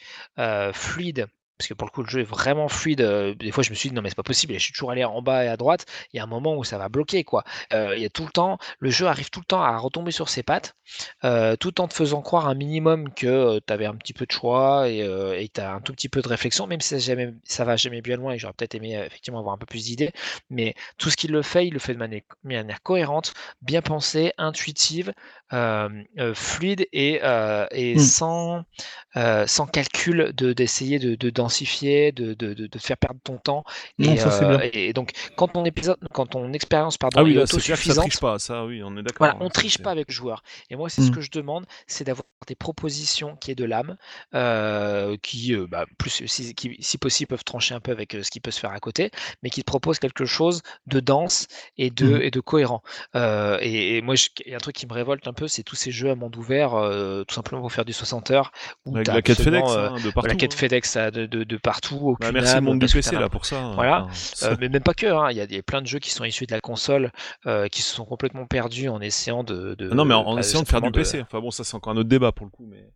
fluide. 0.73 1.27
Parce 1.61 1.67
que 1.67 1.73
pour 1.75 1.87
le 1.87 1.91
coup, 1.91 2.01
le 2.03 2.09
jeu 2.09 2.21
est 2.21 2.23
vraiment 2.23 2.67
fluide. 2.67 3.01
euh, 3.01 3.35
Des 3.35 3.51
fois, 3.51 3.63
je 3.63 3.69
me 3.69 3.75
suis 3.75 3.89
dit, 3.89 3.95
non, 3.95 4.01
mais 4.01 4.09
c'est 4.09 4.15
pas 4.15 4.23
possible. 4.23 4.53
et 4.53 4.59
Je 4.59 4.63
suis 4.63 4.73
toujours 4.73 4.91
allé 4.91 5.03
en 5.03 5.21
bas 5.21 5.45
et 5.45 5.47
à 5.47 5.57
droite. 5.57 5.85
Il 6.13 6.17
y 6.17 6.19
a 6.19 6.23
un 6.23 6.27
moment 6.27 6.55
où 6.57 6.63
ça 6.63 6.77
va 6.77 6.89
bloquer, 6.89 7.23
quoi. 7.23 7.43
Euh, 7.73 7.95
il 7.95 8.01
y 8.01 8.05
a 8.05 8.09
tout 8.09 8.23
le 8.25 8.31
temps, 8.31 8.57
le 8.79 8.89
jeu 8.89 9.07
arrive 9.07 9.29
tout 9.29 9.39
le 9.41 9.45
temps 9.45 9.61
à 9.61 9.77
retomber 9.77 10.11
sur 10.11 10.29
ses 10.29 10.43
pattes, 10.43 10.75
euh, 11.23 11.55
tout 11.55 11.79
en 11.81 11.87
te 11.87 11.93
faisant 11.93 12.21
croire 12.21 12.47
un 12.47 12.55
minimum 12.55 13.13
que 13.13 13.59
tu 13.65 13.73
avais 13.73 13.85
un 13.85 13.95
petit 13.95 14.13
peu 14.13 14.25
de 14.25 14.31
choix 14.31 14.89
et 14.89 15.03
euh, 15.03 15.43
tu 15.53 15.61
as 15.61 15.73
un 15.73 15.81
tout 15.81 15.93
petit 15.93 16.09
peu 16.09 16.21
de 16.21 16.27
réflexion, 16.27 16.67
même 16.67 16.81
si 16.81 16.89
ça, 16.89 16.97
jamais, 16.99 17.33
ça 17.43 17.65
va 17.65 17.75
jamais 17.75 18.01
bien 18.01 18.17
loin 18.17 18.33
et 18.33 18.37
j'aurais 18.39 18.53
peut-être 18.53 18.75
aimé 18.75 18.97
euh, 18.97 19.05
effectivement 19.05 19.39
avoir 19.39 19.53
un 19.55 19.57
peu 19.57 19.65
plus 19.65 19.85
d'idées. 19.85 20.11
Mais 20.49 20.75
tout 20.97 21.09
ce 21.09 21.17
qu'il 21.17 21.31
le 21.31 21.41
fait, 21.41 21.67
il 21.67 21.73
le 21.73 21.79
fait 21.79 21.93
de 21.93 21.99
manière, 21.99 22.21
manière 22.43 22.81
cohérente, 22.83 23.33
bien 23.61 23.81
pensée, 23.81 24.33
intuitive, 24.37 25.13
euh, 25.53 25.89
euh, 26.19 26.33
fluide 26.33 26.87
et, 26.93 27.19
euh, 27.23 27.67
et 27.71 27.95
Mm. 27.95 27.97
sans, 27.97 28.63
euh, 29.17 29.45
sans 29.47 29.67
calcul 29.67 30.31
de- 30.35 30.53
d'essayer 30.53 30.99
de, 30.99 31.15
de 31.15 31.29
de, 31.59 32.33
de, 32.33 32.53
de, 32.53 32.67
de 32.67 32.79
faire 32.79 32.97
perdre 32.97 33.19
ton 33.23 33.37
temps. 33.37 33.63
Non, 33.99 34.13
et, 34.13 34.17
ça, 34.17 34.31
c'est 34.31 34.45
euh, 34.45 34.57
bien. 34.57 34.69
et 34.73 34.93
donc, 34.93 35.11
quand 35.35 35.49
ton, 35.49 35.65
épisode, 35.65 35.97
quand 36.13 36.25
ton 36.27 36.51
expérience 36.53 36.97
pardon, 36.97 37.19
Ah 37.19 37.23
oui, 37.23 37.31
est 37.31 37.35
là 37.35 37.45
c'est 37.45 37.59
clair 37.61 37.77
que 37.77 37.83
ça 37.83 37.91
autosuffisante, 37.93 38.05
triche 38.07 38.19
pas, 38.19 38.39
ça 38.39 38.65
oui, 38.65 38.81
on 38.83 38.91
est 38.97 39.03
d'accord. 39.03 39.17
voilà, 39.19 39.33
hein, 39.35 39.37
on 39.41 39.47
ça, 39.47 39.53
triche 39.53 39.77
pas 39.79 39.91
avec 39.91 40.07
le 40.07 40.13
joueur. 40.13 40.43
Et 40.69 40.75
moi, 40.75 40.89
c'est 40.89 41.01
ce 41.01 41.09
Mm. 41.11 41.15
que 41.15 41.21
je 41.21 41.31
demande, 41.31 41.65
c'est 41.87 42.03
d'avoir 42.05 42.25
des 42.47 42.55
propositions 42.55 43.35
qui 43.35 43.51
aient 43.51 43.55
de 43.55 43.65
l'âme, 43.65 43.97
euh, 44.33 45.17
qui, 45.21 45.53
euh, 45.55 45.67
bah, 45.67 45.85
plus 45.97 46.23
si, 46.25 46.55
qui, 46.55 46.75
si 46.79 46.97
possible, 46.97 47.29
peuvent 47.29 47.43
trancher 47.43 47.75
un 47.75 47.79
peu 47.79 47.91
avec 47.91 48.15
euh, 48.15 48.23
ce 48.23 48.31
qui 48.31 48.39
peut 48.39 48.51
se 48.51 48.59
faire 48.59 48.71
à 48.71 48.79
côté, 48.79 49.11
mais 49.43 49.49
qui 49.49 49.61
te 49.61 49.65
proposent 49.65 49.99
quelque 49.99 50.25
chose 50.25 50.61
de 50.87 50.99
dense 50.99 51.47
et 51.77 51.89
de, 51.89 52.17
Mm. 52.17 52.21
et 52.21 52.31
de 52.31 52.39
cohérent. 52.39 52.81
Euh, 53.15 53.57
et, 53.61 53.97
et 53.97 54.01
moi, 54.01 54.15
il 54.45 54.51
y 54.51 54.53
a 54.53 54.57
un 54.57 54.59
truc 54.59 54.75
qui 54.75 54.87
me 54.87 54.93
révolte 54.93 55.27
un 55.27 55.33
peu, 55.33 55.47
c'est 55.47 55.63
tous 55.63 55.75
ces 55.75 55.91
jeux 55.91 56.09
à 56.09 56.15
monde 56.15 56.35
ouvert, 56.37 56.73
euh, 56.75 57.23
tout 57.25 57.35
simplement 57.35 57.61
pour 57.61 57.71
faire 57.71 57.85
du 57.85 57.93
60 57.93 58.31
heures, 58.31 58.51
où 58.85 58.95
Avec 58.95 59.07
la 59.07 59.21
quête 59.21 59.41
FedEx 59.41 59.69
euh, 59.71 59.89
hein, 59.89 59.99
de 59.99 60.09
partout. 60.11 60.29
la 60.29 60.35
quête 60.35 60.53
hein. 60.53 60.57
FedEx 60.57 60.97
de, 60.97 61.40
de, 61.41 61.55
de 61.55 61.57
partout, 61.57 62.15
Bah, 62.19 62.27
aucune 62.27 62.31
merci 62.33 62.51
le 62.53 62.57
âme, 62.57 62.63
monde 62.65 62.79
du 62.79 62.85
PC 62.93 63.15
là 63.15 63.29
pour 63.29 63.45
ça. 63.45 63.61
hein, 63.61 63.73
Voilà. 63.75 64.03
enfin, 64.09 64.47
Euh, 64.51 64.55
mais 64.59 64.69
même 64.69 64.83
pas 64.83 64.93
que, 64.93 65.07
hein, 65.07 65.29
il 65.31 65.37
y, 65.37 65.41
a, 65.41 65.43
a 65.59 65.61
plein 65.63 65.81
de 65.81 65.87
jeux 65.87 65.99
qui 65.99 66.11
sont 66.11 66.23
issus 66.23 66.45
de 66.45 66.51
la 66.53 66.61
console, 66.61 67.11
euh, 67.47 67.67
qui 67.67 67.81
se 67.81 67.93
sont 67.93 68.05
complètement 68.05 68.45
perdus 68.45 68.89
en 68.89 69.01
essayant 69.01 69.43
de... 69.43 69.75
de 69.77 69.89
Ah 69.91 69.95
non 69.95 70.05
mais 70.05 70.13
en, 70.13 70.21
en 70.21 70.33
bah, 70.35 70.39
essayant 70.41 70.63
de 70.63 70.67
faire 70.67 70.81
du 70.81 70.91
PC. 70.91 71.21
Enfin 71.21 71.39
bon 71.39 71.51
ça 71.51 71.63
c'est 71.63 71.75
encore 71.75 71.93
un 71.93 71.97
autre 71.97 72.09
débat 72.09 72.31
pour 72.31 72.45
le 72.45 72.51
coup 72.51 72.65
mais. 72.69 72.89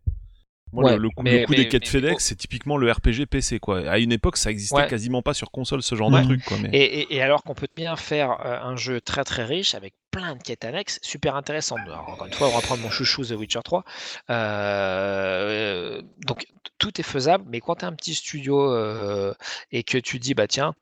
Moi, 0.72 0.82
Ouais, 0.84 0.96
le, 0.96 1.02
le 1.04 1.08
coup, 1.10 1.22
mais- 1.22 1.40
le 1.40 1.46
coup 1.46 1.52
mais- 1.52 1.58
des 1.58 1.68
quêtes 1.68 1.82
mais- 1.84 1.88
FedEx, 2.00 2.24
c'est 2.24 2.34
typiquement 2.34 2.76
le 2.76 2.90
RPG 2.90 3.26
PC, 3.30 3.60
quoi. 3.60 3.88
À 3.88 3.98
une 3.98 4.10
époque, 4.10 4.36
ça 4.36 4.50
existait 4.50 4.74
Ouais. 4.76 4.88
quasiment 4.88 5.22
pas 5.22 5.32
sur 5.32 5.52
console, 5.52 5.80
ce 5.80 5.94
genre 5.94 6.10
Ouais. 6.10 6.20
de 6.20 6.26
truc, 6.26 6.44
quoi. 6.44 6.56
Mais... 6.60 6.70
Et, 6.72 7.00
et- 7.02 7.14
et 7.14 7.22
alors 7.22 7.44
qu'on 7.44 7.54
peut 7.54 7.68
bien 7.76 7.94
faire 7.94 8.32
euh, 8.44 8.58
un 8.60 8.74
jeu 8.76 9.00
très 9.00 9.22
très 9.22 9.44
riche 9.44 9.76
avec 9.76 9.94
plein 10.16 10.34
de 10.34 10.42
quêtes 10.42 10.64
annexes 10.64 10.98
super 11.02 11.36
intéressantes. 11.36 11.86
Alors, 11.86 12.08
encore 12.08 12.26
une 12.26 12.32
fois, 12.32 12.48
on 12.48 12.54
va 12.54 12.62
prendre 12.62 12.82
mon 12.82 12.88
chouchou 12.90 13.24
The 13.24 13.32
Witcher 13.32 13.60
3. 13.62 13.84
Euh, 14.30 16.02
donc 16.26 16.46
tout 16.78 16.98
est 17.00 17.04
faisable, 17.04 17.44
mais 17.48 17.60
quand 17.60 17.76
tu 17.76 17.84
as 17.84 17.88
un 17.88 17.92
petit 17.92 18.14
studio 18.14 18.72
euh, 18.72 19.34
et 19.72 19.82
que 19.82 19.98
tu 19.98 20.18
dis, 20.18 20.34
bah 20.34 20.46
tiens, 20.46 20.74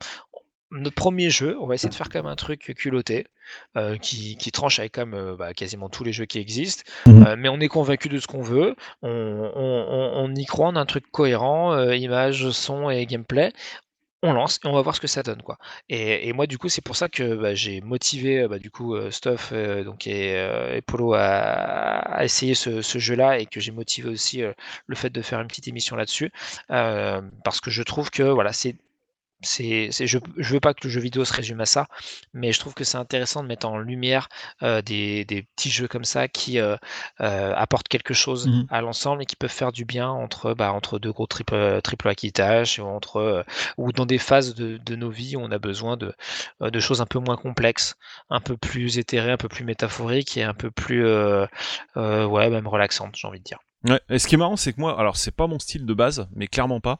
notre 0.71 0.95
premier 0.95 1.29
jeu, 1.29 1.57
on 1.59 1.67
va 1.67 1.75
essayer 1.75 1.89
de 1.89 1.95
faire 1.95 2.09
même 2.13 2.25
un 2.25 2.35
truc 2.35 2.73
culotté, 2.75 3.27
euh, 3.77 3.97
qui, 3.97 4.35
qui 4.37 4.51
tranche 4.51 4.79
avec 4.79 4.97
euh, 4.97 5.35
bah, 5.37 5.53
quasiment 5.53 5.89
tous 5.89 6.03
les 6.03 6.11
jeux 6.13 6.25
qui 6.25 6.39
existent, 6.39 6.83
Mhm. 7.05 7.27
Euh, 7.27 7.35
mais 7.37 7.49
on 7.49 7.59
est 7.59 7.67
convaincu 7.67 8.09
de 8.09 8.19
ce 8.19 8.27
qu'on 8.27 8.41
veut, 8.41 8.75
on, 9.01 9.09
on- 9.09 9.85
on- 9.89 10.11
on 10.25 10.35
y 10.35 10.45
croit, 10.45 10.69
on 10.69 10.75
a 10.75 10.79
un 10.79 10.85
truc 10.85 11.05
cohérent, 11.11 11.77
image, 11.91 12.49
son 12.51 12.89
et 12.89 13.05
gameplay. 13.05 13.51
On 14.27 14.33
lance 14.33 14.59
et 14.63 14.67
on 14.67 14.73
va 14.73 14.81
voir 14.81 14.95
ce 14.95 14.99
que 14.99 15.05
ça 15.05 15.21
donne 15.21 15.43
quoi. 15.43 15.59
Et, 15.87 16.33
moi 16.33 16.47
du 16.47 16.57
coup 16.57 16.67
c'est 16.67 16.81
pour 16.81 16.95
ça 16.95 17.09
que 17.09 17.35
bah, 17.35 17.53
j'ai 17.53 17.79
motivé 17.81 18.41
euh, 18.41 18.47
bah, 18.47 18.57
du 18.57 18.71
coup 18.71 18.95
euh, 18.95 19.11
Stuff 19.11 19.51
euh, 19.53 19.83
donc 19.83 20.07
et, 20.07 20.81
Polo 20.87 21.13
à, 21.13 22.23
essayer 22.23 22.55
ce, 22.55 22.81
ce 22.81 22.97
jeu-là 22.97 23.37
et 23.37 23.45
que 23.45 23.59
j'ai 23.59 23.71
motivé 23.71 24.09
aussi 24.09 24.41
le 24.87 24.95
fait 24.95 25.11
de 25.11 25.21
faire 25.21 25.39
une 25.41 25.47
petite 25.47 25.67
émission 25.67 25.95
là-dessus 25.95 26.31
parce 26.67 27.61
que 27.61 27.69
je 27.69 27.83
trouve 27.83 28.09
que 28.09 28.23
voilà 28.23 28.51
c'est 28.51 28.75
c'est, 29.41 29.91
je, 29.91 30.17
je 30.37 30.53
veux 30.53 30.59
pas 30.59 30.73
que 30.73 30.87
le 30.87 30.89
jeu 30.89 30.99
vidéo 31.01 31.23
se 31.25 31.33
résume 31.33 31.61
à 31.61 31.65
ça, 31.65 31.87
mais 32.33 32.51
je 32.51 32.59
trouve 32.59 32.73
que 32.73 32.83
c'est 32.83 32.97
intéressant 32.97 33.43
de 33.43 33.47
mettre 33.47 33.67
en 33.67 33.77
lumière 33.77 34.27
euh, 34.63 34.81
des, 34.81 35.23
des 35.25 35.43
petits 35.43 35.69
jeux 35.69 35.87
comme 35.87 36.05
ça 36.05 36.27
qui 36.27 36.59
euh, 36.59 36.77
euh, 37.21 37.53
apportent 37.55 37.87
quelque 37.87 38.13
chose 38.13 38.51
Mhm. 38.51 38.67
à 38.69 38.81
l'ensemble 38.81 39.23
et 39.23 39.25
qui 39.25 39.35
peuvent 39.35 39.51
faire 39.51 39.71
du 39.71 39.85
bien 39.85 40.09
entre, 40.09 40.53
bah, 40.53 40.71
entre 40.73 40.99
deux 40.99 41.11
gros 41.11 41.27
triple, 41.27 41.81
triple 41.83 42.07
acquittage 42.09 42.79
ou, 42.79 42.85
entre, 42.85 43.45
ou 43.77 43.91
dans 43.91 44.05
des 44.05 44.17
phases 44.17 44.55
de, 44.55 44.77
de 44.77 44.95
nos 44.95 45.09
vies 45.11 45.35
où 45.35 45.41
on 45.41 45.51
a 45.51 45.59
besoin 45.59 45.97
de, 45.97 46.13
de 46.61 46.79
choses 46.79 47.01
un 47.01 47.05
peu 47.05 47.19
moins 47.19 47.37
complexes, 47.37 47.95
un 48.29 48.39
peu 48.41 48.57
plus 48.57 48.97
éthérées, 48.97 49.31
un 49.31 49.37
peu 49.37 49.49
plus 49.49 49.65
métaphoriques 49.65 50.37
et 50.37 50.43
un 50.43 50.53
peu 50.53 50.71
plus 50.71 51.05
ouais, 51.05 52.49
même 52.49 52.67
relaxantes, 52.67 53.15
j'ai 53.15 53.27
envie 53.27 53.39
de 53.39 53.43
dire. 53.43 53.59
Ouais. 53.83 53.99
Et 54.09 54.17
ce 54.17 54.27
qui 54.27 54.33
est 54.33 54.37
marrant, 54.39 54.55
c'est 54.55 54.73
que 54.73 54.79
moi, 54.81 54.99
alors 54.99 55.15
c'est 55.15 55.29
pas 55.35 55.45
mon 55.45 55.59
style 55.59 55.85
de 55.85 55.93
base, 55.93 56.27
mais 56.35 56.47
clairement 56.47 56.79
pas. 56.79 56.97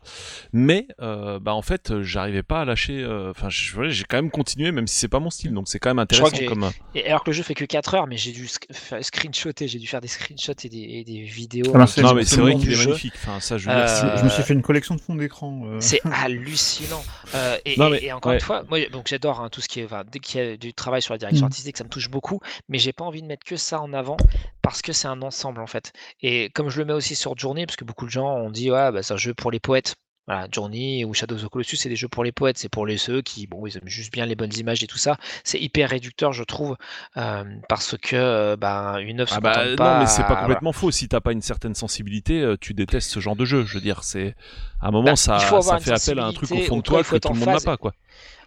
Mais 0.53 0.88
euh, 1.01 1.39
bah 1.39 1.55
en 1.55 1.63
fait, 1.63 1.89
euh, 1.89 2.03
j'arrivais 2.03 2.43
pas 2.43 2.61
à 2.61 2.65
lâcher. 2.65 3.01
euh, 3.01 3.31
Enfin, 3.31 3.49
je- 3.49 3.73
voilà, 3.73 3.89
j'ai 3.89 4.03
quand 4.03 4.17
même 4.17 4.29
continué, 4.29 4.71
même 4.71 4.85
si 4.85 4.97
c'est 4.99 5.07
pas 5.07 5.19
mon 5.19 5.31
style. 5.31 5.51
Donc 5.53 5.67
c'est 5.67 5.79
quand 5.79 5.89
même 5.95 6.05
Je 6.11 6.17
crois 6.17 6.27
intéressant 6.29 6.45
que 6.45 6.53
comme. 6.53 6.63
euh, 6.65 6.69
Et 6.93 7.07
alors 7.07 7.23
que 7.23 7.31
le 7.31 7.33
jeu 7.35 7.41
fait 7.41 7.55
que 7.55 7.65
4 7.65 7.95
heures, 7.95 8.05
mais 8.05 8.17
j'ai 8.17 8.31
dû 8.33 8.45
sc- 8.45 8.71
fa- 8.71 9.01
screenshotter, 9.01 9.67
j'ai 9.67 9.79
dû 9.79 9.88
faire 9.88 10.01
des 10.01 10.07
screenshots 10.07 10.51
et 10.63 10.69
des, 10.69 10.77
et 10.77 11.03
des 11.03 11.21
vidéos. 11.23 11.73
C'est- 11.88 12.03
Non, 12.03 12.13
mais 12.13 12.23
c'est 12.23 12.39
vrai 12.39 12.53
qu'il 12.55 12.71
est 12.71 12.77
magnifique. 12.85 13.13
Enfin, 13.15 13.39
ça, 13.39 13.57
je 13.57 13.67
Euh, 13.67 14.17
Je 14.17 14.23
me 14.23 14.29
suis 14.29 14.43
fait 14.43 14.53
une 14.53 14.61
collection 14.61 14.93
de 14.95 15.01
fonds 15.01 15.15
d'écran. 15.15 15.61
euh. 15.65 15.79
C'est 15.81 16.01
hallucinant. 16.05 17.03
Euh, 17.33 17.57
et, 17.65 17.79
Non, 17.79 17.88
et- 17.88 17.91
mais- 17.91 18.03
et 18.03 18.13
encore 18.13 18.29
ouais. 18.31 18.35
une 18.38 18.41
fois, 18.43 18.63
moi 18.69 18.77
donc 18.91 19.07
j'adore 19.07 19.39
hein, 19.41 19.49
tout 19.49 19.61
ce 19.61 19.67
qui 19.67 19.79
est. 19.79 19.85
enfin, 19.85 20.03
dès 20.11 20.19
qu'il 20.19 20.39
y 20.39 20.43
a 20.43 20.55
du 20.57 20.73
travail 20.73 21.01
sur 21.01 21.13
la 21.13 21.17
direction 21.17 21.45
Mm. 21.45 21.49
artistique, 21.49 21.77
ça 21.77 21.83
me 21.83 21.89
touche 21.89 22.09
beaucoup, 22.11 22.41
mais 22.69 22.77
j'ai 22.77 22.93
pas 22.93 23.05
envie 23.05 23.21
de 23.23 23.27
mettre 23.27 23.43
que 23.43 23.55
ça 23.55 23.81
en 23.81 23.91
avant 23.93 24.17
parce 24.65 24.82
que 24.82 24.93
c'est 24.93 25.08
un 25.08 25.21
ensemble 25.21 25.62
en 25.62 25.67
fait. 25.67 25.93
Et 26.21 26.49
comme 26.49 26.69
je 26.69 26.80
le 26.80 26.86
mets 26.86 26.93
aussi 26.93 27.15
sur 27.15 27.38
Journey, 27.38 27.67
parce 27.67 27.75
que 27.75 27.86
beaucoup 27.86 28.06
de 28.06 28.12
gens 28.12 28.36
ont 28.36 28.49
dit 28.49 28.71
ouais, 28.71 28.91
bah, 28.91 29.04
c'est 29.04 29.13
un 29.13 29.17
jeu 29.17 29.34
pour 29.36 29.51
les 29.51 29.60
poètes. 29.60 29.95
Voilà, 30.28 30.47
Journey 30.51 31.06
ou 31.06 31.13
Shadow 31.13 31.36
of 31.36 31.43
the 31.43 31.49
Colossus, 31.49 31.78
c'est 31.78 31.88
des 31.89 31.95
jeux 31.95 32.08
pour 32.08 32.23
les 32.23 32.32
poètes, 32.32 32.58
c'est 32.58 32.67
pour 32.67 32.88
les 32.88 32.97
ceux 32.97 33.21
qui, 33.21 33.45
bon, 33.45 33.67
ils 33.67 33.78
aiment 33.78 33.88
juste 33.88 34.12
bien 34.12 34.25
les 34.25 34.36
bonnes 34.36 34.58
images 34.58 34.84
et 34.84 34.88
tout 34.88 34.97
ça. 34.97 35.17
C'est 35.43 35.60
hyper 35.60 35.88
réducteur, 35.91 36.34
je 36.34 36.43
trouve, 36.43 36.78
euh, 37.15 37.43
parce 37.69 37.95
que 37.95 38.15
euh, 38.15 38.58
ben, 38.58 38.97
une 38.97 39.19
œuvre 39.21 39.32
Ah 39.36 39.39
bah 39.39 39.69
non, 39.69 39.75
pas 39.75 39.99
mais 39.99 40.08
c'est 40.08 40.23
pas 40.23 40.38
complètement 40.38 40.71
faux. 40.71 40.89
Si 40.89 41.08
t'as 41.08 41.21
pas 41.21 41.32
une 41.32 41.43
certaine 41.43 41.75
sensibilité, 41.75 42.56
tu 42.60 42.73
détestes 42.73 43.12
ce 43.12 43.19
genre 43.19 43.36
de 43.36 43.45
jeu. 43.45 43.65
Je 43.65 43.75
veux 43.75 43.82
dire, 43.82 44.04
c'est 44.04 44.36
à 44.82 44.88
un 44.88 44.91
moment 44.91 45.12
Bah, 45.12 45.15
ça, 45.15 45.36
avoir 45.36 45.62
ça 45.62 45.75
une 45.75 45.84
fait 45.84 45.91
appel 45.91 46.17
à 46.17 46.25
un 46.25 46.34
truc 46.34 46.51
au 46.51 46.58
fond 46.58 46.78
de 46.78 46.82
toi, 46.82 47.04
que 47.04 47.17
tout 47.17 47.32
le 47.32 47.39
monde 47.39 47.49
n'a 47.49 47.60
pas, 47.60 47.78
quoi. 47.78 47.93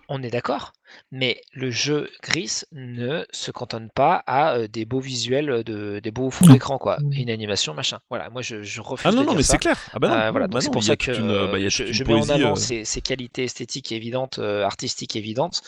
On 0.08 0.20
est 0.22 0.30
d'accord, 0.30 0.72
mais 1.10 1.40
le 1.52 1.70
jeu 1.70 2.10
Gris 2.22 2.62
ne 2.72 3.24
se 3.30 3.50
cantonne 3.50 3.90
pas 3.94 4.22
à 4.26 4.54
euh, 4.56 4.68
des 4.68 4.84
beaux 4.84 5.00
visuels, 5.00 5.62
de, 5.64 6.00
des 6.00 6.10
beaux 6.10 6.30
fonds 6.30 6.46
Non. 6.46 6.52
d'écran, 6.52 6.78
quoi, 6.78 6.98
et 7.12 7.22
une 7.22 7.30
animation, 7.30 7.74
machin. 7.74 7.98
Voilà, 8.10 8.30
moi 8.30 8.42
je, 8.42 8.62
je 8.62 8.80
refuse 8.80 9.06
Ah 9.06 9.10
non 9.12 9.20
de 9.22 9.26
non, 9.26 9.30
dire 9.32 9.36
mais 9.38 9.42
c'est 9.42 9.58
clair. 9.58 9.78
Ah 9.92 9.98
bah 9.98 10.08
non. 10.08 10.14
Euh, 10.14 10.30
voilà, 10.30 10.48
bah 10.48 10.60
c'est 10.60 10.72
pour 10.72 10.82
ça 10.82 10.96
que 10.96 11.12
une, 11.12 11.50
bah, 11.52 11.58
je, 11.68 11.92
je 11.92 12.04
mets 12.04 12.14
en 12.14 12.28
avant 12.28 12.52
euh, 12.52 12.54
ces, 12.56 12.84
ces 12.84 13.00
qualités 13.00 13.44
esthétiques 13.44 13.92
évidentes, 13.92 14.38
artistiques 14.38 15.16
évidentes, 15.16 15.62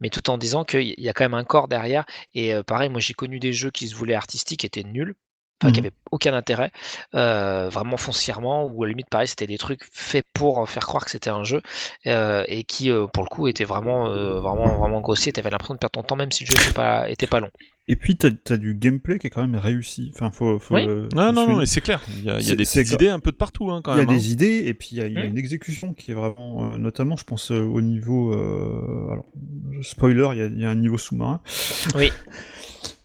mais 0.00 0.10
tout 0.10 0.30
en 0.30 0.38
disant 0.38 0.64
qu'il 0.64 0.94
y 0.98 1.08
a 1.08 1.12
quand 1.12 1.24
même 1.24 1.34
un 1.34 1.44
corps 1.44 1.68
derrière. 1.68 2.04
Et 2.34 2.52
pareil, 2.66 2.88
moi 2.90 3.00
j'ai 3.00 3.14
connu 3.14 3.38
des 3.40 3.52
jeux 3.52 3.70
qui 3.70 3.88
se 3.88 3.94
voulaient 3.94 4.14
artistiques, 4.14 4.64
étaient 4.64 4.84
nuls. 4.84 5.14
Enfin, 5.64 5.72
qui 5.72 5.80
avait 5.80 5.92
aucun 6.10 6.34
intérêt, 6.34 6.70
euh, 7.14 7.68
vraiment 7.70 7.96
foncièrement, 7.96 8.66
ou 8.66 8.82
à 8.84 8.86
la 8.86 8.90
limite, 8.90 9.08
pareil, 9.08 9.28
c'était 9.28 9.46
des 9.46 9.58
trucs 9.58 9.82
faits 9.92 10.26
pour 10.34 10.68
faire 10.68 10.86
croire 10.86 11.04
que 11.04 11.10
c'était 11.10 11.30
un 11.30 11.44
jeu, 11.44 11.62
euh, 12.06 12.44
et 12.48 12.64
qui, 12.64 12.90
euh, 12.90 13.06
pour 13.06 13.22
le 13.24 13.28
coup, 13.28 13.48
étaient 13.48 13.64
vraiment, 13.64 14.08
euh, 14.08 14.40
vraiment, 14.40 14.76
vraiment 14.76 15.00
grossiers. 15.00 15.32
T'avais 15.32 15.50
l'impression 15.50 15.74
de 15.74 15.78
perdre 15.78 15.92
ton 15.92 16.02
temps, 16.02 16.16
même 16.16 16.30
si 16.32 16.44
le 16.44 16.48
jeu 16.50 16.54
était 16.56 16.72
pas, 16.74 17.08
était 17.08 17.26
pas 17.26 17.40
long. 17.40 17.50
Et 17.86 17.96
puis, 17.96 18.16
t'as 18.16 18.30
as 18.48 18.56
du 18.56 18.74
gameplay 18.74 19.18
qui 19.18 19.26
est 19.26 19.30
quand 19.30 19.46
même 19.46 19.56
réussi. 19.56 20.10
Enfin, 20.14 20.30
faut, 20.30 20.58
faut, 20.58 20.74
Oui. 20.74 20.86
euh, 20.88 21.06
Non, 21.14 21.32
non, 21.32 21.46
non, 21.46 21.56
mais 21.56 21.66
c'est 21.66 21.82
clair. 21.82 22.00
Il 22.08 22.24
y 22.24 22.30
a, 22.30 22.40
y 22.40 22.56
des 22.56 22.92
idées 22.94 23.10
un 23.10 23.20
peu 23.20 23.30
de 23.30 23.36
partout, 23.36 23.70
hein, 23.70 23.82
quand 23.84 23.92
Il 23.92 23.98
y 23.98 24.00
a 24.00 24.06
même. 24.06 24.14
hein. 24.14 24.16
des 24.16 24.32
idées, 24.32 24.62
et 24.64 24.72
puis 24.72 24.88
il 24.92 24.98
y 24.98 25.00
a, 25.02 25.06
il 25.06 25.12
y 25.12 25.18
a 25.18 25.26
Mm. 25.26 25.30
une 25.30 25.38
exécution 25.38 25.92
qui 25.92 26.10
est 26.12 26.14
vraiment, 26.14 26.72
euh, 26.72 26.78
notamment, 26.78 27.16
je 27.16 27.24
pense, 27.24 27.50
euh, 27.50 27.60
au 27.62 27.82
niveau. 27.82 28.32
euh, 28.32 29.12
alors, 29.12 29.26
spoiler, 29.82 30.28
il 30.34 30.58
y 30.58 30.62
y 30.62 30.64
a 30.64 30.70
un 30.70 30.74
niveau 30.76 30.96
sous-marin. 30.96 31.40
Oui. 31.94 32.10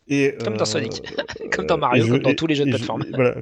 Et, 0.09 0.35
Comme 0.43 0.57
dans 0.57 0.65
Sonic. 0.65 1.01
Comme 1.51 1.65
euh, 1.65 1.67
dans 1.67 1.77
Mario, 1.77 2.03
je- 2.05 2.11
comme 2.13 2.19
dans 2.21 2.33
tous 2.33 2.47
les 2.47 2.55
jeux 2.55 2.65
de 2.65 2.71
je- 2.71 2.75
plateforme. 2.77 3.03
et 3.03 3.11
voilà. 3.15 3.35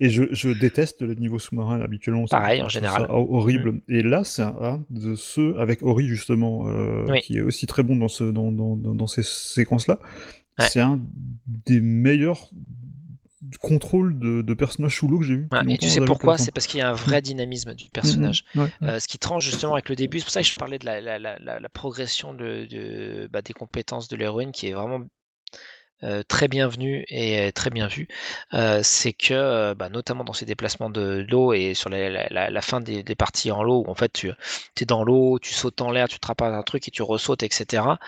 Et 0.00 0.08
je, 0.10 0.24
je 0.32 0.48
déteste 0.50 1.02
le 1.02 1.14
niveau 1.14 1.38
sous-marin 1.38 1.80
habituellement. 1.80 2.24
Pareil, 2.26 2.62
en 2.62 2.68
général. 2.68 3.06
horrible. 3.10 3.80
Et 3.88 4.02
là, 4.02 4.24
c'est 4.24 4.42
un, 4.42 4.54
un 4.60 4.84
de 4.90 5.14
ceux, 5.14 5.58
avec 5.58 5.82
Ori 5.82 6.06
justement, 6.06 6.68
euh, 6.68 7.04
Oui. 7.08 7.20
qui 7.20 7.36
est 7.38 7.42
aussi 7.42 7.66
très 7.66 7.82
bon 7.82 7.96
dans, 7.96 8.08
ce, 8.08 8.24
dans, 8.24 8.50
dans, 8.52 8.76
dans, 8.76 8.94
dans 8.94 9.06
ces 9.06 9.22
séquences-là. 9.22 9.98
Ouais. 10.58 10.66
C'est 10.68 10.80
un 10.80 11.00
des 11.46 11.80
meilleurs 11.80 12.50
contrôles 13.60 14.18
de, 14.18 14.42
de 14.42 14.54
personnages 14.54 14.96
sous 14.96 15.08
l'eau 15.08 15.18
que 15.18 15.24
j'ai 15.24 15.42
et 15.68 15.78
tu 15.78 15.88
sais 15.88 16.00
pourquoi? 16.02 16.36
C'est 16.38 16.52
parce 16.52 16.66
qu'il 16.66 16.78
y 16.78 16.82
a 16.82 16.90
un 16.90 16.94
vrai 16.94 17.22
dynamisme 17.22 17.74
du 17.74 17.88
personnage. 17.90 18.44
Ouais, 18.54 18.62
ouais. 18.62 18.70
Euh, 18.82 19.00
ce 19.00 19.08
qui 19.08 19.18
tranche 19.18 19.44
justement 19.44 19.72
avec 19.74 19.88
le 19.88 19.96
début, 19.96 20.18
c'est 20.18 20.24
pour 20.24 20.32
ça 20.32 20.42
que 20.42 20.46
je 20.46 20.56
parlais 20.56 20.78
de 20.78 20.84
la, 20.86 21.00
la- 21.00 21.18
la- 21.18 21.38
la- 21.38 21.58
la 21.58 21.68
progression 21.68 22.34
de, 22.34 22.66
de- 22.70 23.28
bah, 23.32 23.40
des 23.42 23.52
compétences 23.54 24.08
de 24.08 24.16
l'héroïne 24.16 24.52
qui 24.52 24.68
est 24.68 24.72
vraiment 24.72 25.00
euh, 26.02 26.22
très 26.22 26.48
bienvenue 26.48 27.04
et 27.08 27.40
euh, 27.40 27.52
très 27.52 27.68
bien 27.68 27.86
vue. 27.86 28.08
Euh, 28.54 28.80
c'est 28.82 29.12
que, 29.12 29.74
bah, 29.74 29.90
notamment 29.90 30.24
dans 30.24 30.32
ces 30.32 30.46
déplacements 30.46 30.88
de 30.88 31.26
l'eau 31.28 31.52
et 31.52 31.74
sur 31.74 31.90
la, 31.90 32.62
fin 32.62 32.80
des, 32.80 33.02
parties 33.14 33.50
en 33.50 33.62
l'eau, 33.62 33.84
où 33.86 33.90
en 33.90 33.94
fait 33.94 34.12
tu 34.12 34.30
es 34.80 34.84
dans 34.86 35.04
l'eau, 35.04 35.38
tu 35.38 35.52
sautes 35.52 35.80
en 35.82 35.90
l'air, 35.90 36.08
tu 36.08 36.18
te 36.18 36.26
rappelles 36.26 36.54
un 36.54 36.62
truc 36.62 36.88
et 36.88 36.90
tu 36.90 37.02
ressautes, 37.02 37.42
etc. 37.42 37.98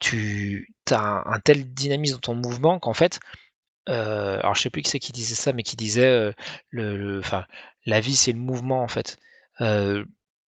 tu 0.00 0.74
as 0.90 1.22
un, 1.26 1.40
tel 1.40 1.72
dynamisme 1.72 2.14
dans 2.16 2.20
ton 2.20 2.34
mouvement 2.34 2.78
qu'en 2.80 2.94
fait, 2.94 3.20
alors 3.86 4.54
je 4.54 4.62
sais 4.62 4.70
plus 4.70 4.82
qui 4.82 4.90
c'est 4.90 4.98
qui 4.98 5.12
disait 5.12 5.34
ça, 5.34 5.52
mais 5.52 5.62
qui 5.62 5.76
disait 5.76 6.32
le, 6.70 7.22
la 7.86 8.00
vie 8.00 8.16
c'est 8.16 8.32
le 8.32 8.38
mouvement 8.38 8.82
en 8.82 8.88
fait. 8.88 9.18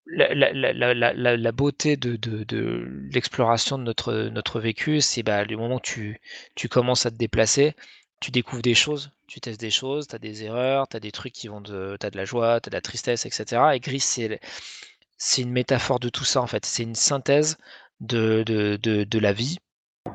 La, 0.06 1.52
beauté 1.52 1.96
de, 1.96 3.08
l'exploration 3.12 3.78
de 3.78 3.84
notre, 3.84 4.60
vécu, 4.60 5.00
c'est 5.00 5.22
bah, 5.22 5.44
le 5.44 5.56
moment 5.56 5.76
où 5.76 5.80
tu, 5.80 6.20
commences 6.68 7.06
à 7.06 7.10
te 7.10 7.16
déplacer, 7.16 7.74
tu 8.20 8.30
découvres 8.30 8.62
des 8.62 8.74
choses, 8.74 9.12
tu 9.26 9.40
testes 9.40 9.60
des 9.60 9.70
choses, 9.70 10.06
tu 10.06 10.14
as 10.14 10.18
des 10.18 10.44
erreurs, 10.44 10.88
tu 10.88 10.96
as 10.96 11.00
des 11.00 11.12
trucs 11.12 11.32
qui 11.32 11.48
vont 11.48 11.60
de. 11.60 11.96
Tu 12.00 12.06
as 12.06 12.10
de 12.10 12.16
la 12.16 12.24
joie, 12.24 12.60
tu 12.60 12.68
as 12.68 12.70
de 12.70 12.76
la 12.76 12.80
tristesse, 12.80 13.26
etc. 13.26 13.62
Et 13.74 13.80
Gris, 13.80 14.00
c'est 14.00 15.42
une 15.42 15.50
métaphore 15.50 16.00
de 16.00 16.08
tout 16.08 16.24
ça 16.24 16.40
en 16.42 16.46
fait. 16.46 16.64
C'est 16.66 16.82
une 16.82 16.94
synthèse 16.94 17.56
de, 18.00 19.18
la 19.18 19.32
vie, 19.32 19.58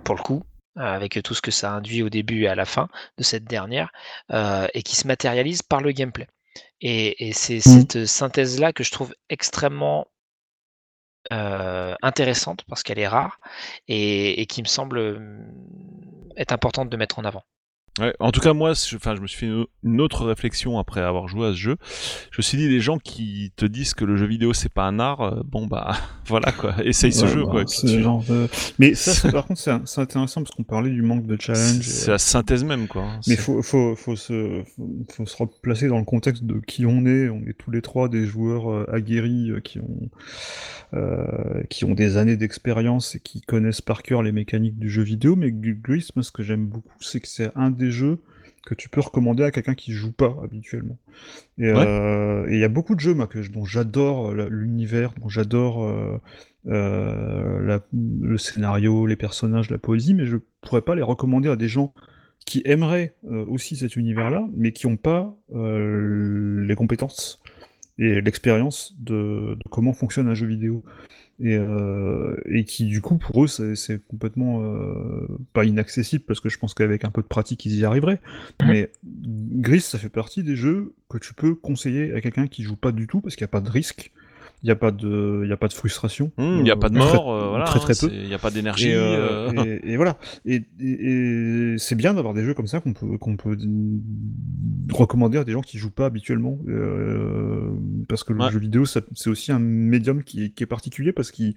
pour 0.04 0.16
le 0.16 0.22
coup, 0.22 0.44
avec 0.76 1.22
tout 1.24 1.34
ce 1.34 1.42
que 1.42 1.52
ça 1.52 1.74
induit 1.74 2.04
au 2.04 2.10
début 2.10 2.44
et 2.44 2.48
à 2.48 2.56
la 2.56 2.66
fin 2.66 2.90
de 3.18 3.24
cette 3.24 3.46
dernière, 3.46 3.92
euh, 4.32 4.68
et 4.74 4.84
qui 4.84 4.96
se 4.96 5.08
matérialise 5.08 5.62
par 5.64 5.82
le 5.82 5.92
gameplay. 5.92 6.28
Et, 6.82 7.28
et 7.28 7.34
c'est 7.34 7.60
cette 7.60 8.06
synthèse-là 8.06 8.74
que 8.74 8.84
je 8.84 8.92
trouve 8.92 9.14
extrêmement 9.30 10.08
euh, 11.32 11.96
intéressante 12.02 12.64
parce 12.68 12.82
qu'elle 12.82 13.00
est 13.00 13.08
rare 13.08 13.40
et, 13.88 14.42
et 14.42 14.46
qui 14.46 14.62
me 14.62 14.68
semble 14.68 14.98
euh, 14.98 15.20
être 16.38 16.54
importante 16.54 16.90
de 16.90 16.98
mettre 16.98 17.20
en 17.20 17.26
avant. 17.26 17.44
Ouais, 18.00 18.14
en 18.20 18.32
tout 18.32 18.40
cas, 18.40 18.54
moi, 18.54 18.74
je, 18.74 18.96
enfin, 18.96 19.16
je 19.16 19.22
me 19.22 19.28
suis 19.28 19.40
fait 19.40 19.52
une- 19.84 20.02
autre 20.02 20.26
réflexion 20.26 20.80
après 20.80 21.02
avoir 21.02 21.28
joué 21.28 21.48
à 21.48 21.52
ce 21.52 21.58
jeu. 21.58 21.76
Je 22.32 22.38
me 22.40 22.42
suis 22.42 22.58
dit, 22.58 22.70
les 22.70 22.80
gens 22.80 22.98
qui 22.98 23.52
te 23.56 23.66
disent 23.66 23.94
que 23.94 24.06
le 24.06 24.16
jeu 24.16 24.26
vidéo 24.28 24.54
c'est 24.54 24.72
pas 24.72 24.84
un 24.86 25.00
art, 25.00 25.22
euh, 25.22 25.42
bon 25.46 25.68
bah 25.68 25.92
voilà 26.28 26.52
quoi, 26.52 26.76
essaye 26.86 27.12
ce 27.12 27.26
Ouais, 27.26 27.32
jeu 27.32 27.44
bah, 27.46 27.52
quoi. 27.52 27.66
tu- 27.66 28.02
genre 28.02 28.24
de- 28.24 28.48
Mais 28.78 28.94
ça, 28.96 29.30
par 29.32 29.46
contre, 29.46 29.60
c'est 29.60 30.00
intéressant 30.02 30.42
parce 30.44 30.56
qu'on 30.56 30.64
parlait 30.64 30.90
du 30.92 31.02
manque 31.02 31.26
de 31.26 31.36
challenge. 31.40 31.82
C'est 31.82 32.08
et- 32.08 32.12
la 32.12 32.18
synthèse 32.18 32.64
même 32.64 32.88
quoi. 32.88 33.04
hein. 33.04 33.20
Mais 33.28 33.36
faut, 33.36 33.62
faut, 33.62 33.96
faut, 33.96 34.16
se, 34.16 34.64
faut, 35.12 35.26
se 35.26 35.36
replacer 35.38 35.88
dans 35.88 35.98
le 36.00 36.06
contexte 36.06 36.44
de 36.46 36.60
qui 36.66 36.86
on 36.86 37.06
est. 37.06 37.28
On 37.30 37.42
est 37.48 37.58
tous 37.58 37.72
les 37.72 37.82
trois 37.82 38.08
des 38.10 38.26
joueurs 38.26 38.72
euh, 38.72 38.86
aguerris 38.94 39.52
euh, 39.52 39.60
qui 39.60 39.80
ont, 39.80 40.10
euh, 40.94 41.64
qui 41.70 41.86
ont 41.86 41.94
des 41.94 42.18
années 42.18 42.38
d'expérience 42.38 43.16
et 43.16 43.20
qui 43.20 43.42
connaissent 43.42 43.82
par 43.82 44.02
cœur 44.04 44.24
les 44.24 44.32
mécaniques 44.32 44.78
du 44.80 44.90
jeu 44.90 45.04
vidéo. 45.04 45.36
Mais 45.36 45.52
Gris, 45.52 46.08
moi, 46.16 46.24
ce 46.24 46.32
que 46.32 46.44
j'aime 46.44 46.68
beaucoup, 46.68 46.94
c'est 47.00 47.20
que 47.20 47.28
c'est 47.28 47.52
un 47.56 47.70
des 47.72 47.89
jeux 47.92 48.20
que 48.66 48.76
tu 48.76 48.90
peux 48.90 49.02
recommander 49.02 49.44
à 49.44 49.52
quelqu'un 49.52 49.74
qui 49.74 49.94
joue 49.94 50.12
pas 50.12 50.36
habituellement. 50.44 50.98
Et 51.58 51.72
Ouais. 51.72 51.86
euh, 51.88 52.46
il 52.52 52.58
y 52.60 52.64
a 52.64 52.70
beaucoup 52.70 52.94
de 52.96 53.00
jeux 53.00 53.14
moi, 53.14 53.28
que, 53.28 53.40
dont 53.50 53.66
j'adore 53.66 54.32
euh, 54.32 54.48
l'univers, 54.50 55.14
dont 55.20 55.30
j'adore 55.30 55.84
euh, 55.84 56.20
euh, 56.68 57.80
le 57.94 58.38
scénario, 58.38 59.06
les 59.06 59.16
personnages, 59.16 59.70
la 59.70 59.78
poésie, 59.78 60.14
mais 60.14 60.26
je 60.26 60.38
pourrais 60.62 60.82
pas 60.82 60.96
les 60.96 61.02
recommander 61.02 61.50
à 61.50 61.56
des 61.56 61.68
gens 61.70 61.94
qui 62.46 62.62
aimeraient 62.66 63.14
aussi 63.48 63.76
cet 63.76 63.96
univers-là, 63.96 64.48
mais 64.56 64.72
qui 64.72 64.88
n'ont 64.88 64.98
pas 64.98 65.36
les 65.54 66.76
compétences 66.76 67.40
et 68.00 68.22
l'expérience 68.22 68.96
de, 69.00 69.56
de 69.56 69.70
comment 69.70 69.94
fonctionne 69.94 70.28
un 70.28 70.34
jeu 70.34 70.48
vidéo. 70.48 70.84
Et, 71.42 71.56
euh, 71.56 72.36
et 72.46 72.66
qui, 72.66 72.86
du 72.86 73.02
coup, 73.02 73.18
pour 73.18 73.44
eux, 73.44 73.48
c'est 73.48 74.06
complètement 74.08 74.62
euh, 74.62 75.28
pas 75.54 75.64
inaccessible, 75.64 76.24
parce 76.28 76.42
que 76.42 76.50
je 76.50 76.58
pense 76.58 76.74
qu'avec 76.74 77.06
un 77.06 77.12
peu 77.12 77.22
de 77.22 77.28
pratique, 77.28 77.66
ils 77.66 77.78
y 77.78 77.86
arriveraient. 77.86 78.20
Mais 78.66 78.92
Gris, 79.06 79.82
ça 79.82 79.98
fait 79.98 80.10
partie 80.10 80.44
des 80.44 80.56
jeux 80.56 80.94
que 81.08 81.18
tu 81.18 81.34
peux 81.34 81.56
conseiller 81.56 82.14
à 82.14 82.22
quelqu'un 82.22 82.48
qui 82.48 82.64
joue 82.64 82.76
pas 82.76 82.92
du 82.92 83.08
tout, 83.08 83.22
parce 83.22 83.36
qu'il 83.36 83.44
n'y 83.44 83.50
a 83.50 83.52
pas 83.52 83.62
de 83.62 83.70
risque, 83.70 84.12
il 84.62 84.66
n'y 84.66 84.72
a, 84.72 84.76
pas 84.76 84.92
de- 84.92 85.42
il 85.46 85.50
y 85.50 85.54
a 85.54 85.58
pas 85.58 85.68
de 85.70 85.74
frustration. 85.74 86.32
Hum, 86.38 86.58
Il 86.58 86.64
n'y 86.64 86.72
a 86.72 86.76
pas 86.76 86.90
de 86.90 86.98
Euh, 86.98 87.02
très- 87.02 87.14
mort, 87.14 87.32
euh, 87.34 87.48
voilà, 87.50 87.66
très 87.66 87.80
très 87.80 87.94
hein, 88.04 88.08
peu. 88.10 88.14
Il 88.14 88.28
n'y 88.28 88.34
a 88.34 88.38
pas 88.40 88.52
d'énergie. 88.52 88.90
Et, 88.90 88.94
euh, 88.96 89.50
euh, 89.52 89.52
et- 89.84 89.92
et 89.94 89.96
voilà. 89.98 90.18
Et, 90.46 90.64
c'est 91.78 91.96
bien 91.96 92.14
d'avoir 92.14 92.34
des 92.34 92.44
jeux 92.44 92.54
comme 92.54 92.68
ça 92.68 92.80
qu'on 92.82 92.94
peut, 92.94 93.18
qu'on 93.18 93.38
peut 93.38 93.58
recommander 94.92 95.38
à 95.38 95.44
des 95.44 95.52
gens 95.54 95.62
qui 95.62 95.78
jouent 95.78 95.92
pas 95.92 96.06
habituellement. 96.08 96.58
euh, 96.68 97.70
parce 98.08 98.24
que 98.24 98.34
le 98.34 98.40
Ouais. 98.44 98.52
jeu 98.52 98.60
vidéo, 98.60 98.86
c'est 98.86 99.28
aussi 99.28 99.52
un 99.52 99.60
médium 99.60 100.24
qui 100.24 100.46
est, 100.46 100.50
qui 100.50 100.64
est 100.64 100.68
particulier 100.68 101.12
parce 101.14 101.32
qu'il 101.32 101.56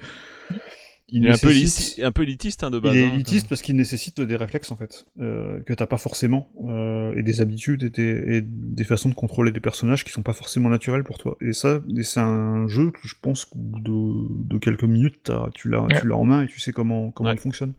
Il 1.14 1.26
est 1.26 1.30
un 1.30 1.36
peu, 1.36 1.48
nécessite- 1.48 1.98
élitiste, 1.98 2.02
un 2.02 2.10
peu 2.12 2.22
élitiste 2.22 2.64
hein, 2.64 2.70
de 2.70 2.78
base. 2.78 2.94
il 2.94 3.00
est 3.00 3.04
hein. 3.04 3.10
élitiste 3.14 3.48
parce 3.48 3.60
qu'il 3.60 3.76
nécessite 3.76 4.20
des 4.20 4.34
réflexes 4.36 4.70
en 4.72 4.76
fait 4.76 5.04
euh, 5.20 5.60
que 5.60 5.74
t'as 5.74 5.86
pas 5.86 5.98
forcément 5.98 6.48
euh, 6.66 7.14
et 7.14 7.22
des 7.22 7.40
habitudes 7.42 7.82
et 7.82 7.90
des, 7.90 8.36
et 8.38 8.40
des 8.42 8.84
façons 8.84 9.10
de 9.10 9.14
contrôler 9.14 9.52
des 9.52 9.60
personnages 9.60 10.04
qui 10.04 10.10
sont 10.10 10.22
pas 10.22 10.32
forcément 10.32 10.70
naturels 10.70 11.04
pour 11.04 11.18
toi. 11.18 11.36
Et 11.42 11.52
ça, 11.52 11.80
et 11.96 12.02
c'est 12.02 12.20
un 12.20 12.66
jeu 12.66 12.90
que 12.90 13.06
je 13.06 13.14
pense 13.20 13.44
qu'au 13.44 13.58
bout 13.58 13.80
de, 13.80 14.54
de 14.54 14.58
quelques 14.58 14.84
minutes, 14.84 15.16
t'as- 15.24 15.50
tu 15.54 15.68
l'as, 15.68 15.86
tu 16.00 16.06
l'as 16.08 16.16
en 16.16 16.24
main 16.24 16.44
et 16.44 16.46
tu 16.48 16.60
sais 16.60 16.72
comment 16.72 17.10
comment 17.10 17.28
Ouais. 17.28 17.36
il 17.36 17.40
fonctionne. 17.40 17.74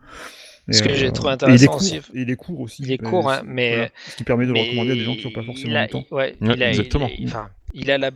Ce 0.70 0.82
Et, 0.84 0.88
que 0.88 0.94
j'ai 0.94 1.08
euh, 1.08 1.12
trouvé 1.12 1.32
et 1.32 1.34
intéressant 1.34 1.58
il 1.58 1.64
est 1.64 1.68
court, 1.68 1.76
aussi- 1.82 1.96
et 1.96 2.22
il 2.22 2.30
est 2.30 2.36
court 2.36 2.60
aussi. 2.62 2.84
Il 2.84 2.92
est 2.92 2.94
Et 2.94 2.98
court, 3.00 3.30
hein, 3.32 3.42
mais- 3.46 3.74
voilà. 3.76 3.90
ce 4.10 4.16
qui 4.16 4.24
permet 4.24 4.46
de 4.46 4.54
le 4.54 4.60
recommander 4.60 4.92
à 4.92 4.94
des 4.96 5.02
gens 5.02 5.16
qui 5.16 5.26
n'ont 5.26 5.34
pas 5.34 5.42
il 5.42 5.46
forcément 5.48 5.76
a- 5.76 5.82
le 5.84 5.90
temps. 5.90 6.06
ouais, 6.12 6.36
Ouais, 6.40 6.54
il 6.56 6.64
a, 6.64 6.70
exactement. 6.70 7.10
il- 7.18 7.28
enfin, 7.28 7.50
il 7.74 7.92
a 7.92 7.98
la, 7.98 8.12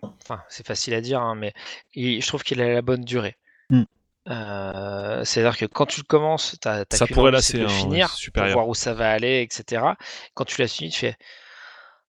enfin, 0.00 0.40
c'est 0.48 0.66
facile 0.66 0.94
à 0.94 1.00
dire, 1.02 1.20
hein, 1.20 1.34
mais 1.34 1.52
il- 1.94 2.22
je 2.22 2.26
trouve 2.28 2.42
qu'il 2.44 2.60
a 2.62 2.72
la 2.72 2.80
bonne 2.82 3.04
durée. 3.04 3.34
Mm. 3.68 3.82
Euh, 4.30 5.24
C'est-à-dire 5.24 5.56
que 5.58 5.66
quand 5.66 5.86
tu 5.86 6.00
le 6.00 6.06
commences, 6.06 6.56
t'as 6.60 6.84
t'as 6.84 6.98
Ça 6.98 7.06
qu'une 7.06 7.14
pourrait 7.14 7.32
de 7.32 7.36
le 7.58 7.66
finir 7.66 8.22
voir 8.46 8.68
où 8.68 8.74
ça 8.74 8.94
va 8.94 9.10
aller, 9.12 9.42
etc. 9.42 9.96
Quand 10.34 10.44
tu 10.44 10.60
l'as 10.60 10.68
fini, 10.68 10.90
tu 10.90 11.00
fais 11.00 11.16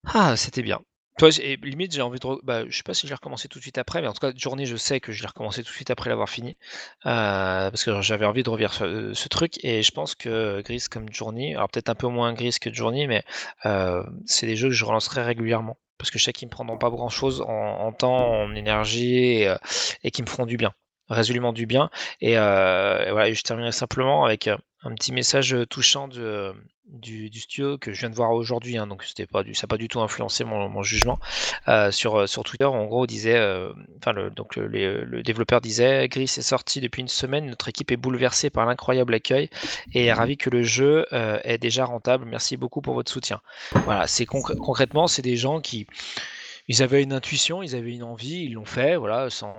ah 0.06 0.36
c'était 0.38 0.62
bien. 0.64 0.80
Toi, 1.18 1.30
limite, 1.62 1.94
j'ai 1.94 2.02
envie 2.02 2.20
de. 2.20 2.26
re- 2.26 2.40
Bah, 2.44 2.64
je 2.68 2.76
sais 2.76 2.84
pas 2.84 2.94
si 2.94 3.06
je 3.06 3.12
l'ai 3.12 3.16
recommencé 3.16 3.48
tout 3.48 3.60
de 3.60 3.64
suite 3.64 3.78
après, 3.78 4.02
mais 4.02 4.08
en 4.08 4.14
tout 4.14 4.20
cas, 4.20 4.32
journée, 4.36 4.66
je 4.66 4.76
sais 4.76 5.00
que 5.00 5.12
je 5.12 5.22
l'ai 5.22 5.28
recommencé 5.28 5.62
tout 5.64 5.70
de 5.70 5.76
suite 5.76 5.92
après 5.92 6.10
l'avoir 6.10 6.30
fini. 6.30 6.58
euh, 7.06 7.70
parce 7.70 7.84
que 7.84 8.02
j'avais 8.02 8.26
envie 8.26 8.44
de 8.44 8.50
revivre 8.50 8.74
ce, 8.74 9.14
ce 9.14 9.28
truc. 9.28 9.64
Et 9.64 9.84
je 9.84 9.92
pense 9.92 10.16
que 10.16 10.62
Gris 10.62 10.86
comme 10.90 11.12
Journey, 11.12 11.54
alors 11.56 11.70
peut-être 11.70 11.90
un 11.90 11.96
peu 11.96 12.08
moins 12.08 12.34
Gris 12.34 12.56
que 12.60 12.74
Journey, 12.74 13.08
mais 13.08 13.24
euh, 13.66 14.04
c'est 14.26 14.48
des 14.48 14.56
jeux 14.56 14.70
que 14.70 14.74
je 14.74 14.86
relancerai 14.86 15.22
régulièrement. 15.24 15.78
Parce 15.98 16.10
que 16.10 16.18
je 16.18 16.24
sais 16.24 16.34
qu'ils 16.34 16.48
me 16.48 16.52
prendront 16.52 16.78
pas 16.80 16.90
grand 16.90 17.10
chose 17.10 17.42
en, 17.42 17.48
en 17.54 17.92
temps, 17.94 18.42
en 18.44 18.56
énergie 18.56 19.16
et, 19.44 19.54
et 20.04 20.10
qui 20.12 20.24
me 20.24 20.28
feront 20.28 20.46
du 20.48 20.58
bien. 20.58 20.74
Résolument 21.12 21.54
du 21.54 21.66
bien. 21.66 21.90
Et, 22.22 22.38
euh, 22.38 23.08
voilà, 23.12 23.32
je 23.32 23.42
terminerai 23.42 23.72
simplement 23.72 24.26
avec 24.26 24.48
euh, 24.48 24.58
un 24.84 24.94
petit 24.94 25.12
message 25.12 25.56
touchant 25.70 26.08
de, 26.08 26.54
du, 26.92 27.30
du 27.30 27.40
studio 27.40 27.78
que 27.78 27.94
je 27.94 28.00
viens 28.00 28.10
de 28.10 28.16
voir 28.16 28.32
aujourd'hui, 28.32 28.78
hein, 28.78 28.86
donc 28.86 29.04
c'était 29.04 29.26
pas 29.26 29.44
du, 29.44 29.54
ça 29.54 29.66
n'a 29.66 29.68
pas 29.70 29.78
du 29.78 29.88
tout 29.88 30.02
influencé 30.02 30.44
mon, 30.44 30.84
jugement. 30.84 31.20
Euh, 31.68 31.92
sur, 31.92 32.22
euh, 32.22 32.28
sur 32.28 32.44
Twitter, 32.44 32.66
en 32.66 32.86
gros, 32.86 33.08
disait, 33.08 33.38
euh, 33.38 33.72
le, 34.08 35.04
le, 35.06 35.24
développeur 35.24 35.62
disait 35.62 36.08
Gris 36.08 36.24
est 36.24 36.42
sorti 36.42 36.82
depuis 36.82 37.02
une 37.02 37.08
semaine, 37.08 37.46
notre 37.46 37.70
équipe 37.70 37.92
est 37.92 37.98
bouleversée 37.98 38.50
par 38.50 38.66
l'incroyable 38.66 39.14
accueil 39.14 39.50
et 39.94 40.06
est 40.06 40.14
ravie 40.14 40.38
que 40.38 40.50
le 40.50 40.64
jeu 40.64 41.06
euh, 41.14 41.40
est 41.44 41.58
déjà 41.58 41.86
rentable. 41.86 42.26
Merci 42.26 42.58
beaucoup 42.58 42.82
pour 42.82 42.94
votre 42.94 43.12
soutien. 43.12 43.42
Voilà, 43.86 44.08
c'est 44.08 44.26
concr- 44.26 44.58
concrètement, 44.58 45.08
c'est 45.08 45.22
des 45.22 45.38
gens 45.38 45.62
qui 45.62 45.88
ils 46.72 46.82
avaient 46.82 47.04
une 47.04 47.12
intuition, 47.12 47.62
ils 47.62 47.76
avaient 47.76 47.94
une 47.94 48.04
envie, 48.04 48.46
ils 48.46 48.54
l'ont 48.54 48.64
fait, 48.64 48.96
voilà, 48.96 49.30
sans 49.30 49.54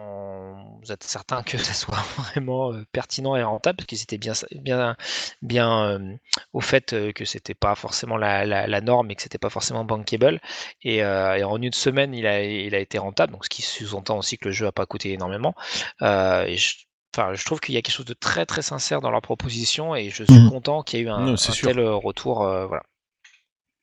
vous 0.83 0.93
êtes 0.93 1.05
certain 1.05 1.43
que 1.43 1.59
ça 1.59 1.75
soit 1.75 1.95
vraiment 2.17 2.73
euh, 2.73 2.87
pertinent 2.91 3.37
et 3.37 3.43
rentable, 3.43 3.77
parce 3.77 3.87
qu'ils 3.87 4.01
étaient 4.01 4.17
bien, 4.17 4.33
bien, 4.53 4.97
bien 5.43 5.85
euh, 5.85 6.17
au 6.55 6.63
fait 6.63 6.95
euh, 6.95 7.13
que 7.13 7.27
c'était 7.27 7.53
pas 7.53 7.75
forcément 7.75 8.17
la, 8.17 8.47
la, 8.47 8.81
norme 8.81 9.11
et 9.11 9.15
que 9.15 9.21
c'était 9.21 9.37
pas 9.37 9.51
forcément 9.51 9.85
bankable. 9.85 10.41
Et, 10.85 10.97
et, 10.97 11.45
en 11.45 11.61
une 11.61 11.75
semaine, 11.75 12.15
il 12.15 12.27
a, 12.27 12.43
il 12.43 12.75
a 12.75 12.79
été 12.79 12.97
rentable, 12.97 13.35
donc 13.35 13.45
ce 13.45 13.51
qui 13.51 13.61
sous-entend 13.61 14.17
aussi 14.17 14.39
que 14.39 14.47
le 14.47 14.53
jeu 14.53 14.67
a 14.67 14.73
pas 14.73 14.87
coûté 14.87 15.13
énormément. 15.13 15.55
et 16.01 16.57
je, 16.57 16.77
Enfin, 17.15 17.35
je 17.35 17.45
trouve 17.45 17.61
qu'il 17.61 17.75
y 17.75 17.77
a 17.77 17.83
quelque 17.83 17.95
chose 17.95 18.07
de 18.07 18.15
très 18.15 18.47
très 18.47 18.63
sincère 18.63 19.03
dans 19.03 19.11
leur 19.11 19.21
proposition 19.21 19.95
et 19.95 20.09
je 20.09 20.25
suis 20.25 20.33
mmh. 20.33 20.49
content 20.49 20.83
qu'il 20.83 20.99
y 20.99 21.03
ait 21.03 21.05
eu 21.05 21.11
un, 21.11 21.35
un 21.35 21.37
tel 21.37 21.79
retour. 21.79 22.39
voilà. 22.39 22.85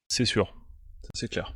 C'est 0.07 0.25
sûr, 0.25 0.55
c'est 1.13 1.27
clair. 1.27 1.53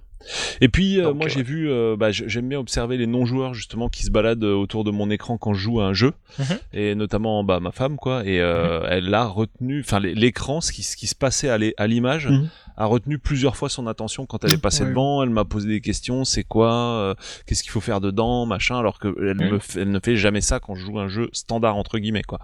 Et 0.62 0.70
puis 0.70 1.00
euh, 1.00 1.14
moi 1.14 1.28
j'ai 1.28 1.44
vu, 1.44 1.70
euh, 1.70 1.96
bah, 1.98 2.12
j'aime 2.12 2.50
bien 2.50 2.60
observer 2.60 2.98
les 2.98 3.08
non-joueurs 3.08 3.54
justement 3.54 3.90
qui 3.90 4.04
se 4.04 4.12
baladent 4.12 4.44
euh, 4.44 4.54
autour 4.54 4.84
de 4.84 4.92
mon 4.92 5.10
écran 5.10 5.38
quand 5.38 5.54
je 5.54 5.60
joue 5.60 5.82
à 5.82 5.86
un 5.86 5.94
jeu, 5.94 6.14
mhm. 6.40 6.58
et 6.74 6.96
notamment 6.96 7.44
bah, 7.44 7.60
ma 7.60 7.72
femme 7.72 7.98
quoi, 7.98 8.26
et 8.26 8.40
mhm. 8.40 8.86
elle 8.90 9.14
a 9.14 9.26
retenu, 9.26 9.82
enfin 9.82 10.00
l'écran, 10.00 10.62
ce 10.62 10.72
qui, 10.72 10.84
ce 10.84 10.96
qui 10.96 11.08
se 11.08 11.16
passait 11.16 11.50
à 11.50 11.88
l'image, 11.88 12.28
mhm 12.28 12.50
a 12.78 12.86
retenu 12.86 13.18
plusieurs 13.20 13.56
fois 13.56 13.70
son 13.70 13.88
attention 13.88 14.26
quand 14.26 14.44
elle 14.44 14.54
est 14.54 14.62
passée 14.62 14.86
devant. 14.86 15.24
Elle 15.24 15.30
m'a 15.30 15.46
posé 15.46 15.68
des 15.68 15.82
questions. 15.82 16.26
C'est 16.26 16.44
quoi 16.44 16.72
euh, 16.72 17.16
Qu'est-ce 17.46 17.64
qu'il 17.64 17.72
faut 17.72 17.82
faire 17.82 18.02
dedans 18.02 18.46
Machin. 18.46 18.78
Alors 18.78 19.00
que 19.00 19.08
elle, 19.20 19.52
me 19.52 19.60
elle 19.76 19.92
ne 19.92 20.00
fait 20.00 20.16
jamais 20.16 20.42
ça 20.42 20.60
quand 20.60 20.76
je 20.76 20.86
joue 20.86 21.00
un 21.00 21.08
jeu 21.08 21.30
standard 21.34 21.76
entre 21.78 22.00
guillemets 22.00 22.24
quoi. 22.24 22.40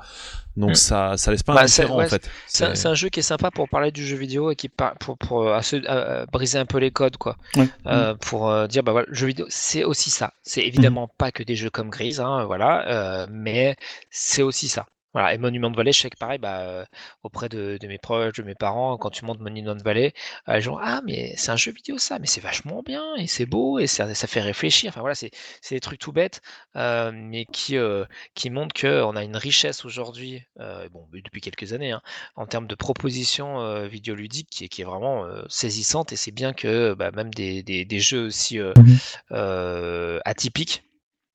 Donc 0.59 0.75
ça, 0.75 1.15
ça 1.15 1.31
laisse 1.31 1.41
pas 1.41 1.53
bah, 1.53 1.61
un 1.61 1.89
en 1.89 2.07
fait. 2.07 2.29
C'est 2.47 2.85
un 2.85 2.93
jeu 2.93 3.07
qui 3.09 3.21
est 3.21 3.23
sympa 3.23 3.49
pour 3.49 3.69
parler 3.69 3.91
du 3.91 4.05
jeu 4.05 4.17
vidéo 4.17 4.51
et 4.51 4.55
qui 4.55 4.67
pour 4.67 5.17
pour 5.17 5.47
euh, 5.47 5.59
à 5.87 6.25
briser 6.25 6.57
un 6.57 6.65
peu 6.65 6.79
les 6.79 6.91
codes 6.91 7.15
quoi. 7.15 7.37
Euh, 7.87 8.15
pour 8.15 8.49
euh, 8.49 8.67
dire 8.67 8.83
bah 8.83 8.91
voilà, 8.91 9.07
le 9.07 9.15
jeu 9.15 9.27
vidéo 9.27 9.45
c'est 9.49 9.85
aussi 9.85 10.09
ça. 10.09 10.33
C'est 10.43 10.61
évidemment 10.61 11.07
pas 11.17 11.31
que 11.31 11.43
des 11.43 11.55
jeux 11.55 11.69
comme 11.69 11.89
Grise, 11.89 12.19
hein, 12.19 12.43
voilà, 12.45 13.27
mais 13.31 13.77
c'est 14.09 14.43
aussi 14.43 14.67
ça. 14.67 14.85
Voilà, 15.13 15.33
et 15.33 15.37
Monument 15.39 15.71
de 15.71 15.75
Valley, 15.75 15.91
je 15.91 16.01
sais 16.01 16.09
que 16.09 16.17
pareil, 16.17 16.37
bah, 16.37 16.59
euh, 16.61 16.85
auprès 17.23 17.49
de, 17.49 17.79
mes 17.87 17.97
proches, 17.97 18.33
de 18.37 18.43
mes 18.43 18.53
parents, 18.53 18.97
quand 18.97 19.09
tu 19.09 19.25
montes 19.25 19.39
Monument 19.39 19.75
de 19.75 19.81
Valley, 19.81 20.13
euh, 20.47 20.53
les 20.55 20.61
gens 20.61 20.77
Ah, 20.79 21.01
mais 21.03 21.33
c'est 21.35 21.49
un 21.51 21.55
jeu 21.55 21.71
vidéo 21.71 21.97
ça, 21.97 22.19
mais 22.19 22.27
c'est 22.27 22.41
vachement 22.41 22.83
bien, 22.83 23.15
et 23.17 23.25
c'est 23.25 23.47
beau, 23.47 23.79
et 23.79 23.87
ça, 23.87 24.13
ça 24.13 24.27
fait 24.27 24.41
réfléchir. 24.41 24.89
Enfin 24.89 25.01
voilà, 25.01 25.15
c'est 25.15 25.31
des 25.71 25.79
trucs 25.79 25.99
tout 25.99 26.11
bêtes, 26.11 26.41
euh, 26.75 27.11
mais 27.13 27.45
qui, 27.45 27.75
qui 28.35 28.49
montrent 28.49 28.79
qu'on 28.79 29.15
a 29.15 29.23
une 29.23 29.37
richesse 29.37 29.83
aujourd'hui, 29.85 30.43
bon, 30.91 31.07
depuis 31.11 31.41
quelques 31.41 31.73
années, 31.73 31.91
hein, 31.91 32.01
en 32.35 32.45
termes 32.45 32.67
de 32.67 32.75
propositions 32.75 33.87
vidéoludiques 33.87 34.49
qui, 34.51 34.69
qui 34.69 34.81
est 34.81 34.85
vraiment 34.85 35.25
saisissante, 35.47 36.13
et 36.13 36.15
c'est 36.15 36.31
bien 36.31 36.53
que 36.53 36.93
bah, 36.93 37.11
même 37.11 37.33
des, 37.33 37.63
des, 37.63 37.85
des, 37.85 37.99
jeux 37.99 38.25
aussi 38.25 38.59
mmh 38.59 40.19
atypiques 40.25 40.83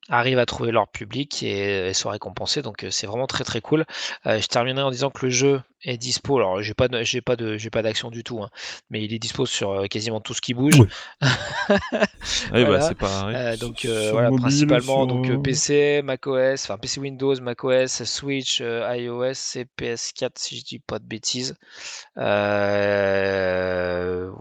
arrivent 0.09 0.39
à 0.39 0.47
trouver 0.47 0.71
leur 0.71 0.89
public 0.89 1.43
et, 1.43 1.89
et 1.89 1.95
sont 1.95 2.11
récompensés. 2.11 2.63
Donc 2.63 2.85
euh, 2.85 2.91
c'est 2.91 3.07
vraiment 3.07 3.27
très 3.27 3.45
très 3.45 3.61
cool. 3.61 3.85
Euh, 4.27 4.41
je 4.41 4.47
terminerai 4.47 4.85
en 4.85 4.91
disant 4.91 5.11
que 5.11 5.27
le 5.27 5.31
jeu 5.31 5.63
est 5.83 5.97
dispo. 5.97 6.37
Alors 6.39 6.63
j'ai 6.63 6.75
pas 6.75 6.89
j'ai 7.03 7.21
pas 7.21 7.37
de 7.37 7.57
j'ai 7.57 7.71
pas 7.71 7.83
d'action 7.83 8.11
du 8.11 8.25
tout, 8.25 8.43
hein, 8.43 8.51
mais 8.91 9.03
il 9.05 9.13
est 9.15 9.19
dispo 9.19 9.47
sur 9.47 9.71
euh, 9.71 9.87
quasiment 9.87 10.21
tout 10.21 10.35
ce 10.35 10.41
qui 10.41 10.55
bouge. 10.55 10.79
Oui. 10.79 10.89
bah, 11.21 12.81
c'est 12.81 12.95
pas, 12.97 13.57
donc 13.57 13.87
voilà, 13.87 14.31
principalement 14.31 15.07
donc 15.07 15.43
PC, 15.43 16.03
macOS, 16.03 16.65
enfin 16.65 16.79
PC 16.79 17.01
Windows, 17.01 17.35
macOS, 17.41 18.05
Switch, 18.05 18.61
iOS 18.61 19.57
et 19.57 19.67
PS4 19.79 20.31
si 20.37 20.59
je 20.59 20.65
dis 20.65 20.79
pas 20.79 20.99
de 20.99 21.07
bêtises. 21.07 21.57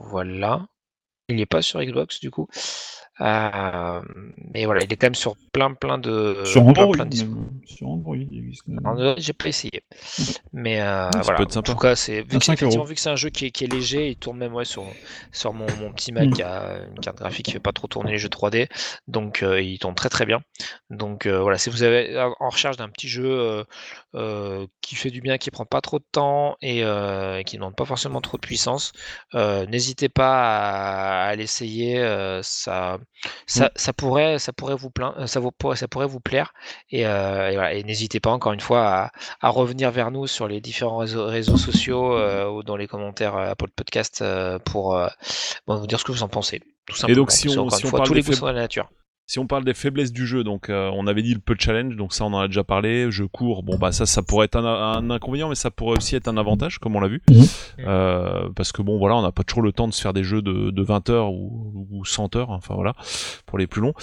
voilà. 0.06 0.66
Il 1.30 1.38
n'est 1.38 1.46
pas 1.46 1.62
sur 1.62 1.82
Xbox 1.82 2.20
du 2.20 2.32
coup. 2.32 2.50
Euh, 3.22 4.02
mais 4.54 4.66
voilà, 4.66 4.84
il 4.84 4.92
est 4.92 4.96
quand 4.96 5.06
même 5.06 5.16
sur 5.16 5.36
plein 5.52 5.74
plein 5.74 6.00
de. 6.00 6.42
Sur 6.46 6.66
Android. 6.66 6.94
Plein, 6.94 7.08
sur 7.66 7.88
Android, 7.88 8.16
Android 8.84 9.16
j'ai 9.18 9.34
pas 9.34 9.50
essayé. 9.50 9.84
Mais 10.52 10.82
euh, 10.82 11.10
voilà. 11.22 11.42
En 11.42 11.62
tout 11.62 11.76
cas, 11.76 11.96
c'est 11.96 12.22
vu, 12.22 12.40
que, 12.40 12.88
vu 12.88 12.96
que 12.96 13.00
c'est 13.00 13.12
un 13.12 13.16
jeu 13.16 13.30
qui 13.30 13.46
est, 13.46 13.52
qui 13.52 13.66
est, 13.66 13.72
léger, 13.72 14.10
il 14.10 14.16
tourne 14.16 14.38
même 14.38 14.54
ouais, 14.56 14.66
sur, 14.66 14.84
sur 15.32 15.54
mon, 15.54 15.68
mon 15.80 15.92
petit 15.94 16.12
Mac 16.12 16.28
mm. 16.28 16.34
qui 16.34 16.42
a 16.42 16.80
une 16.90 17.00
carte 17.00 17.18
graphique 17.18 17.46
qui 17.46 17.52
fait 17.52 17.60
pas 17.60 17.72
trop 17.72 17.88
tourner 17.88 18.12
les 18.12 18.18
jeux 18.18 18.30
3D. 18.30 18.68
Donc 19.08 19.44
euh, 19.44 19.62
il 19.62 19.78
tourne 19.78 19.96
très 19.96 20.10
très 20.10 20.26
bien. 20.26 20.42
Donc 20.90 21.28
voilà, 21.28 21.60
si 21.60 21.70
vous 21.70 21.84
avez 21.84 22.20
en 22.40 22.50
recherche 22.50 22.78
d'un 22.78 22.90
petit 22.90 23.08
jeu 23.08 23.64
euh, 24.16 24.68
qui 24.82 24.96
fait 24.96 25.10
du 25.12 25.22
bien, 25.22 25.38
qui 25.38 25.52
prend 25.52 25.66
pas 25.66 25.82
trop 25.82 26.00
de 26.00 26.06
temps 26.12 26.56
et 26.62 26.80
qui 27.46 27.56
ne 27.56 27.60
demande 27.60 27.76
pas 27.76 27.86
forcément 27.86 28.22
trop 28.22 28.38
de 28.38 28.46
puissance, 28.46 28.92
n'hésitez 29.34 30.10
pas 30.10 31.24
à, 31.24 31.28
à 31.30 31.36
l'essayer. 31.36 32.02
ça 32.44 33.00
ça, 33.46 33.72
ça, 33.76 33.94
pourrait, 33.94 34.40
ça 34.40 34.54
pourrait 34.54 34.76
vous 34.76 34.90
plaindre, 34.90 35.28
ça, 35.28 35.40
vous, 35.40 35.52
ça 35.76 35.88
pourrait 35.88 36.08
vous 36.08 36.20
plaire. 36.20 36.54
Et, 36.90 37.06
euh, 37.06 37.50
et, 37.50 37.54
voilà. 37.56 37.74
et 37.74 37.84
n'hésitez 37.84 38.20
pas 38.20 38.32
encore 38.32 38.54
une 38.54 38.60
fois 38.60 38.88
à, 38.88 39.12
à, 39.42 39.50
revenir 39.50 39.92
vers 39.92 40.12
nous 40.12 40.28
sur 40.28 40.48
les 40.48 40.62
différents 40.62 40.98
réseaux, 40.98 41.26
réseaux 41.26 41.58
sociaux 41.58 42.18
euh, 42.18 42.50
ou 42.50 42.64
dans 42.64 42.76
les 42.76 42.88
commentaires 42.88 43.36
euh, 43.36 43.52
Apple 43.52 43.70
Podcast 43.76 44.22
euh, 44.22 44.60
pour 44.60 44.96
euh, 44.96 45.08
bon, 45.68 45.76
vous 45.76 45.88
dire 45.88 46.00
ce 46.00 46.06
que 46.06 46.12
vous 46.12 46.24
en 46.24 46.30
pensez. 46.30 46.62
Tout 46.86 46.96
simplement. 46.96 47.14
Et 47.14 47.16
donc 47.16 47.32
si 47.32 47.48
on, 47.50 47.70
si 47.70 47.86
on 47.86 47.92
parle 47.92 48.08
tous 48.08 48.14
les 48.14 48.22
goûts 48.22 48.36
de 48.36 48.46
la 48.46 48.54
nature. 48.54 48.90
Si 49.26 49.40
on 49.40 49.48
parle 49.48 49.64
des 49.64 49.74
faiblesses 49.74 50.12
du 50.12 50.28
jeu, 50.28 50.44
donc 50.44 50.70
euh, 50.70 50.92
on 50.94 51.08
avait 51.08 51.22
dit 51.22 51.34
le 51.34 51.40
peu 51.40 51.56
challenge, 51.58 51.96
donc 51.96 52.14
ça 52.14 52.26
on 52.26 52.34
en 52.34 52.40
a 52.40 52.48
déjà 52.48 52.66
parlé. 52.66 53.10
Je 53.10 53.24
cours, 53.24 53.64
bon 53.64 53.78
bah 53.78 53.94
ça 53.94 54.06
ça 54.06 54.22
pourrait 54.22 54.46
être 54.46 54.58
un, 54.58 55.10
inconvénient, 55.10 55.48
mais 55.48 55.56
ça 55.56 55.72
pourrait 55.72 55.98
aussi 55.98 56.18
être 56.18 56.28
un 56.28 56.36
avantage, 56.36 56.78
comme 56.78 56.98
on 56.98 57.00
l'a 57.00 57.08
vu, 57.08 57.22
mhm. 57.30 57.46
euh, 57.88 58.50
parce 58.54 58.74
que 58.74 58.82
bon 58.82 58.98
voilà, 58.98 59.16
on 59.16 59.22
n'a 59.22 59.32
pas 59.32 59.44
toujours 59.44 59.64
le 59.64 59.72
temps 59.72 59.88
de 59.88 59.94
se 59.94 60.02
faire 60.02 60.12
des 60.12 60.26
jeux 60.26 60.42
de, 60.42 60.72
de 60.72 60.84
20 60.84 61.10
heures 61.10 61.32
ou, 61.32 61.88
ou 61.90 62.04
100 62.04 62.36
heures, 62.36 62.50
enfin 62.50 62.76
voilà, 62.76 62.96
pour 63.46 63.58
les 63.58 63.66
plus 63.66 63.82
longs. 63.82 63.94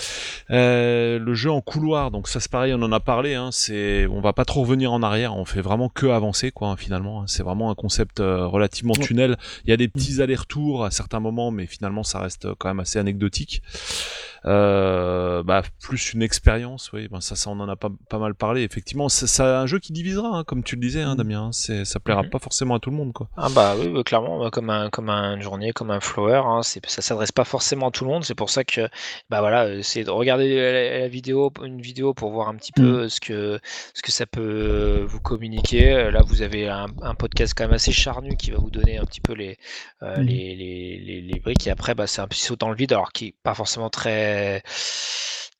Euh, 0.50 1.18
le 1.18 1.34
jeu 1.34 1.50
en 1.50 1.60
couloir, 1.60 2.10
donc 2.10 2.26
ça 2.26 2.40
c'est 2.40 2.50
pareil, 2.50 2.72
on 2.72 2.82
en 2.82 2.92
a 2.92 3.00
parlé. 3.00 3.34
Hein, 3.34 3.50
c'est, 3.52 4.06
on 4.06 4.22
va 4.22 4.32
pas 4.32 4.46
trop 4.46 4.62
revenir 4.62 4.90
en 4.90 5.02
arrière, 5.02 5.36
on 5.36 5.44
fait 5.44 5.60
vraiment 5.60 5.90
que 5.90 6.06
avancer 6.06 6.50
quoi. 6.50 6.68
Hein, 6.68 6.76
finalement, 6.78 7.20
hein. 7.20 7.24
c'est 7.26 7.42
vraiment 7.42 7.70
un 7.70 7.74
concept 7.74 8.20
euh, 8.20 8.46
relativement 8.46 8.94
tunnel. 8.94 9.36
Il 9.66 9.70
y 9.70 9.74
a 9.74 9.76
des 9.76 9.88
petits 9.88 10.22
allers-retours 10.22 10.82
à 10.82 10.90
certains 10.90 11.20
moments, 11.20 11.50
mais 11.50 11.66
finalement 11.66 12.04
ça 12.04 12.20
reste 12.20 12.48
quand 12.58 12.68
même 12.68 12.80
assez 12.80 12.98
anecdotique. 12.98 13.62
Euh, 14.46 15.42
bah, 15.42 15.62
plus 15.82 16.14
une 16.14 16.22
expérience, 16.22 16.92
oui, 16.92 17.08
ben 17.08 17.20
ça, 17.20 17.36
ça, 17.36 17.50
on 17.50 17.60
en 17.60 17.68
a 17.68 17.76
pas, 17.76 17.90
pas 18.08 18.18
mal 18.18 18.34
parlé. 18.34 18.62
Effectivement, 18.62 19.08
c'est 19.08 19.42
un 19.42 19.66
jeu 19.66 19.78
qui 19.78 19.92
divisera, 19.92 20.28
hein, 20.28 20.44
comme 20.44 20.62
tu 20.62 20.76
le 20.76 20.80
disais, 20.80 21.02
hein, 21.02 21.14
mm. 21.14 21.18
Damien. 21.18 21.40
Hein, 21.40 21.84
ça 21.84 22.00
plaira 22.00 22.22
mm-hmm. 22.22 22.30
pas 22.30 22.38
forcément 22.38 22.74
à 22.74 22.80
tout 22.80 22.90
le 22.90 22.96
monde, 22.96 23.12
quoi. 23.12 23.28
Ah 23.36 23.48
bah 23.54 23.74
oui, 23.78 23.88
bah, 23.88 24.02
clairement, 24.02 24.38
bah, 24.38 24.50
comme 24.50 24.70
un, 24.70 24.88
comme 24.90 25.10
un 25.10 25.38
journée, 25.40 25.72
comme 25.72 25.90
un 25.90 26.00
flower, 26.00 26.42
hein, 26.44 26.62
ça 26.62 27.02
s'adresse 27.02 27.32
pas 27.32 27.44
forcément 27.44 27.88
à 27.88 27.90
tout 27.90 28.04
le 28.04 28.10
monde. 28.10 28.24
C'est 28.24 28.34
pour 28.34 28.50
ça 28.50 28.64
que, 28.64 28.88
bah 29.28 29.40
voilà, 29.40 29.82
c'est 29.82 30.04
de 30.04 30.10
regarder 30.10 31.00
la, 31.00 31.08
vidéo, 31.08 31.52
une 31.62 31.80
vidéo 31.80 32.14
pour 32.14 32.30
voir 32.30 32.48
un 32.48 32.54
petit 32.54 32.72
peu 32.72 33.04
mm. 33.04 33.08
ce 33.08 33.20
que, 33.20 33.60
ce 33.94 34.02
que 34.02 34.12
ça 34.12 34.26
peut 34.26 35.04
vous 35.06 35.20
communiquer. 35.20 36.10
Là, 36.10 36.22
vous 36.26 36.42
avez 36.42 36.68
un, 36.68 36.86
un, 37.02 37.14
podcast 37.14 37.52
quand 37.56 37.64
même 37.64 37.74
assez 37.74 37.92
charnu 37.92 38.36
qui 38.36 38.50
va 38.50 38.58
vous 38.58 38.70
donner 38.70 38.96
un 38.98 39.04
petit 39.04 39.20
peu 39.20 39.34
les, 39.34 39.58
euh, 40.02 40.18
mm. 40.18 40.22
les, 40.22 40.56
les, 40.56 40.98
les, 40.98 41.20
les, 41.20 41.40
briques. 41.40 41.66
Et 41.66 41.70
après, 41.70 41.94
bah, 41.94 42.06
c'est 42.06 42.22
un 42.22 42.28
petit 42.28 42.42
saut 42.42 42.56
dans 42.56 42.70
le 42.70 42.76
vide, 42.76 42.92
alors 42.92 43.12
qui 43.12 43.26
est 43.26 43.34
pas 43.42 43.54
forcément 43.54 43.90
très 43.90 44.29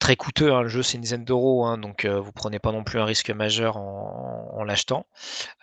très 0.01 0.17
coûteux. 0.17 0.53
Hein. 0.53 0.63
Le 0.63 0.69
jeu, 0.69 0.83
c'est 0.83 0.97
une 0.97 1.03
dizaine 1.03 1.25
d'euros, 1.25 1.65
hein, 1.65 1.79
donc 1.79 2.05
euh, 2.05 2.19
vous 2.19 2.33
prenez 2.33 2.59
pas 2.59 2.73
non 2.73 2.83
plus 2.83 2.99
un 2.99 3.05
risque 3.05 3.31
majeur 3.31 3.77
en, 3.77 4.65
l'achetant. 4.65 5.07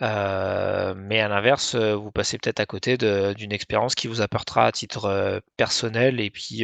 Euh, 0.01 0.93
mais 0.95 1.20
à 1.20 1.28
l'inverse, 1.28 1.76
euh, 1.76 1.95
vous 1.95 2.12
passez 2.12 2.38
peut-être 2.38 2.62
à 2.62 2.66
côté 2.66 2.97
d'une 2.97 3.51
expérience 3.51 3.95
qui 3.95 4.08
vous 4.08 4.22
apportera 4.22 4.66
à 4.66 4.72
titre 4.72 5.41
personnel 5.58 6.20
et 6.20 6.30
puis 6.30 6.64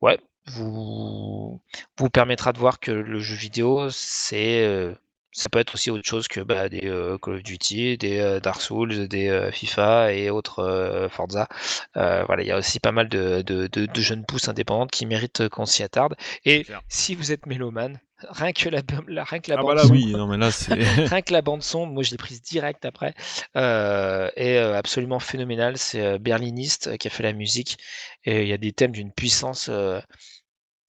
ouais, 0.00 0.18
vous 0.46 1.60
vous 1.98 2.10
permettra 2.10 2.52
de 2.52 2.58
voir 2.58 2.80
que 2.80 2.90
le 2.90 3.18
jeu 3.20 3.36
vidéo, 3.36 3.90
c'est 3.90 4.94
ça 5.34 5.48
peut 5.50 5.58
être 5.58 5.74
aussi 5.74 5.90
autre 5.90 6.08
chose 6.08 6.28
que 6.28 6.40
bah, 6.40 6.68
des 6.68 6.86
euh, 6.86 7.18
Call 7.18 7.34
of 7.34 7.42
Duty, 7.42 7.98
des 7.98 8.20
euh, 8.20 8.40
Dark 8.40 8.60
Souls, 8.60 9.08
des 9.08 9.28
euh, 9.28 9.50
FIFA 9.50 10.12
et 10.12 10.30
autres 10.30 11.08
Forza. 11.10 11.48
voilà, 11.94 12.42
il 12.42 12.46
y 12.46 12.52
a 12.52 12.56
aussi 12.56 12.78
pas 12.78 12.92
mal 12.92 13.08
de, 13.08 13.42
de, 13.42 13.66
de, 13.66 14.00
jeunes 14.00 14.24
pousses 14.24 14.48
indépendantes 14.48 14.92
qui 14.92 15.06
méritent 15.06 15.48
qu'on 15.48 15.66
s'y 15.66 15.82
attarde. 15.82 16.14
Et 16.44 16.66
si 16.88 17.16
vous 17.16 17.32
êtes 17.32 17.46
mélomane, 17.46 17.98
rien 18.30 18.52
que 18.52 18.68
la, 18.68 18.80
rien 19.24 19.40
que 19.40 19.50
la 19.50 19.58
ah 19.58 19.62
bande 19.62 19.76
bah 19.76 19.82
là, 19.82 19.86
oui, 19.86 20.12
non 20.12 20.28
mais 20.28 20.38
là 20.38 20.50
c'est 20.50 20.74
rien 21.08 21.20
que 21.20 21.32
la 21.32 21.42
bande 21.42 21.62
son, 21.62 21.86
moi 21.86 22.02
je 22.04 22.12
l'ai 22.12 22.16
prise 22.16 22.40
direct 22.40 22.84
après, 22.84 23.14
euh, 23.56 24.30
est 24.36 24.56
absolument 24.58 25.18
phénoménal. 25.18 25.76
C'est 25.78 26.18
Berliniste 26.20 26.96
qui 26.98 27.08
a 27.08 27.10
fait 27.10 27.24
la 27.24 27.32
musique 27.32 27.78
et 28.24 28.42
il 28.42 28.48
y 28.48 28.52
a 28.52 28.58
des 28.58 28.72
thèmes 28.72 28.92
d'une 28.92 29.12
puissance 29.12 29.68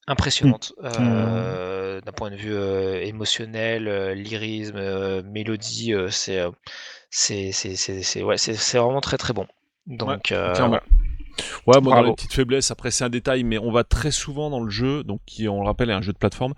impressionnante 0.07 0.73
mmh. 0.81 0.87
euh, 0.99 2.01
d'un 2.01 2.11
point 2.11 2.29
de 2.29 2.35
vue 2.35 2.53
euh, 2.53 3.01
émotionnel, 3.03 3.87
euh, 3.87 4.13
lyrisme, 4.13 5.21
mélodie. 5.23 5.93
c'est 6.09 6.43
c'est 7.09 7.51
c'est 7.51 8.23
ouais, 8.23 8.37
c'est 8.37 8.77
vraiment 8.77 9.01
très 9.01 9.17
très 9.17 9.33
bon. 9.33 9.47
Donc 9.87 10.31
ouais, 10.31 10.79
Ouais, 11.67 11.81
moi, 11.81 11.95
dans 11.95 12.01
les 12.01 12.13
petites 12.13 12.31
faiblesses, 12.31 12.71
après 12.71 12.91
c'est 12.91 13.03
un 13.03 13.09
détail, 13.09 13.43
mais 13.43 13.57
on 13.57 13.69
va 13.69 13.83
très 13.83 14.11
souvent 14.11 14.49
dans 14.49 14.61
le 14.61 14.69
jeu, 14.69 15.03
donc 15.03 15.19
qui, 15.25 15.49
on 15.49 15.59
le 15.59 15.67
rappelle, 15.67 15.89
est 15.89 15.93
un 15.93 16.01
jeu 16.01 16.13
de 16.13 16.17
plateforme. 16.17 16.53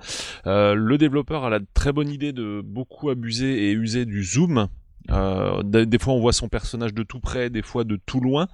le 0.46 0.96
développeur 0.98 1.46
a 1.46 1.50
la 1.50 1.60
très 1.74 1.92
bonne 1.92 2.10
idée 2.10 2.32
de 2.32 2.62
beaucoup 2.64 3.10
abuser 3.10 3.70
et 3.70 3.72
user 3.72 4.06
du 4.06 4.24
zoom, 4.24 4.68
Euh, 5.12 5.64
des, 5.64 5.86
des 5.86 6.00
fois, 6.00 6.14
on 6.14 6.20
voit 6.20 6.34
son 6.34 6.50
personnage 6.50 6.94
de 6.94 7.04
tout 7.04 7.20
près, 7.20 7.50
des 7.50 7.62
fois 7.62 7.84
de 7.84 7.98
tout 8.06 8.20
loin. 8.20 8.48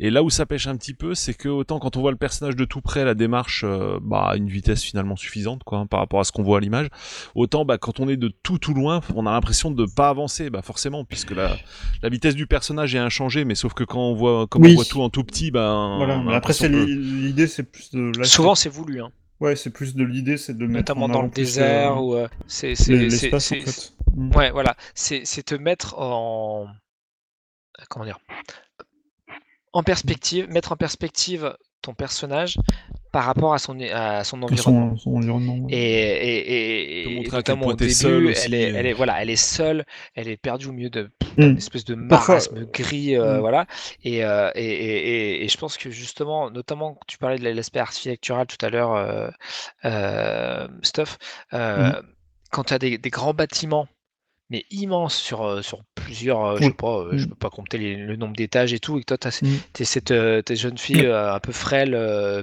Et 0.00 0.10
là 0.10 0.22
où 0.22 0.30
ça 0.30 0.46
pêche 0.46 0.66
un 0.66 0.76
petit 0.76 0.94
peu, 0.94 1.14
c'est 1.14 1.34
que 1.34 1.48
autant 1.48 1.78
quand 1.78 1.96
on 1.96 2.00
voit 2.00 2.10
le 2.10 2.16
personnage 2.16 2.56
de 2.56 2.64
tout 2.64 2.80
près, 2.80 3.04
la 3.04 3.14
démarche 3.14 3.64
euh, 3.66 3.98
bah, 4.02 4.30
à 4.30 4.36
une 4.36 4.48
vitesse 4.48 4.82
finalement 4.82 5.16
suffisante 5.16 5.62
quoi, 5.64 5.78
hein, 5.78 5.86
par 5.86 6.00
rapport 6.00 6.20
à 6.20 6.24
ce 6.24 6.32
qu'on 6.32 6.42
voit 6.42 6.58
à 6.58 6.60
l'image, 6.60 6.88
autant 7.34 7.64
bah, 7.64 7.78
quand 7.78 8.00
on 8.00 8.08
est 8.08 8.16
de 8.16 8.28
tout 8.42 8.58
tout 8.58 8.74
loin, 8.74 9.00
on 9.14 9.26
a 9.26 9.32
l'impression 9.32 9.70
de 9.70 9.86
pas 9.86 10.08
avancer, 10.08 10.50
bah, 10.50 10.62
forcément, 10.62 11.04
puisque 11.04 11.30
la, 11.32 11.56
la 12.02 12.08
vitesse 12.08 12.34
du 12.34 12.46
personnage 12.46 12.94
est 12.94 12.98
inchangée, 12.98 13.44
mais 13.44 13.54
sauf 13.54 13.72
que 13.74 13.84
quand 13.84 14.00
on 14.00 14.14
voit, 14.14 14.46
comme 14.48 14.62
Oui. 14.62 14.72
on 14.72 14.74
voit 14.76 14.84
tout 14.84 15.02
en 15.02 15.10
tout 15.10 15.24
petit, 15.24 15.50
bah, 15.50 15.94
Voilà, 15.98 16.16
on 16.18 16.22
a 16.22 16.30
mais 16.30 16.34
après, 16.34 16.52
c'est 16.52 16.68
l'impression 16.68 16.96
que- 16.96 17.00
l'idée, 17.00 17.46
c'est 17.46 17.62
plus 17.64 17.90
de. 17.92 18.12
là, 18.18 18.24
Souvent, 18.24 18.54
c'est 18.54 18.68
voulu, 18.68 19.00
hein. 19.00 19.10
c'est- 19.10 19.44
Ouais, 19.44 19.56
c'est 19.56 19.70
plus 19.70 19.96
de 19.96 20.04
l'idée, 20.04 20.36
c'est 20.36 20.56
de 20.56 20.66
mettre. 20.66 20.94
notamment 20.94 21.06
en 21.06 21.08
dans 21.08 21.22
le 21.22 21.28
désert. 21.28 21.96
euh, 21.96 22.00
ou 22.00 22.14
euh, 22.14 22.28
c'est 22.46 22.76
c'est- 22.76 22.92
l'es- 22.92 23.10
c'est- 23.10 23.22
l'espace, 23.26 23.50
en 23.52 23.54
fait. 23.56 23.92
Mm. 24.14 24.34
Ouais, 24.36 24.50
voilà, 24.50 24.74
c'est 24.94 25.24
c'est 25.24 25.42
te 25.42 25.54
mettre 25.54 25.98
en 25.98 26.66
comment 27.88 28.04
dire 28.04 28.18
en 29.72 29.82
perspective, 29.82 30.48
mettre 30.50 30.72
en 30.72 30.76
perspective 30.76 31.56
ton 31.80 31.94
personnage 31.94 32.58
par 33.10 33.24
rapport 33.24 33.54
à 33.54 33.58
son 33.58 33.78
à 33.80 34.22
son 34.22 34.42
environnement. 34.42 34.96
Son, 34.96 35.10
son 35.10 35.16
environnement. 35.16 35.54
ouais. 35.64 35.72
Et, 35.72 35.78
et, 35.78 37.00
et, 37.00 37.04
Te 37.04 37.08
et 37.10 37.14
montrer 37.16 37.26
à 37.26 37.30
quel 37.30 37.36
notamment 37.38 37.62
point 37.64 37.72
au 37.72 37.76
t'es 37.76 37.84
début, 37.86 37.94
seul 37.94 38.26
aussi, 38.26 38.46
elle 38.46 38.54
est, 38.54 38.70
euh. 38.72 38.76
elle 38.76 38.86
est 38.86 38.92
voilà, 38.92 39.22
elle 39.22 39.30
est 39.30 39.36
seule, 39.36 39.84
elle 40.14 40.28
est 40.28 40.36
perdue 40.36 40.66
au 40.68 40.72
milieu 40.72 40.90
de 40.90 41.10
Mm. 41.38 41.42
une 41.42 41.56
espèce 41.56 41.86
de 41.86 41.94
Parfois- 41.94 42.34
marasme 42.34 42.66
gris, 42.66 43.16
euh, 43.16 43.38
Mm. 43.38 43.40
voilà. 43.40 43.66
Et, 44.04 44.22
euh, 44.22 44.50
et, 44.54 44.66
et, 44.66 45.08
et, 45.40 45.44
et 45.44 45.48
je 45.48 45.56
pense 45.56 45.78
que 45.78 45.88
justement, 45.90 46.50
notamment, 46.50 46.98
tu 47.08 47.16
parlais 47.16 47.38
de 47.38 47.48
l'aspect 47.48 47.80
architectural 47.80 48.46
tout 48.46 48.62
à 48.64 48.68
l'heure, 48.68 48.92
euh, 48.94 49.30
euh, 49.86 50.68
Stuff, 50.82 51.16
Mm. 51.52 51.92
quand 52.50 52.64
tu 52.64 52.74
as 52.74 52.78
des, 52.78 52.98
des 52.98 53.08
grands 53.10 53.32
bâtiments, 53.32 53.88
mais 54.52 54.64
immenses 54.70 55.16
sur, 55.16 55.42
euh, 55.42 55.62
sur 55.62 55.80
plusieurs, 55.94 56.44
euh, 56.44 56.56
je 56.60 56.64
sais 56.64 56.72
pas, 56.74 56.98
euh, 56.98 57.16
je 57.16 57.24
Mm. 57.24 57.28
peux 57.30 57.34
pas 57.36 57.50
compter 57.50 57.78
les- 57.78 57.96
le 57.96 58.16
nombre 58.16 58.36
d'étages 58.36 58.72
et 58.72 58.78
tout, 58.78 58.98
et 58.98 59.00
que 59.00 59.06
toi, 59.06 59.18
tu 59.18 59.26
as 59.28 59.42
Mm. 59.42 59.56
Cette 59.84 60.14
t'es 60.44 60.56
jeune 60.56 60.78
fille 60.78 61.06
euh, 61.06 61.34
un 61.34 61.40
peu 61.40 61.52
frêle, 61.52 61.94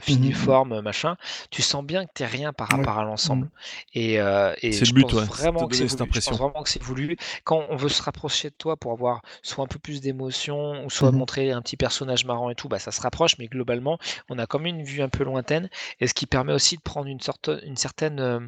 filiforme, 0.01 0.76
Mhm. 0.78 0.82
machin. 0.82 1.16
Tu 1.51 1.62
sens 1.62 1.84
bien 1.86 2.05
que 2.05 2.12
t'es 2.14 2.26
rien 2.26 2.51
par 2.51 2.70
Ouais. 2.72 2.78
rapport 2.78 2.97
à 2.97 3.03
l'ensemble. 3.03 3.49
Et, 3.93 4.20
euh, 4.20 4.53
et 4.62 4.72
C'est 4.72 4.82
le 4.82 4.86
je 4.88 4.93
but, 4.93 5.01
pense 5.03 5.14
ouais, 5.14 5.26
vraiment 5.26 5.68
que 5.68 5.76
cette. 5.76 5.89
Je 5.89 6.20
pense 6.30 6.38
vraiment 6.39 6.64
que 6.64 6.70
c'est 6.70 6.82
voulu. 6.82 7.16
Quand 7.43 7.64
on 7.70 7.76
veut 7.76 7.89
se 7.89 8.01
rapprocher 8.01 8.49
de 8.49 8.55
toi 8.57 8.76
pour 8.76 8.91
avoir 8.91 9.22
soit 9.43 9.64
un 9.64 9.68
peu 9.68 9.80
plus 9.80 10.01
d'émotion, 10.01 10.84
ou 10.86 10.89
soit 10.89 11.12
montrer 11.12 11.51
un 11.51 11.62
petit 11.62 11.78
personnage 11.78 12.26
marrant 12.26 12.49
et 12.49 12.55
tout, 12.55 12.68
bah 12.68 12.80
ça 12.80 12.91
se 12.91 13.01
rapproche. 13.01 13.38
Mais 13.38 13.47
globalement, 13.47 13.97
on 14.30 14.39
a 14.39 14.45
comme 14.47 14.66
une 14.66 14.84
vue 14.84 15.01
un 15.01 15.10
peu 15.10 15.24
lointaine, 15.24 15.70
et 15.99 16.07
ce 16.07 16.14
qui 16.14 16.26
permet 16.26 16.53
aussi 16.53 16.76
de 16.78 16.82
prendre 16.82 17.07
une 17.07 17.22
sorte, 17.22 17.49
une 17.64 17.78
certaine, 17.78 18.20
euh, 18.20 18.39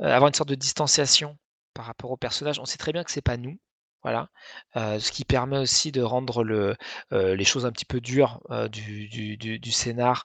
avoir 0.00 0.28
une 0.28 0.34
sorte 0.34 0.48
de 0.48 0.54
distanciation 0.54 1.36
par 1.78 1.86
rapport 1.86 2.10
au 2.10 2.16
personnage. 2.16 2.58
On 2.58 2.64
sait 2.64 2.76
très 2.76 2.92
bien 2.92 3.04
que 3.04 3.10
c'est 3.12 3.22
pas 3.22 3.36
nous. 3.36 3.56
Voilà, 4.02 4.28
ce 4.74 5.10
qui 5.12 5.24
permet 5.24 5.58
aussi 5.58 5.92
de 5.92 6.02
rendre 6.02 6.44
le, 6.44 6.76
les 7.10 7.44
choses 7.44 7.66
un 7.66 7.72
petit 7.72 7.84
peu 7.84 8.00
dures 8.00 8.40
du, 8.70 9.08
du, 9.08 9.36
du, 9.36 9.58
du 9.58 9.72
scénar 9.72 10.24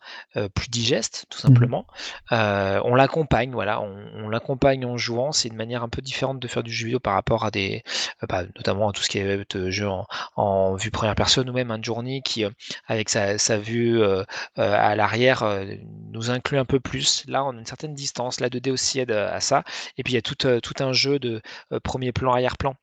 plus 0.54 0.70
digestes, 0.70 1.26
tout 1.30 1.40
Mhm. 1.44 1.70
simplement. 1.70 1.86
On 2.32 2.96
l'accompagne, 2.96 3.52
voilà, 3.52 3.82
on, 3.82 3.96
on 4.16 4.30
l'accompagne 4.30 4.86
en 4.86 4.98
jouant. 4.98 5.32
C'est 5.32 5.50
une 5.50 5.56
manière 5.56 5.84
un 5.84 5.90
peu 5.90 6.02
différente 6.02 6.40
de 6.40 6.48
faire 6.48 6.64
du 6.64 6.72
jeu 6.72 6.86
vidéo 6.86 7.00
par 7.00 7.14
rapport 7.16 7.46
à 7.46 7.52
des, 7.52 7.84
bah, 8.30 8.44
notamment 8.56 8.90
à 8.90 8.94
tout 8.94 9.02
ce 9.02 9.10
qui 9.10 9.18
est 9.20 9.70
jeu 9.72 9.90
en, 9.90 10.06
en 10.36 10.76
vue 10.76 10.92
première 10.92 11.16
personne 11.16 11.50
ou 11.50 11.54
même 11.54 11.72
un 11.72 11.82
journey 11.82 12.22
qui, 12.24 12.46
avec 12.88 13.10
sa, 13.10 13.38
sa 13.38 13.58
vue 13.58 14.02
à 14.56 14.96
l'arrière, 14.96 15.44
nous 16.12 16.30
inclut 16.32 16.58
un 16.58 16.66
peu 16.66 16.80
plus. 16.80 17.24
Là, 17.28 17.44
on 17.46 17.52
a 17.52 17.60
une 17.60 17.66
certaine 17.66 17.94
distance. 17.96 18.40
La 18.40 18.50
2D 18.50 18.72
aussi 18.72 19.00
aide 19.00 19.12
à, 19.12 19.34
à 19.34 19.40
ça. 19.40 19.64
Et 19.98 20.04
puis 20.04 20.14
il 20.14 20.16
y 20.16 20.20
a 20.20 20.22
tout, 20.22 20.36
tout 20.36 20.84
un 20.84 20.94
jeu 20.94 21.20
de 21.20 21.42
premier 21.84 22.12
plan, 22.12 22.32
arrière-plan. 22.34 22.76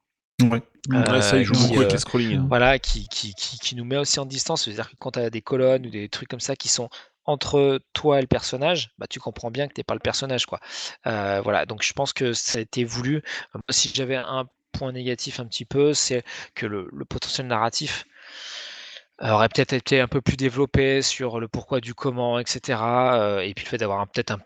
Ouais. 0.42 0.62
Ouais, 0.88 1.22
ça, 1.22 1.36
il 1.36 1.44
joue 1.44 1.54
qui, 1.54 1.62
beaucoup 1.68 1.80
avec 1.80 1.92
euh, 1.92 2.18
les 2.18 2.34
hein. 2.36 2.46
voilà, 2.48 2.78
qui, 2.78 3.06
qui, 3.08 3.34
qui, 3.34 3.58
qui 3.58 3.76
nous 3.76 3.84
met 3.84 3.96
aussi 3.96 4.18
en 4.18 4.26
distance. 4.26 4.64
C'est-à-dire 4.64 4.90
que 4.90 4.96
quand 4.98 5.12
tu 5.12 5.18
as 5.20 5.30
des 5.30 5.42
colonnes 5.42 5.86
ou 5.86 5.90
des 5.90 6.08
trucs 6.08 6.28
comme 6.28 6.40
ça 6.40 6.56
qui 6.56 6.68
sont 6.68 6.88
entre 7.24 7.80
toi 7.92 8.18
et 8.18 8.22
le 8.22 8.26
personnage, 8.26 8.90
bah, 8.98 9.06
tu 9.08 9.20
comprends 9.20 9.50
bien 9.50 9.68
que 9.68 9.74
tu 9.74 9.80
n'es 9.80 9.84
pas 9.84 9.94
le 9.94 10.00
personnage. 10.00 10.46
Quoi. 10.46 10.58
Euh, 11.06 11.40
voilà, 11.42 11.66
donc 11.66 11.82
je 11.82 11.92
pense 11.92 12.12
que 12.12 12.32
ça 12.32 12.58
a 12.58 12.62
été 12.62 12.84
voulu. 12.84 13.16
Euh, 13.16 13.20
moi, 13.54 13.62
Si 13.70 13.92
j'avais 13.94 14.16
un 14.16 14.46
point 14.72 14.92
négatif 14.92 15.38
un 15.40 15.46
petit 15.46 15.64
peu, 15.66 15.94
c'est 15.94 16.24
que 16.54 16.66
le, 16.66 16.88
le 16.92 17.04
potentiel 17.04 17.46
narratif 17.46 18.04
aurait 19.20 19.48
peut-être 19.48 19.72
été 19.74 20.00
un 20.00 20.08
peu 20.08 20.20
plus 20.22 20.36
développé 20.36 21.02
sur 21.02 21.40
le 21.40 21.48
pourquoi 21.48 21.80
du 21.80 21.94
comment, 21.94 22.38
etc. 22.38 22.80
euh, 23.14 23.40
et 23.40 23.52
puis 23.54 23.64
le 23.64 23.70
fait 23.70 23.76
d'avoir 23.78 24.00
un- 24.00 24.06
peut-être 24.06 24.30
un 24.32 24.40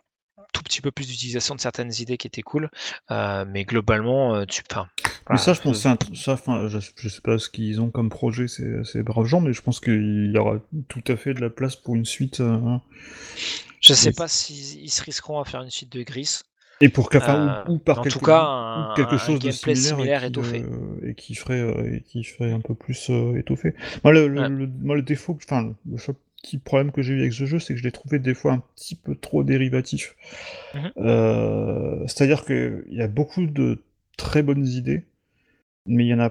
petit 0.64 0.80
peu 0.80 0.90
plus 0.90 1.06
d'utilisation 1.06 1.54
de 1.54 1.60
certaines 1.60 1.92
idées 2.00 2.16
qui 2.16 2.26
étaient 2.26 2.42
cool. 2.42 2.68
Euh, 3.12 3.44
mais 3.48 3.64
globalement, 3.64 4.34
euh, 4.34 4.44
tu. 4.46 4.62
Enfin, 4.70 4.88
Mais 4.98 5.10
voilà, 5.28 5.40
ça, 5.42 5.52
je 5.52 5.60
pense, 5.60 5.72
que 5.76 5.78
c'est 5.78 5.88
un 5.88 5.98
ça, 6.36 6.68
je, 6.68 6.78
je 6.96 7.08
sais 7.08 7.20
pas 7.20 7.38
ce 7.38 7.48
qu'ils 7.48 7.80
ont 7.80 7.90
comme 7.90 8.08
projet, 8.08 8.48
ces, 8.48 8.82
ces 8.84 9.02
braves 9.04 9.26
gens, 9.26 9.40
mais 9.40 9.52
je 9.52 9.62
pense 9.62 9.78
qu'il 9.78 10.32
y 10.34 10.38
aura 10.38 10.56
tout 10.88 11.04
à 11.06 11.16
fait 11.16 11.34
de 11.34 11.40
la 11.40 11.50
place 11.50 11.76
pour 11.76 11.94
une 11.94 12.04
suite. 12.04 12.40
euh, 12.40 12.58
Je 13.80 13.92
sais 13.94 14.08
Mais- 14.10 14.14
pas 14.14 14.28
s'ils 14.28 14.82
ils 14.82 14.90
se 14.90 15.02
risqueront 15.02 15.40
à 15.40 15.44
faire 15.44 15.62
une 15.62 15.70
suite 15.70 15.92
de 15.92 16.02
Gris. 16.02 16.40
et 16.80 16.88
pour 16.88 17.08
qu'à- 17.10 17.18
enfin, 17.18 17.64
Euh, 17.66 17.70
ou, 17.70 17.74
ou 17.74 17.78
par 17.78 18.00
en 18.00 18.02
quelque, 18.02 18.18
tout 18.18 18.24
cas, 18.24 18.90
ou 18.90 18.94
quelque 18.96 19.14
un 19.14 19.18
chose 19.18 19.38
de 19.38 19.50
similaire, 19.50 19.82
similaire 19.84 20.24
et, 20.24 20.26
qui, 20.26 20.38
étoffé. 20.40 20.62
euh, 20.62 21.08
et 21.08 21.14
qui 21.14 21.34
ferait 21.34 21.60
euh, 21.60 21.94
et 21.96 22.00
qui 22.02 22.24
ferait 22.24 22.52
un 22.52 22.60
peu 22.60 22.74
plus 22.74 23.10
euh, 23.10 23.36
étoffé. 23.38 23.74
Moi, 24.02 24.12
le, 24.12 24.24
Ouais. 24.26 24.48
le- 24.48 24.66
moi, 24.82 24.96
le 24.96 25.02
défaut, 25.02 25.38
enfin, 25.42 25.72
le 25.90 25.98
seul 25.98 26.16
petit 26.44 26.58
problème 26.58 26.92
que 26.92 27.02
j'ai 27.02 27.14
eu 27.14 27.20
avec 27.20 27.32
ce 27.32 27.46
jeu, 27.46 27.58
c'est 27.58 27.74
que 27.74 27.78
je 27.80 27.84
l'ai 27.84 27.92
trouvé 27.92 28.18
des 28.18 28.34
fois 28.34 28.52
un 28.52 28.62
petit 28.76 28.94
peu 28.94 29.14
trop 29.16 29.42
dérivatif. 29.44 30.14
Mhm. 30.74 30.92
Euh, 30.98 32.00
C'est-à-dire 32.06 32.44
qu'il 32.44 32.84
y 32.90 33.02
a 33.02 33.08
beaucoup 33.08 33.46
de 33.46 33.82
très 34.16 34.42
bonnes 34.42 34.66
idées, 34.66 35.02
mais 35.86 36.04
il 36.04 36.08
y 36.08 36.14
en 36.14 36.20
a 36.20 36.30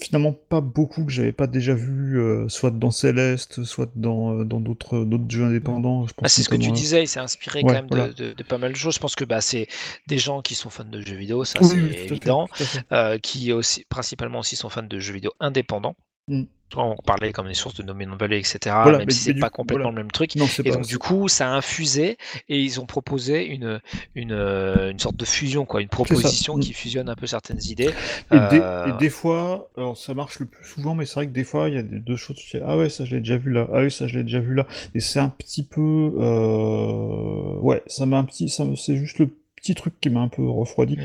finalement 0.00 0.32
pas 0.32 0.60
beaucoup 0.60 1.04
que 1.04 1.12
j'avais 1.12 1.32
pas 1.32 1.46
déjà 1.46 1.72
vu, 1.74 2.18
euh, 2.18 2.48
soit 2.48 2.72
dans 2.72 2.90
Céleste, 2.90 3.62
soit 3.62 3.88
dans 3.94 4.40
euh, 4.40 4.44
dans 4.44 4.60
d'autres 4.60 5.04
d'autres 5.04 5.30
jeux 5.30 5.44
indépendants. 5.44 6.04
Ah, 6.08 6.12
pense 6.16 6.32
c'est 6.32 6.42
ce 6.42 6.48
que 6.48 6.56
tu 6.56 6.72
disais, 6.72 7.04
il 7.04 7.08
s'est 7.08 7.20
inspiré 7.20 7.60
Ouais, 7.60 7.66
quand 7.68 7.72
même 7.74 7.88
de- 7.90 7.96
voilà. 7.96 8.12
de, 8.12 8.32
de 8.32 8.42
pas 8.42 8.58
mal 8.58 8.72
de 8.72 8.76
choses. 8.76 8.94
Je 8.96 9.00
pense 9.00 9.14
que 9.14 9.24
bah, 9.24 9.40
c'est 9.40 9.68
des 10.08 10.18
gens 10.18 10.42
qui 10.42 10.54
sont 10.56 10.70
fans 10.70 10.84
de 10.84 11.00
jeux 11.00 11.14
vidéo, 11.16 11.44
ça 11.44 11.60
Oui, 11.62 11.68
c'est 11.92 12.06
évident, 12.06 12.48
fait. 12.52 12.82
euh, 12.92 13.18
qui 13.18 13.52
aussi, 13.52 13.84
principalement 13.88 14.40
aussi 14.40 14.56
sont 14.56 14.68
fans 14.68 14.82
de 14.82 14.98
jeux 14.98 15.14
vidéo 15.14 15.32
indépendants. 15.38 15.94
Mm. 16.28 16.42
On 16.76 16.96
parlait 17.06 17.30
comme 17.32 17.46
des 17.46 17.54
sources 17.54 17.76
de 17.76 17.84
No 17.84 17.94
Man's 17.94 18.18
Valley, 18.18 18.38
etc. 18.40 18.58
Voilà, 18.82 18.98
même 18.98 19.06
mais- 19.06 19.12
si 19.12 19.20
c'est 19.20 19.34
pas 19.34 19.48
coup, 19.48 19.58
complètement 19.58 19.84
voilà. 19.84 19.96
le 19.98 20.02
même 20.04 20.10
truc. 20.10 20.34
Non, 20.34 20.46
Et 20.64 20.72
donc 20.72 20.86
du 20.86 20.98
coup, 20.98 21.28
ça 21.28 21.48
a 21.48 21.54
infusé 21.54 22.16
et 22.48 22.58
ils 22.58 22.80
ont 22.80 22.86
proposé 22.86 23.44
une, 23.46 23.80
une, 24.16 24.32
une 24.32 24.98
sorte 24.98 25.14
de 25.14 25.24
fusion, 25.24 25.66
quoi, 25.66 25.82
une 25.82 25.88
proposition 25.88 26.56
Mm. 26.56 26.60
qui 26.60 26.72
fusionne 26.72 27.08
un 27.08 27.14
peu 27.14 27.28
certaines 27.28 27.62
idées. 27.62 27.90
Et, 28.32 28.38
des, 28.50 28.58
Euh, 28.60 28.86
et 28.88 28.98
des 28.98 29.10
fois, 29.10 29.70
alors 29.76 29.96
ça 29.96 30.14
marche 30.14 30.40
le 30.40 30.46
plus 30.46 30.64
souvent, 30.66 30.96
mais 30.96 31.06
c'est 31.06 31.14
vrai 31.14 31.26
que 31.28 31.32
des 31.32 31.44
fois, 31.44 31.68
il 31.68 31.76
y 31.76 31.78
a 31.78 31.82
des, 31.82 32.00
deux 32.00 32.16
choses, 32.16 32.36
tu 32.36 32.48
fais, 32.48 32.62
ah 32.66 32.76
ouais, 32.76 32.88
ça 32.88 33.04
je 33.04 33.14
l'ai 33.14 33.20
déjà 33.20 33.36
vu 33.36 33.52
là, 33.52 33.68
ah 33.72 33.82
oui, 33.82 33.90
ça 33.92 34.08
je 34.08 34.16
l'ai 34.18 34.24
déjà 34.24 34.40
vu 34.40 34.54
là, 34.54 34.66
et 34.96 35.00
c'est 35.00 35.20
un 35.20 35.28
petit 35.28 35.62
peu, 35.64 36.12
euh, 36.18 37.58
ouais, 37.60 37.82
ça 37.86 38.06
m'a 38.06 38.18
un 38.18 38.24
petit, 38.24 38.48
ça 38.48 38.64
me- 38.64 38.76
c'est 38.76 38.96
juste 38.96 39.18
le 39.18 39.28
petit 39.56 39.74
truc 39.74 39.94
qui 40.00 40.10
m'a 40.10 40.20
un 40.20 40.28
peu 40.28 40.48
refroidi. 40.48 40.98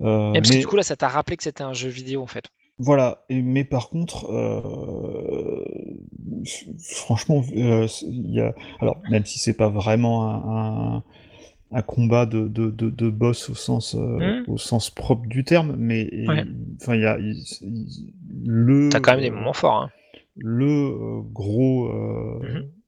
Euh, 0.00 0.32
et 0.32 0.38
parce 0.40 0.48
que 0.50 0.54
mais 0.54 0.60
du 0.60 0.66
coup 0.66 0.76
là, 0.76 0.82
ça 0.82 0.96
t'a 0.96 1.08
rappelé 1.08 1.36
que 1.36 1.42
c'était 1.44 1.62
un 1.62 1.72
jeu 1.74 1.88
vidéo 1.88 2.22
en 2.22 2.26
fait. 2.26 2.44
Voilà, 2.82 3.24
et, 3.28 3.42
mais 3.42 3.64
par 3.64 3.88
contre, 3.88 4.26
euh, 4.30 5.64
franchement, 6.78 7.42
euh, 7.56 7.86
y 8.04 8.40
a, 8.40 8.54
alors 8.80 8.96
même 9.08 9.24
si 9.24 9.38
c'est 9.38 9.56
pas 9.56 9.68
vraiment 9.68 10.28
un, 10.28 10.96
un, 10.96 11.02
un 11.78 11.82
combat 11.82 12.26
de, 12.26 12.48
de, 12.48 12.70
de, 12.70 12.90
de 12.90 13.10
boss 13.10 13.50
au 13.50 13.54
sens, 13.54 13.94
euh, 13.94 14.42
Mm. 14.42 14.44
au 14.50 14.58
sens 14.58 14.90
propre 14.90 15.26
du 15.26 15.44
terme, 15.44 15.76
mais 15.78 16.10
Ouais. 16.28 16.44
il 16.88 17.00
y 17.00 17.06
a 17.06 17.16
le, 18.44 18.88
T'as 18.90 19.00
quand 19.00 19.12
même 19.12 19.20
des 19.20 19.30
euh, 19.30 19.34
moments 19.34 19.52
forts. 19.52 19.82
Hein. 19.82 19.90
le 20.36 21.22
gros 21.22 21.86
euh, 21.86 22.40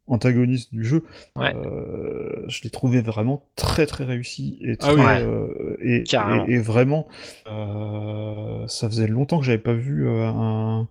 Antagoniste 0.06 0.72
du 0.74 0.84
jeu, 0.84 1.02
Ouais. 1.34 1.54
euh, 1.56 2.44
je 2.48 2.62
l'ai 2.62 2.68
trouvé 2.70 3.00
vraiment 3.00 3.48
très 3.56 3.86
très 3.86 4.04
réussi 4.04 4.58
et 4.60 4.76
Ah 4.82 4.92
oui. 4.92 5.00
euh, 5.02 5.76
et, 5.80 6.02
Carrément. 6.02 6.46
et, 6.46 6.52
et 6.52 6.58
vraiment 6.58 7.08
euh, 7.46 8.66
ça 8.68 8.88
faisait 8.88 9.06
longtemps 9.06 9.38
que 9.38 9.46
j'avais 9.46 9.56
pas 9.58 9.72
vu 9.72 10.06
euh, 10.06 10.26
un 10.26 10.88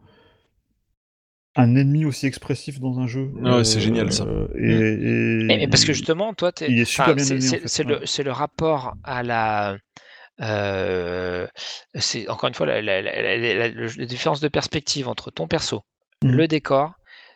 un 1.55 1.75
ennemi 1.75 2.03
aussi 2.05 2.25
expressif 2.25 2.79
dans 2.79 2.97
un 2.99 3.05
jeu. 3.05 3.29
Ah 3.45 3.57
ouais, 3.57 3.63
c'est 3.63 3.79
génial, 3.79 4.11
ça. 4.11 4.25
Et, 4.55 4.71
et- 4.71 5.43
Mais, 5.43 5.57
mais 5.59 5.67
parce 5.67 5.85
que 5.85 5.93
justement, 5.93 6.33
toi, 6.33 6.51
t'es- 6.51 6.65
il 6.67 6.79
est 6.79 6.85
super 6.85 7.05
enfin, 7.05 7.13
bien 7.13 7.23
c'est 7.25 7.35
en 7.35 7.39
fait, 7.67 7.83
ouais. 7.85 7.99
le, 7.99 8.05
c'est 8.07 8.23
le 8.23 8.31
rapport 8.31 8.95
à 9.03 9.21
la. 9.21 9.77
euh, 10.41 11.45
c'est 11.93 12.27
encore 12.27 12.47
une 12.47 12.55
fois 12.55 12.65
la, 12.65 12.81
la- 12.81 13.03
la- 13.03 13.21
la- 13.21 13.37
la- 13.37 13.69
la- 13.69 13.87
la 13.97 14.05
différence 14.05 14.39
de 14.39 14.47
perspective 14.47 15.07
entre 15.07 15.29
ton 15.29 15.47
perso, 15.47 15.83
Mhm. 16.23 16.31
le 16.31 16.47
décor, 16.47 16.93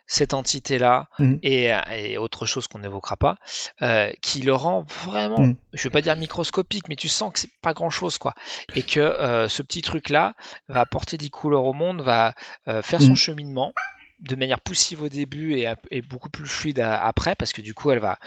cette 0.08 0.34
entité-là 0.34 1.06
Mhm. 1.20 1.38
et, 1.44 1.70
et 1.92 2.18
autre 2.18 2.46
chose 2.46 2.66
qu'on 2.66 2.80
n'évoquera 2.80 3.16
pas, 3.16 3.36
euh, 3.82 4.10
qui 4.22 4.40
le 4.42 4.54
rend 4.54 4.82
vraiment, 5.04 5.42
Mhm. 5.42 5.56
je 5.74 5.82
vais 5.84 5.90
pas 5.90 6.00
dire 6.00 6.16
microscopique, 6.16 6.88
mais 6.88 6.96
tu 6.96 7.08
sens 7.08 7.32
que 7.32 7.38
c'est 7.38 7.50
pas 7.62 7.74
grand-chose, 7.74 8.18
quoi. 8.18 8.34
Et 8.74 8.82
que 8.82 8.98
euh, 8.98 9.48
ce 9.48 9.62
petit 9.62 9.82
truc-là 9.82 10.34
va 10.68 10.80
apporter 10.80 11.16
des 11.18 11.28
couleurs 11.30 11.64
au 11.64 11.74
monde, 11.74 12.00
va 12.00 12.34
euh, 12.66 12.82
faire 12.82 13.00
son 13.00 13.10
Mhm. 13.10 13.16
cheminement 13.16 13.72
de 14.20 14.34
manière 14.34 14.60
poussive 14.60 15.02
au 15.02 15.08
début 15.08 15.60
et, 15.90 16.02
beaucoup 16.02 16.30
plus 16.30 16.46
fluide 16.46 16.80
à- 16.80 17.04
après, 17.04 17.36
parce 17.36 17.52
que 17.52 17.60
du 17.62 17.74
coup, 17.74 17.92
elle 17.92 18.00
va 18.00 18.18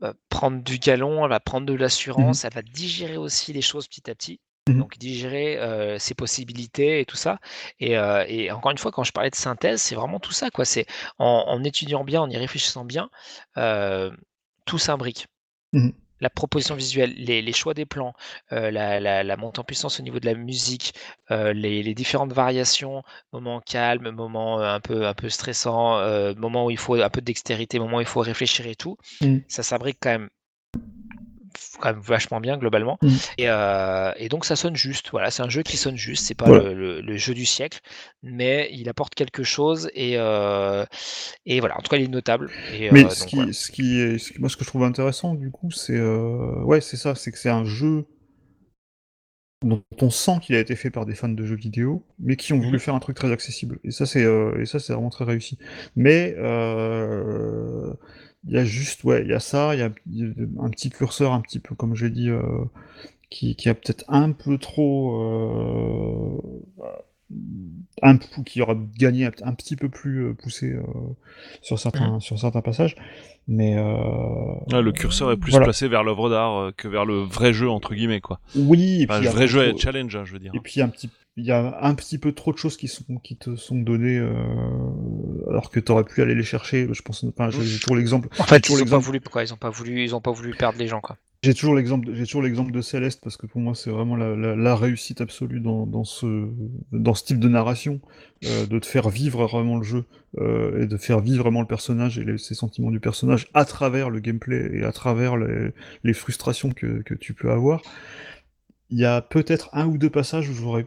va 0.00 0.14
prendre 0.28 0.62
du 0.62 0.78
galon, 0.78 1.24
elle 1.24 1.30
va 1.30 1.40
prendre 1.40 1.66
de 1.66 1.74
l'assurance, 1.74 2.44
elle 2.44 2.54
va 2.54 2.62
digérer 2.62 3.16
aussi 3.16 3.52
les 3.52 3.62
choses 3.62 3.88
petit 3.88 4.08
à 4.08 4.14
petit. 4.14 4.40
Mhm. 4.68 4.74
donc 4.74 4.98
digérer 4.98 5.58
euh, 5.58 5.98
ses 5.98 6.14
possibilités 6.14 7.00
et 7.00 7.04
tout 7.06 7.16
ça. 7.16 7.38
Et, 7.80 7.96
euh, 7.98 8.24
et 8.28 8.50
encore 8.50 8.72
une 8.72 8.78
fois, 8.78 8.90
quand 8.92 9.04
je 9.04 9.12
parlais 9.12 9.30
de 9.30 9.34
synthèse, 9.36 9.82
c'est 9.82 9.94
vraiment 9.94 10.20
tout 10.20 10.32
ça, 10.32 10.50
quoi. 10.50 10.64
C'est 10.64 10.86
en, 11.18 11.44
en 11.48 11.64
étudiant 11.64 12.04
bien, 12.04 12.20
en 12.22 12.30
y 12.30 12.36
réfléchissant 12.36 12.84
bien, 12.84 13.10
euh, 13.56 14.10
tout 14.66 14.78
s'imbrique. 14.78 15.26
Mhm. 15.72 15.92
La 16.20 16.30
proposition 16.30 16.74
visuelle, 16.74 17.14
les, 17.16 17.42
les 17.42 17.52
choix 17.52 17.74
des 17.74 17.86
plans, 17.86 18.12
euh, 18.52 18.72
la, 18.72 18.98
la, 18.98 19.22
la 19.22 19.36
montée 19.36 19.60
en 19.60 19.64
puissance 19.64 20.00
au 20.00 20.02
niveau 20.02 20.18
de 20.18 20.26
la 20.26 20.34
musique, 20.34 20.92
euh, 21.30 21.52
les, 21.52 21.80
les 21.84 21.94
différentes 21.94 22.32
variations, 22.32 23.04
moments 23.32 23.60
calmes, 23.60 24.10
moments 24.10 24.60
euh, 24.60 24.74
un 24.74 24.80
peu, 24.80 25.06
un 25.06 25.14
peu 25.14 25.28
stressants, 25.28 25.98
euh, 25.98 26.34
moments 26.34 26.66
où 26.66 26.70
il 26.70 26.78
faut 26.78 26.94
un 26.96 27.10
peu 27.10 27.20
de 27.20 27.26
dextérité, 27.26 27.78
moments 27.78 27.98
où 27.98 28.00
il 28.00 28.06
faut 28.06 28.20
réfléchir 28.20 28.66
et 28.66 28.74
tout, 28.74 28.96
Mhm. 29.20 29.44
ça 29.46 29.62
s'imbrique 29.62 29.98
quand 30.00 30.10
même 30.10 30.28
quand 31.80 31.90
même 31.92 32.00
vachement 32.00 32.40
bien 32.40 32.56
globalement 32.58 32.98
et, 33.38 33.48
euh, 33.48 34.12
et 34.16 34.28
donc 34.28 34.44
ça 34.44 34.56
sonne 34.56 34.76
juste 34.76 35.10
voilà 35.10 35.30
c'est 35.30 35.42
un 35.42 35.48
jeu 35.48 35.62
qui 35.62 35.76
sonne 35.76 35.96
juste 35.96 36.24
c'est 36.26 36.34
pas 36.34 36.50
Voilà. 36.50 36.52
le, 36.52 36.74
le- 36.74 37.00
le 37.00 37.16
jeu 37.16 37.34
du 37.34 37.46
siècle 37.46 37.80
mais 38.22 38.68
il 38.72 38.88
apporte 38.88 39.14
quelque 39.14 39.42
chose 39.44 39.90
et, 39.94 40.14
euh, 40.18 40.84
et 41.46 41.60
voilà 41.60 41.78
en 41.78 41.82
tout 41.82 41.90
cas 41.90 41.96
il 41.98 42.04
est 42.04 42.08
notable 42.08 42.52
et, 42.68 42.90
Mais 42.90 43.08
euh, 43.08 43.10
ce 43.10 43.24
donc, 43.24 43.26
qui, 43.26 43.36
voilà. 43.36 43.54
ce 43.54 43.70
qui 43.70 43.98
est, 44.00 44.18
ce 44.18 44.32
qui- 44.32 44.40
moi, 44.40 44.48
ce 44.48 44.56
que 44.56 44.64
je 44.64 44.68
trouve 44.68 44.84
intéressant, 44.84 45.34
du 45.34 45.50
coup, 45.50 45.70
c'est, 45.70 45.96
euh, 45.96 46.62
ouais, 46.64 46.80
c'est 46.80 46.96
ça, 46.96 47.14
c'est 47.14 47.32
que 47.32 47.38
c'est 47.38 47.50
un 47.50 47.64
jeu 47.64 48.06
dont 49.64 49.82
on 50.00 50.10
sent 50.10 50.38
qu'il 50.40 50.54
a 50.54 50.60
été 50.60 50.76
fait 50.76 50.90
par 50.90 51.04
des 51.04 51.14
fans 51.16 51.28
de 51.28 51.44
jeux 51.44 51.56
vidéo, 51.56 52.04
mais 52.20 52.36
qui 52.36 52.52
ont 52.52 52.60
voulu 52.60 52.78
Mhm. 52.78 52.78
faire 52.78 52.94
un 52.94 53.00
truc 53.00 53.16
très 53.16 53.32
accessible. 53.32 53.80
Et 53.82 53.90
ça, 53.90 54.06
c'est, 54.06 54.22
euh, 54.24 54.60
et 54.60 54.66
ça, 54.66 54.78
c'est 54.78 54.92
vraiment 54.92 55.10
très 55.10 55.24
réussi. 55.24 55.58
Mais 55.96 56.34
euh, 56.38 57.92
il 58.46 58.52
y 58.54 58.58
a 58.58 58.64
juste, 58.64 59.04
ouais, 59.04 59.22
il 59.22 59.28
y 59.28 59.34
a 59.34 59.40
ça, 59.40 59.74
il 59.74 59.80
y 59.80 59.82
a, 59.82 59.90
un 60.60 60.70
petit 60.70 60.90
curseur, 60.90 61.32
un 61.32 61.40
petit 61.40 61.58
peu, 61.58 61.74
comme 61.74 61.94
j'ai 61.94 62.10
dit, 62.10 62.30
euh, 62.30 62.42
qui, 63.30 63.56
qui 63.56 63.68
a 63.68 63.74
peut-être 63.74 64.04
un 64.08 64.32
peu 64.32 64.58
trop, 64.58 65.20
euh, 65.22 66.38
un 68.02 68.16
peu- 68.16 68.42
qui 68.44 68.62
aura 68.62 68.74
gagné 68.96 69.26
un, 69.26 69.52
petit 69.52 69.76
peu 69.76 69.88
plus 69.88 70.26
euh, 70.28 70.34
poussé 70.34 70.72
euh, 70.72 70.82
sur 71.60 71.78
certains, 71.78 72.20
sur 72.20 72.38
certains 72.38 72.62
passages. 72.62 72.96
Mais 73.48 73.76
euh, 73.76 74.54
Ah, 74.72 74.80
le 74.80 74.92
curseur 74.92 75.32
est 75.32 75.36
plus 75.36 75.50
voilà. 75.50 75.64
placé 75.66 75.88
vers 75.88 76.04
l'œuvre 76.04 76.30
d'art 76.30 76.70
que 76.76 76.86
vers 76.88 77.04
le 77.04 77.20
vrai 77.22 77.52
jeu 77.52 77.68
entre 77.68 77.94
guillemets 77.94 78.20
quoi. 78.20 78.40
Oui, 78.54 79.02
et 79.02 79.06
Enfin, 79.08 79.18
puis 79.20 79.26
le 79.26 79.32
vrai 79.32 79.46
jeu 79.48 79.68
trop- 79.68 79.76
est 79.78 79.80
challenge, 79.80 80.16
hein, 80.16 80.24
je 80.24 80.32
veux 80.34 80.38
dire. 80.38 80.52
Et 80.54 80.60
puis 80.60 80.74
il 80.76 80.78
y 80.78 80.82
a 80.82 80.84
un 80.84 80.90
petit, 80.90 81.10
il 81.38 81.44
y 81.46 81.52
a 81.52 81.78
un 81.82 81.94
petit 81.94 82.18
peu 82.18 82.32
trop 82.32 82.52
de 82.52 82.58
choses 82.58 82.76
qui 82.76 82.88
sont, 82.88 83.04
qui 83.22 83.36
te 83.36 83.56
sont 83.56 83.78
données, 83.78 84.18
euh, 84.18 84.32
alors 85.48 85.70
que 85.70 85.80
tu 85.80 85.92
aurais 85.92 86.04
pu 86.04 86.22
aller 86.22 86.34
les 86.34 86.42
chercher. 86.42 86.88
Je 86.92 87.02
pense, 87.02 87.24
enfin, 87.24 87.50
j'ai 87.50 87.78
toujours 87.78 87.96
l'exemple. 87.96 88.28
en 88.38 88.44
fait 88.44 88.68
ils 88.68 88.82
ont 88.82 88.86
pas 88.86 88.98
voulu 88.98 89.20
quoi 89.20 89.42
ils 89.44 89.52
ont 89.52 89.56
pas 89.56 89.70
voulu 89.70 90.02
ils 90.02 90.14
ont 90.14 90.20
pas 90.20 90.32
voulu 90.32 90.54
perdre 90.54 90.78
les 90.78 90.88
gens 90.88 91.00
quoi 91.00 91.16
J'ai 91.44 91.54
toujours 91.54 91.76
l'exemple, 91.76 92.08
j'ai 92.14 92.24
toujours 92.24 92.42
l'exemple 92.42 92.72
de 92.72 92.80
Céleste 92.80 93.20
parce 93.22 93.36
que 93.36 93.46
pour 93.46 93.60
moi 93.60 93.74
c'est 93.74 93.90
vraiment 93.90 94.16
la, 94.16 94.34
la- 94.34 94.56
la 94.56 94.76
réussite 94.76 95.20
absolue 95.20 95.60
dans, 95.60 95.86
dans 95.86 96.04
ce, 96.04 96.48
dans 96.92 97.14
ce 97.14 97.24
type 97.24 97.38
de 97.38 97.48
narration, 97.48 98.00
euh, 98.44 98.66
de 98.66 98.78
te 98.80 98.86
faire 98.86 99.08
vivre 99.08 99.46
vraiment 99.46 99.76
le 99.76 99.84
jeu 99.84 100.04
euh, 100.38 100.82
et 100.82 100.86
de 100.86 100.96
faire 100.96 101.20
vivre 101.20 101.44
vraiment 101.44 101.60
le 101.60 101.68
personnage 101.68 102.18
et 102.18 102.24
les, 102.24 102.38
ses 102.38 102.54
sentiments 102.54 102.90
du 102.90 102.98
personnage 103.00 103.46
à 103.54 103.64
travers 103.64 104.10
le 104.10 104.18
gameplay 104.18 104.68
et 104.78 104.82
à 104.84 104.90
travers 104.92 105.36
les, 105.36 105.70
les 106.02 106.12
frustrations 106.12 106.70
que, 106.72 107.02
que 107.02 107.14
tu 107.14 107.34
peux 107.34 107.50
avoir. 107.52 107.82
Il 108.90 108.98
y 108.98 109.04
a 109.04 109.20
peut-être 109.22 109.68
un 109.72 109.86
ou 109.86 109.98
deux 109.98 110.10
passages 110.10 110.48
où 110.48 110.54
j'aurais 110.54 110.86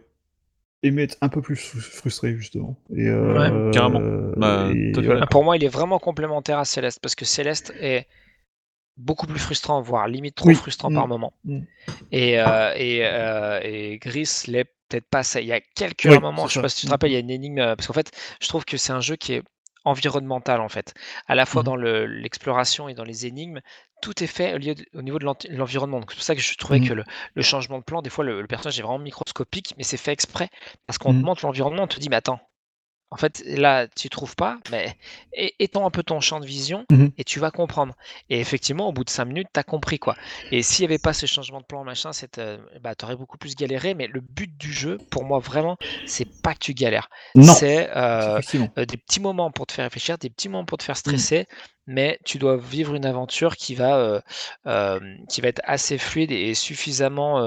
aimé 0.84 1.04
être 1.04 1.18
un 1.22 1.30
peu 1.30 1.42
plus 1.42 1.56
fru- 1.56 1.80
frustré 1.80 2.36
justement. 2.38 2.76
Et, 2.96 3.08
euh, 3.08 3.72
carrément. 3.72 4.02
Bah, 4.38 4.70
et. 4.74 4.92
Ah, 5.22 5.28
pour 5.28 5.44
moi 5.44 5.58
il 5.58 5.64
est 5.64 5.68
vraiment 5.70 6.00
complémentaire 6.00 6.58
à 6.60 6.66
Céleste 6.66 7.00
parce 7.02 7.16
que 7.16 7.26
Céleste 7.26 7.74
est 7.80 8.08
beaucoup 8.98 9.26
plus 9.28 9.40
frustrant 9.40 9.82
voire 9.82 10.08
limite 10.08 10.36
trop 10.36 10.50
Oui. 10.50 10.56
frustrant 10.56 10.90
Mm. 10.90 10.96
par 10.96 11.08
moment 11.08 11.34
Mm. 11.46 11.60
et, 12.12 12.40
euh, 12.40 12.74
et, 12.76 13.00
euh, 13.04 13.60
et 13.64 13.98
Gris 14.00 14.44
l'est 14.48 14.66
peut-être 14.90 15.08
pas 15.10 15.24
ça 15.24 15.40
il 15.40 15.48
y 15.48 15.54
a 15.54 15.62
quelques 15.76 16.06
Oui, 16.06 16.20
moments 16.20 16.48
je 16.48 16.56
sais 16.56 16.62
pas 16.62 16.70
si 16.70 16.82
tu 16.82 16.86
te 16.86 16.90
Mm. 16.90 16.92
rappelles 16.92 17.12
il 17.12 17.14
y 17.14 17.18
a 17.18 17.20
une 17.20 17.30
énigme 17.30 17.56
parce 17.76 17.88
qu'en 17.88 17.94
fait 17.94 18.12
je 18.42 18.48
trouve 18.48 18.66
que 18.66 18.78
c'est 18.78 18.92
un 18.92 19.00
jeu 19.02 19.16
qui 19.16 19.34
est 19.34 19.44
environnemental 19.86 20.62
en 20.62 20.70
fait 20.70 20.94
à 21.28 21.34
la 21.36 21.46
fois 21.46 21.64
dans 21.64 21.76
le- 21.76 22.06
l'exploration 22.06 22.88
et 22.90 22.94
dans 22.94 23.04
les 23.06 23.26
énigmes 23.26 23.62
tout 24.02 24.24
est 24.24 24.28
fait 24.28 24.54
au, 24.56 24.58
lieu 24.58 24.76
de- 24.76 24.86
au 24.96 25.02
niveau 25.02 25.20
de 25.20 25.26
l'environnement 25.50 26.00
Donc, 26.02 26.12
c'est 26.12 26.16
pour 26.18 26.24
ça 26.26 26.36
que 26.36 26.42
je 26.42 26.58
trouvais 26.58 26.80
Mhm. 26.80 26.88
que 26.90 26.94
le, 26.94 27.04
le 27.36 27.42
changement 27.44 27.80
de 27.80 27.84
plan 27.84 28.02
des 28.02 28.10
fois 28.10 28.24
le, 28.26 28.42
le 28.42 28.48
personnage 28.48 28.80
est 28.80 28.84
vraiment 28.84 29.00
microscopique 29.00 29.74
mais 29.78 29.84
c'est 29.84 29.98
fait 29.98 30.12
exprès 30.14 30.50
parce 30.88 30.98
qu'on 30.98 31.14
Mhm. 31.14 31.22
montre 31.22 31.46
l'environnement 31.46 31.84
on 31.84 31.88
te 31.88 32.00
dit 32.00 32.10
mais 32.10 32.18
attends 32.18 32.40
en 33.12 33.18
fait, 33.18 33.44
là, 33.46 33.88
tu 33.90 34.10
trouves 34.10 34.36
pas, 34.36 34.58
mais 34.72 34.96
étends 35.60 35.86
un 35.86 35.92
peu 35.92 36.02
ton 36.02 36.22
champ 36.22 36.40
de 36.40 36.46
vision 36.46 36.86
Mhm. 36.90 37.12
et 37.18 37.24
tu 37.26 37.40
vas 37.40 37.52
comprendre. 37.52 37.94
Et 38.30 38.40
effectivement, 38.40 38.88
au 38.88 38.94
bout 38.94 39.04
de 39.04 39.10
5 39.10 39.26
minutes, 39.26 39.50
tu 39.54 39.60
as 39.60 39.64
compris 39.64 40.00
quoi. 40.00 40.16
Et 40.50 40.64
s'il 40.64 40.84
n'y 40.84 40.92
avait 40.94 40.98
pas 41.00 41.14
ce 41.14 41.26
changement 41.26 41.60
de 41.60 41.66
plan, 41.66 41.84
machin, 41.84 42.12
euh, 42.38 42.58
bah, 42.82 42.96
tu 42.96 43.04
aurais 43.06 43.18
beaucoup 43.18 43.38
plus 43.38 43.56
galéré. 43.56 43.94
Mais 43.96 44.08
le 44.08 44.22
but 44.22 44.56
du 44.58 44.72
jeu, 44.72 45.02
pour 45.10 45.26
moi, 45.26 45.40
vraiment, 45.40 45.78
c'est 46.06 46.28
pas 46.42 46.54
que 46.54 46.60
tu 46.60 46.74
galères. 46.74 47.10
Non, 47.36 47.54
C'est 47.54 47.90
euh, 47.96 48.40
euh, 48.78 48.86
des 48.86 48.98
petits 48.98 49.20
moments 49.20 49.52
pour 49.52 49.68
te 49.68 49.74
faire 49.74 49.86
réfléchir, 49.86 50.18
des 50.18 50.30
petits 50.30 50.50
moments 50.50 50.66
pour 50.66 50.78
te 50.78 50.84
faire 50.84 50.96
Mm. 50.96 51.00
stresser, 51.00 51.48
mais 51.88 52.18
tu 52.26 52.38
dois 52.38 52.58
vivre 52.58 52.96
une 52.96 53.06
aventure 53.06 53.56
qui 53.58 53.76
va, 53.76 53.98
euh, 53.98 54.22
euh, 54.68 55.00
qui 55.30 55.42
va 55.42 55.50
être 55.50 55.62
assez 55.66 55.98
fluide 55.98 56.32
et 56.32 56.54
suffisamment 56.54 57.40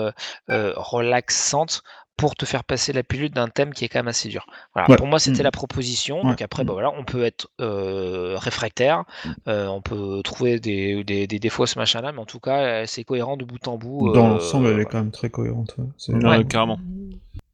euh, 0.51 0.73
relaxante 0.77 1.83
pour 2.17 2.37
te 2.37 2.45
faire 2.47 2.62
passer 2.65 2.93
la 2.93 3.03
pilule 3.03 3.31
d'un 3.31 3.49
thème 3.49 3.75
qui 3.75 3.85
est 3.85 3.89
quand 3.89 3.99
même 3.99 4.09
assez 4.09 4.29
dur. 4.29 4.47
Voilà, 4.73 4.89
Ouais. 4.89 4.97
pour 4.97 5.07
moi, 5.07 5.19
c'était 5.19 5.41
Mm. 5.41 5.45
la 5.45 5.51
proposition. 5.51 6.19
Ouais. 6.23 6.31
Donc 6.31 6.43
après, 6.43 6.62
bah, 6.65 6.73
voilà, 6.73 6.93
on 6.97 7.05
peut 7.05 7.25
être 7.25 7.49
euh, 7.61 8.37
réfractaire, 8.39 9.05
euh, 9.49 9.67
on 9.67 9.83
peut 9.83 10.21
trouver 10.23 10.61
des, 10.61 11.03
des, 11.05 11.27
des 11.27 11.39
défauts 11.41 11.65
à 11.65 11.67
ce 11.67 11.79
machin-là, 11.79 12.12
mais 12.12 12.21
en 12.21 12.27
tout 12.27 12.39
cas, 12.41 12.59
euh, 12.62 12.85
c'est 12.87 13.03
cohérent 13.05 13.37
de 13.37 13.45
bout 13.45 13.67
en 13.67 13.77
bout. 13.79 14.12
Dans 14.12 14.27
euh, 14.27 14.35
l'ensemble, 14.35 14.69
elle 14.69 14.81
est 14.81 14.85
quand 14.85 14.99
même 14.99 15.11
très 15.11 15.29
cohérente. 15.31 15.75
ouais. 15.79 15.87
C'est- 15.97 16.12
Ouais, 16.15 16.25
Ouais. 16.39 16.45
carrément. 16.45 16.79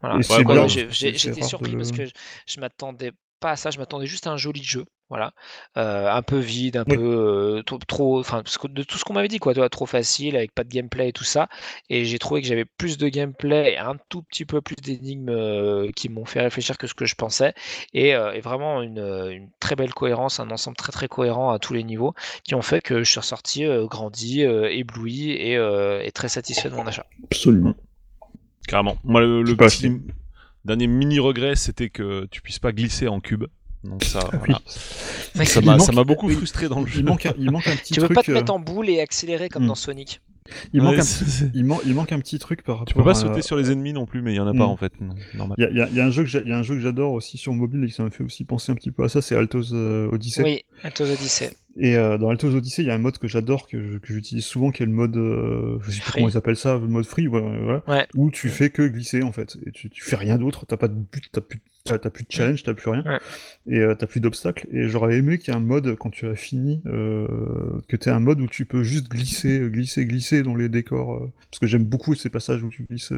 Voilà. 0.03 0.21
J'étais 0.21 1.43
surpris 1.43 1.73
de 1.73 1.77
parce 1.77 1.93
que 1.93 2.05
je, 2.07 2.11
je 2.47 2.61
m'attendais 2.61 3.13
pas 3.41 3.53
à 3.53 3.57
ça, 3.57 3.71
je 3.71 3.79
m'attendais 3.79 4.07
juste 4.07 4.27
à 4.27 4.31
un 4.31 4.37
joli 4.37 4.63
jeu, 4.63 4.85
voilà, 5.11 5.33
Euh, 5.77 6.11
un 6.11 6.23
peu 6.23 6.39
vide, 6.39 6.77
un 6.79 6.85
Oui. 6.89 6.97
peu 6.97 7.03
euh, 7.03 7.63
trop, 7.63 7.79
trop- 7.79 8.21
enfin 8.21 8.43
de 8.43 8.83
tout 8.83 8.97
ce 8.99 9.05
qu'on 9.05 9.13
m'avait 9.13 9.29
dit 9.29 9.39
quoi, 9.39 9.53
trop 9.69 9.87
facile 9.87 10.37
avec 10.37 10.53
pas 10.55 10.65
de 10.65 10.69
gameplay 10.71 11.09
et 11.11 11.13
tout 11.13 11.25
ça, 11.25 11.49
et 11.91 12.05
j'ai 12.05 12.19
trouvé 12.19 12.41
que 12.41 12.47
j'avais 12.49 12.65
plus 12.65 12.97
de 12.97 13.09
gameplay 13.09 13.73
et 13.73 13.79
un 13.79 13.97
tout 14.09 14.23
petit 14.23 14.45
peu 14.45 14.61
plus 14.61 14.77
d'énigmes 14.77 15.29
euh, 15.31 15.91
qui 15.95 16.09
m'ont 16.09 16.25
fait 16.25 16.41
réfléchir 16.41 16.79
que 16.79 16.87
ce 16.87 16.95
que 16.95 17.05
je 17.07 17.15
pensais, 17.17 17.55
et, 17.93 18.15
euh, 18.15 18.33
et 18.33 18.41
vraiment 18.41 18.83
une, 18.83 18.99
une 19.31 19.49
très 19.61 19.77
belle 19.77 19.93
cohérence, 19.93 20.41
un 20.41 20.51
ensemble 20.51 20.77
très 20.77 20.93
très 20.93 21.09
cohérent 21.09 21.51
à 21.53 21.59
tous 21.59 21.75
les 21.75 21.85
niveaux, 21.85 22.15
qui 22.45 22.55
ont 22.55 22.63
fait 22.63 22.81
que 22.81 23.03
je 23.03 23.11
suis 23.11 23.21
ressorti 23.21 23.65
euh, 23.65 23.87
grandi, 23.87 24.45
euh, 24.45 24.71
ébloui 24.71 25.31
et, 25.33 25.57
euh, 25.57 26.01
et 26.03 26.13
très 26.13 26.29
satisfait 26.29 26.71
de 26.71 26.75
mon 26.75 26.87
achat. 26.87 27.07
Absolument. 27.25 27.75
Carrément. 28.69 28.97
Moi, 29.05 29.21
le, 29.21 29.43
petit 29.57 29.93
dernier 30.65 30.87
mini 30.87 31.19
regret, 31.19 31.57
c'était 31.57 31.91
que 31.91 32.27
tu 32.31 32.43
puisses 32.43 32.59
pas 32.59 32.73
glisser 32.73 33.09
en 33.09 33.21
cube. 33.21 33.45
Donc 33.85 34.05
ça, 34.05 34.21
Ah 34.25 34.29
oui. 34.47 34.53
voilà. 35.35 35.47
Ça 35.47 35.61
m'a 35.63 35.77
manque- 35.77 36.07
beaucoup 36.07 36.29
frustré 36.29 36.69
dans 36.69 36.81
le 36.81 36.87
jeu. 36.87 36.99
Il 37.01 37.05
manque, 37.07 37.25
un- 37.27 37.33
il 37.39 37.51
manque 37.51 37.67
un 37.67 37.77
petit 37.77 37.95
tu 37.95 38.01
peux 38.01 38.07
truc. 38.07 38.17
pas 38.17 38.23
te 38.23 38.31
euh, 38.31 38.35
mettre 38.35 38.53
en 38.53 38.59
boule 38.59 38.89
et 38.91 39.01
accélérer 39.01 39.49
comme 39.49 39.65
hmm. 39.65 39.69
dans 39.69 39.75
Sonic? 39.75 40.21
il, 40.73 40.83
manque 40.83 40.93
Ouais, 40.95 41.01
un, 41.01 41.03
c'est- 41.03 41.51
il, 41.55 41.65
man- 41.65 41.79
il 41.87 41.95
manque 41.95 42.13
un 42.13 42.19
petit 42.19 42.39
truc 42.39 42.63
par 42.63 42.77
rapport 42.81 42.89
Tu 42.89 42.95
peux 42.95 43.05
pas 43.05 43.13
à- 43.13 43.15
sauter 43.15 43.41
sur 43.41 43.57
les 43.57 43.71
ennemis 43.71 43.93
non 43.93 44.05
plus, 44.05 44.21
mais 44.21 44.33
il 44.33 44.37
y 44.37 44.41
en 44.41 44.47
a 44.47 44.53
Hmm. 44.53 44.59
pas 44.59 44.67
en 44.67 44.77
fait. 44.77 44.93
Non, 45.01 45.15
normal. 45.35 45.55
Il 45.59 45.63
y 45.63 45.67
a, 45.67 45.71
il 45.71 45.77
y 45.77 45.81
a- 45.81 45.89
il 45.89 45.97
y 45.97 46.01
a 46.01 46.05
un 46.07 46.11
jeu 46.11 46.25
que 46.25 46.29
j'a- 46.29 46.41
il 46.41 46.49
y 46.49 46.53
a 46.53 46.59
un 46.59 46.63
jeu 46.63 46.75
que 46.75 46.81
j'adore 46.81 47.13
aussi 47.13 47.39
sur 47.39 47.53
mobile 47.55 47.83
et 47.85 47.87
qui 47.87 47.93
ça 47.95 48.03
m'a 48.03 48.11
fait 48.11 48.25
aussi 48.25 48.45
penser 48.45 48.71
un 48.73 48.75
petit 48.75 48.91
peu 48.91 49.03
à 49.05 49.09
ça, 49.09 49.23
c'est 49.23 49.35
Altos 49.37 49.73
euh, 49.73 50.11
Odyssey. 50.13 50.43
Oui, 50.43 50.63
Altos 50.83 51.05
Odyssey. 51.05 51.51
Et 51.77 51.97
euh, 51.97 52.19
dans 52.19 52.31
Altos 52.31 52.55
Odyssey, 52.55 52.83
il 52.83 52.89
y 52.89 52.91
a 52.91 52.95
un 52.95 52.99
mode 52.99 53.19
que 53.19 53.29
j'adore, 53.29 53.67
que, 53.67 53.99
j'utilise 54.05 54.45
souvent, 54.45 54.71
qui 54.71 54.83
est 54.83 54.87
le 54.87 54.93
mode, 54.93 55.17
euh, 55.17 55.79
je 55.83 55.93
sais 55.93 56.01
plus 56.01 56.13
comment 56.13 56.29
ils 56.29 56.37
appellent 56.37 56.57
ça, 56.57 56.75
le 56.75 56.87
mode 56.87 57.07
free, 57.07 57.27
ouais, 57.27 57.81
où 58.15 58.31
tu 58.31 58.49
fais 58.49 58.71
que 58.71 58.83
glisser 58.83 59.23
en 59.23 59.33
fait, 59.33 59.57
et 59.67 59.71
tu, 59.71 59.89
tu 59.89 60.03
fais 60.03 60.17
rien 60.17 60.37
d'autre, 60.37 60.67
t'as 60.67 60.77
pas 60.77 60.89
de 60.89 60.95
but, 60.95 61.31
t'as 61.33 61.41
plus, 61.41 61.61
t'as 61.85 61.99
plus 61.99 62.25
de 62.25 62.31
challenge, 62.31 62.63
t'as 62.65 62.75
plus 62.75 62.91
rien, 62.91 63.05
et 63.67 63.79
euh, 63.79 63.95
t'as 63.95 64.07
plus 64.07 64.21
d'obstacles. 64.21 64.67
Et 64.73 64.89
j'aurais 64.89 65.17
aimé 65.17 65.39
qu'il 65.39 65.55
y 65.55 65.57
ait 65.57 65.61
un 65.61 65.65
mode 65.65 65.97
quand 65.97 66.11
tu 66.11 66.27
as 66.27 66.35
fini, 66.35 66.83
euh, 66.87 67.27
que 67.89 67.97
t'aies 67.97 68.11
un 68.11 68.21
mode 68.21 68.41
où 68.41 68.47
tu 68.47 68.67
peux 68.67 68.83
juste 68.83 69.09
glisser, 69.09 69.61
glisser, 69.71 70.05
glisser 70.07 70.43
dans 70.43 70.57
les 70.57 70.69
décors, 70.69 71.31
parce 71.51 71.61
que 71.61 71.67
j'aime 71.67 71.85
beaucoup 71.85 72.15
ces 72.15 72.31
passages 72.31 72.63
où 72.63 72.69
tu 72.69 72.83
glisses 72.83 73.13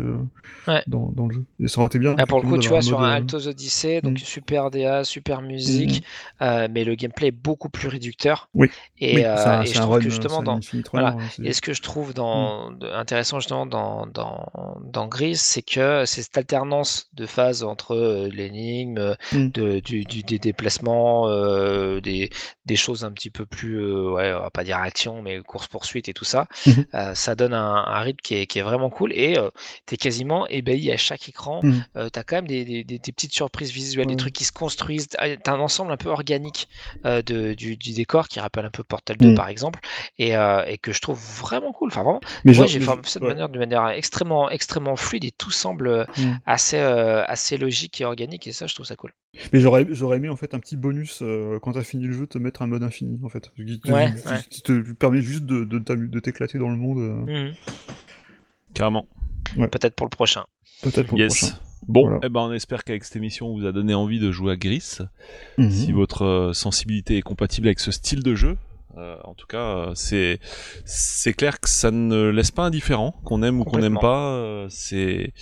dans, 0.87 1.11
dans 1.11 1.27
le 1.27 1.35
jeu. 1.35 1.45
Et 1.59 1.69
ça 1.69 1.81
aurait 1.81 1.89
été 1.89 1.99
bien. 1.99 2.15
Ah, 2.19 2.27
pour 2.27 2.43
le 2.43 2.49
coup, 2.49 2.59
tu 2.59 2.69
vois, 2.69 2.83
sur 2.83 3.01
un 3.01 3.11
Altos 3.11 3.49
Odyssey, 3.49 4.01
donc 4.03 4.13
Mm. 4.13 4.25
super 4.25 4.71
DA, 4.71 5.05
super 5.05 5.43
musique, 5.43 6.03
euh, 6.41 6.69
mais 6.71 6.85
le 6.85 6.95
gameplay 6.95 7.29
est 7.29 7.31
beaucoup 7.31 7.69
plus 7.69 7.89
réducteur. 7.89 8.42
Oui. 8.55 8.71
Et, 8.99 9.17
oui, 9.17 9.25
euh, 9.25 9.35
un, 9.47 9.63
et 9.63 9.67
je 9.67 9.75
trouve 9.75 9.91
run, 9.95 9.99
que 9.99 10.05
c'est 10.05 10.11
justement, 10.11 10.43
dans, 10.43 10.61
voilà. 10.93 11.09
hein, 11.09 11.19
Et 11.43 11.53
ce 11.53 11.61
que 11.61 11.73
je 11.73 11.83
trouve 11.83 12.15
dans, 12.15 12.71
de- 12.71 12.89
intéressant 12.89 13.41
justement 13.41 13.67
dans, 13.67 14.07
dans, 14.07 14.49
dans 14.85 15.07
Gris, 15.09 15.37
c'est 15.37 15.63
que 15.63 16.05
c'est 16.07 16.23
cette 16.23 16.39
alternance 16.39 17.09
de 17.15 17.27
phases 17.27 17.63
entre 17.63 17.95
euh, 17.95 18.29
l'énigme, 18.29 18.99
euh, 18.99 19.15
Mm. 19.33 19.49
de, 19.49 19.81
du, 19.81 20.05
du- 20.05 20.23
des 20.23 20.39
déplacements, 20.39 21.29
euh, 21.29 22.01
des, 22.01 22.31
des 22.67 22.77
choses 22.77 23.05
un 23.05 23.13
petit 23.13 23.31
peu 23.31 23.47
plus, 23.47 23.77
euh, 23.81 24.11
ouais, 24.13 24.33
on 24.35 24.41
va 24.41 24.51
pas 24.51 24.65
dire 24.65 24.79
action, 24.79 25.23
mais 25.23 25.41
course-poursuite 25.43 26.09
et 26.09 26.13
tout 26.15 26.25
ça. 26.25 26.47
Mhm. 26.67 26.87
Euh, 26.95 27.15
ça 27.15 27.35
donne 27.35 27.55
un, 27.55 27.75
un 27.87 28.01
rythme 28.01 28.21
qui 28.23 28.35
est, 28.37 28.47
qui 28.47 28.59
est 28.59 28.63
vraiment 28.63 28.91
cool 28.91 29.13
et 29.13 29.37
euh, 29.39 29.51
tu 29.87 29.95
es 29.95 29.97
quasiment 29.97 30.47
ébahi 30.49 30.91
à 30.93 30.97
chaque 30.97 31.29
écran. 31.29 31.61
Euh, 31.97 32.09
tu 32.13 32.19
as 32.19 32.25
quand 32.25 32.37
même 32.37 32.47
des, 32.49 32.65
des, 32.85 32.99
petites 32.99 33.33
surprises 33.33 33.71
visuelles, 33.73 34.07
des 34.07 34.17
trucs 34.17 34.33
qui 34.35 34.45
se 34.45 34.53
construisent. 34.53 35.09
Tu 35.09 35.17
as 35.19 35.53
un 35.53 35.61
ensemble 35.61 35.93
un 35.93 35.97
peu 35.97 36.09
organique 36.11 36.69
euh, 37.07 37.23
de, 37.23 37.55
du, 37.55 37.77
du 37.77 37.93
décor 37.93 38.29
qui 38.33 38.41
rappelle 38.41 38.65
un 38.65 38.71
peu 38.71 38.83
Portal 38.83 39.17
2 39.19 39.29
Mhm. 39.31 39.35
par 39.37 39.49
exemple 39.49 39.79
et, 40.19 40.35
euh, 40.37 40.65
et 40.67 40.79
que 40.79 40.93
je 40.93 41.01
trouve 41.01 41.19
vraiment 41.41 41.73
cool. 41.73 41.89
Enfin, 41.89 42.03
vraiment, 42.03 42.21
Mais 42.45 42.55
moi 42.55 42.67
j'ai 42.67 42.79
mais- 42.79 42.87
fait 42.87 42.93
ça 43.05 43.21
de 43.21 43.25
ouais. 43.25 43.31
manière, 43.33 43.49
de 43.51 43.59
manière 43.59 43.89
extrêmement, 43.91 44.49
extrêmement 44.51 44.97
fluide 44.97 45.25
et 45.25 45.31
tout 45.33 45.51
semble 45.51 45.89
euh, 45.89 46.05
Mm. 46.17 46.33
assez, 46.47 46.79
euh, 46.79 47.23
assez 47.27 47.59
logique 47.59 48.01
et 48.01 48.05
organique 48.07 48.47
et 48.47 48.53
ça 48.53 48.67
je 48.67 48.75
trouve 48.75 48.87
ça 48.87 48.97
cool. 48.97 49.13
Mais 49.53 49.61
j'aurais 49.61 49.87
j'aurais 49.91 50.17
aimé 50.17 50.29
en 50.31 50.37
fait 50.37 50.55
un 50.55 50.59
petit 50.61 50.77
bonus 50.77 51.21
euh, 51.23 51.59
quand 51.61 51.73
t'as 51.73 51.83
fini 51.83 52.05
le 52.07 52.13
jeu, 52.15 52.27
te 52.27 52.39
mettre 52.39 52.63
un 52.63 52.67
mode 52.67 52.83
infini 52.83 53.21
en 53.23 53.29
fait, 53.29 53.51
qui 53.55 53.81
te, 53.81 53.93
Ouais, 53.93 54.13
qui- 54.15 54.29
ouais. 54.29 54.41
qui 54.49 54.63
te 54.63 54.93
permet 54.93 55.21
juste 55.21 55.45
de, 55.45 55.65
de, 55.65 55.79
de 55.79 56.21
t'éclater 56.21 56.59
dans 56.59 56.69
le 56.71 56.77
monde. 56.77 56.99
euh, 56.99 57.47
Mhm. 57.49 57.55
Carrément. 58.75 59.07
Peut-être 59.71 59.95
pour 59.95 60.07
le 60.07 60.11
prochain. 60.11 60.45
Peut-être 60.83 61.07
pour 61.09 61.19
le 61.19 61.25
Yes. 61.25 61.39
prochain. 61.39 61.55
Bon, 61.89 62.03
Voilà. 62.03 62.21
eh 62.23 62.29
ben 62.29 62.41
on 62.41 62.53
espère 62.53 62.85
qu'avec 62.85 63.05
cette 63.05 63.17
émission 63.17 63.49
on 63.49 63.59
vous 63.59 63.67
a 63.67 63.73
donné 63.73 63.93
envie 63.95 64.21
de 64.21 64.31
jouer 64.31 64.53
à 64.53 64.57
Gris. 64.57 64.99
Mhm. 65.59 65.71
Si 65.71 65.93
votre 65.93 66.23
euh, 66.25 66.53
sensibilité 66.53 67.17
est 67.19 67.23
compatible 67.23 67.67
avec 67.67 67.81
ce 67.81 67.91
style 67.91 68.23
de 68.23 68.35
jeu. 68.35 68.57
Euh, 68.99 69.17
en 69.25 69.33
tout 69.35 69.47
cas, 69.47 69.57
euh, 69.59 69.93
c'est 69.95 70.39
c'est 70.85 71.33
clair 71.33 71.61
que 71.61 71.69
ça 71.69 71.91
ne 71.91 72.29
laisse 72.29 72.51
pas 72.51 72.65
indifférent, 72.65 73.15
qu'on 73.25 73.43
aime 73.43 73.61
ou 73.61 73.65
qu'on 73.65 73.79
n'aime 73.79 73.99
pas. 73.99 74.35
euh, 74.35 74.67
c'est 74.69 75.33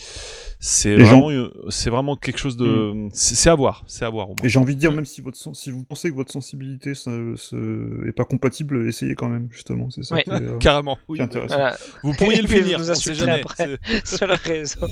c'est 0.60 0.96
Les 0.96 1.04
gens- 1.04 1.20
vraiment 1.20 1.30
euh, 1.30 1.50
c'est 1.68 1.90
vraiment 1.90 2.16
quelque 2.16 2.38
chose 2.38 2.56
de 2.56 3.08
c'est 3.12 3.34
c'est 3.34 3.50
à 3.50 3.54
voir, 3.56 3.82
c'est 3.88 4.04
à 4.04 4.10
voir. 4.10 4.26
au 4.30 4.34
moins. 4.34 4.44
Et 4.44 4.48
j'ai 4.48 4.58
envie 4.60 4.74
de 4.76 4.80
dire, 4.80 4.92
même 4.92 5.04
si, 5.04 5.20
votre 5.20 5.36
si 5.56 5.70
vous 5.70 5.82
pensez 5.84 6.10
que 6.10 6.14
votre 6.14 6.30
sensibilité 6.32 6.94
ça, 6.94 7.10
ce- 7.36 8.06
est 8.08 8.12
pas 8.12 8.24
compatible, 8.24 8.86
essayez 8.88 9.14
quand 9.16 9.28
même, 9.28 9.48
justement. 9.50 9.90
C'est 9.90 10.04
ça 10.04 10.14
Ouais. 10.14 10.22
qui 10.24 10.30
est, 10.30 10.34
euh, 10.34 10.58
Carrément. 10.58 10.98
oui. 11.08 11.18
qui 11.18 11.24
intéressant. 11.24 11.56
Voilà. 11.56 11.76
Vous 12.04 12.12
pourriez 12.14 12.42
le 12.42 12.46
vous 12.48 12.54
finir. 12.54 12.80
insulterez 12.88 13.14
jamais. 13.26 13.40
après. 13.40 13.78
Sur 14.04 14.26
le 14.28 14.34
réseau. 14.34 14.86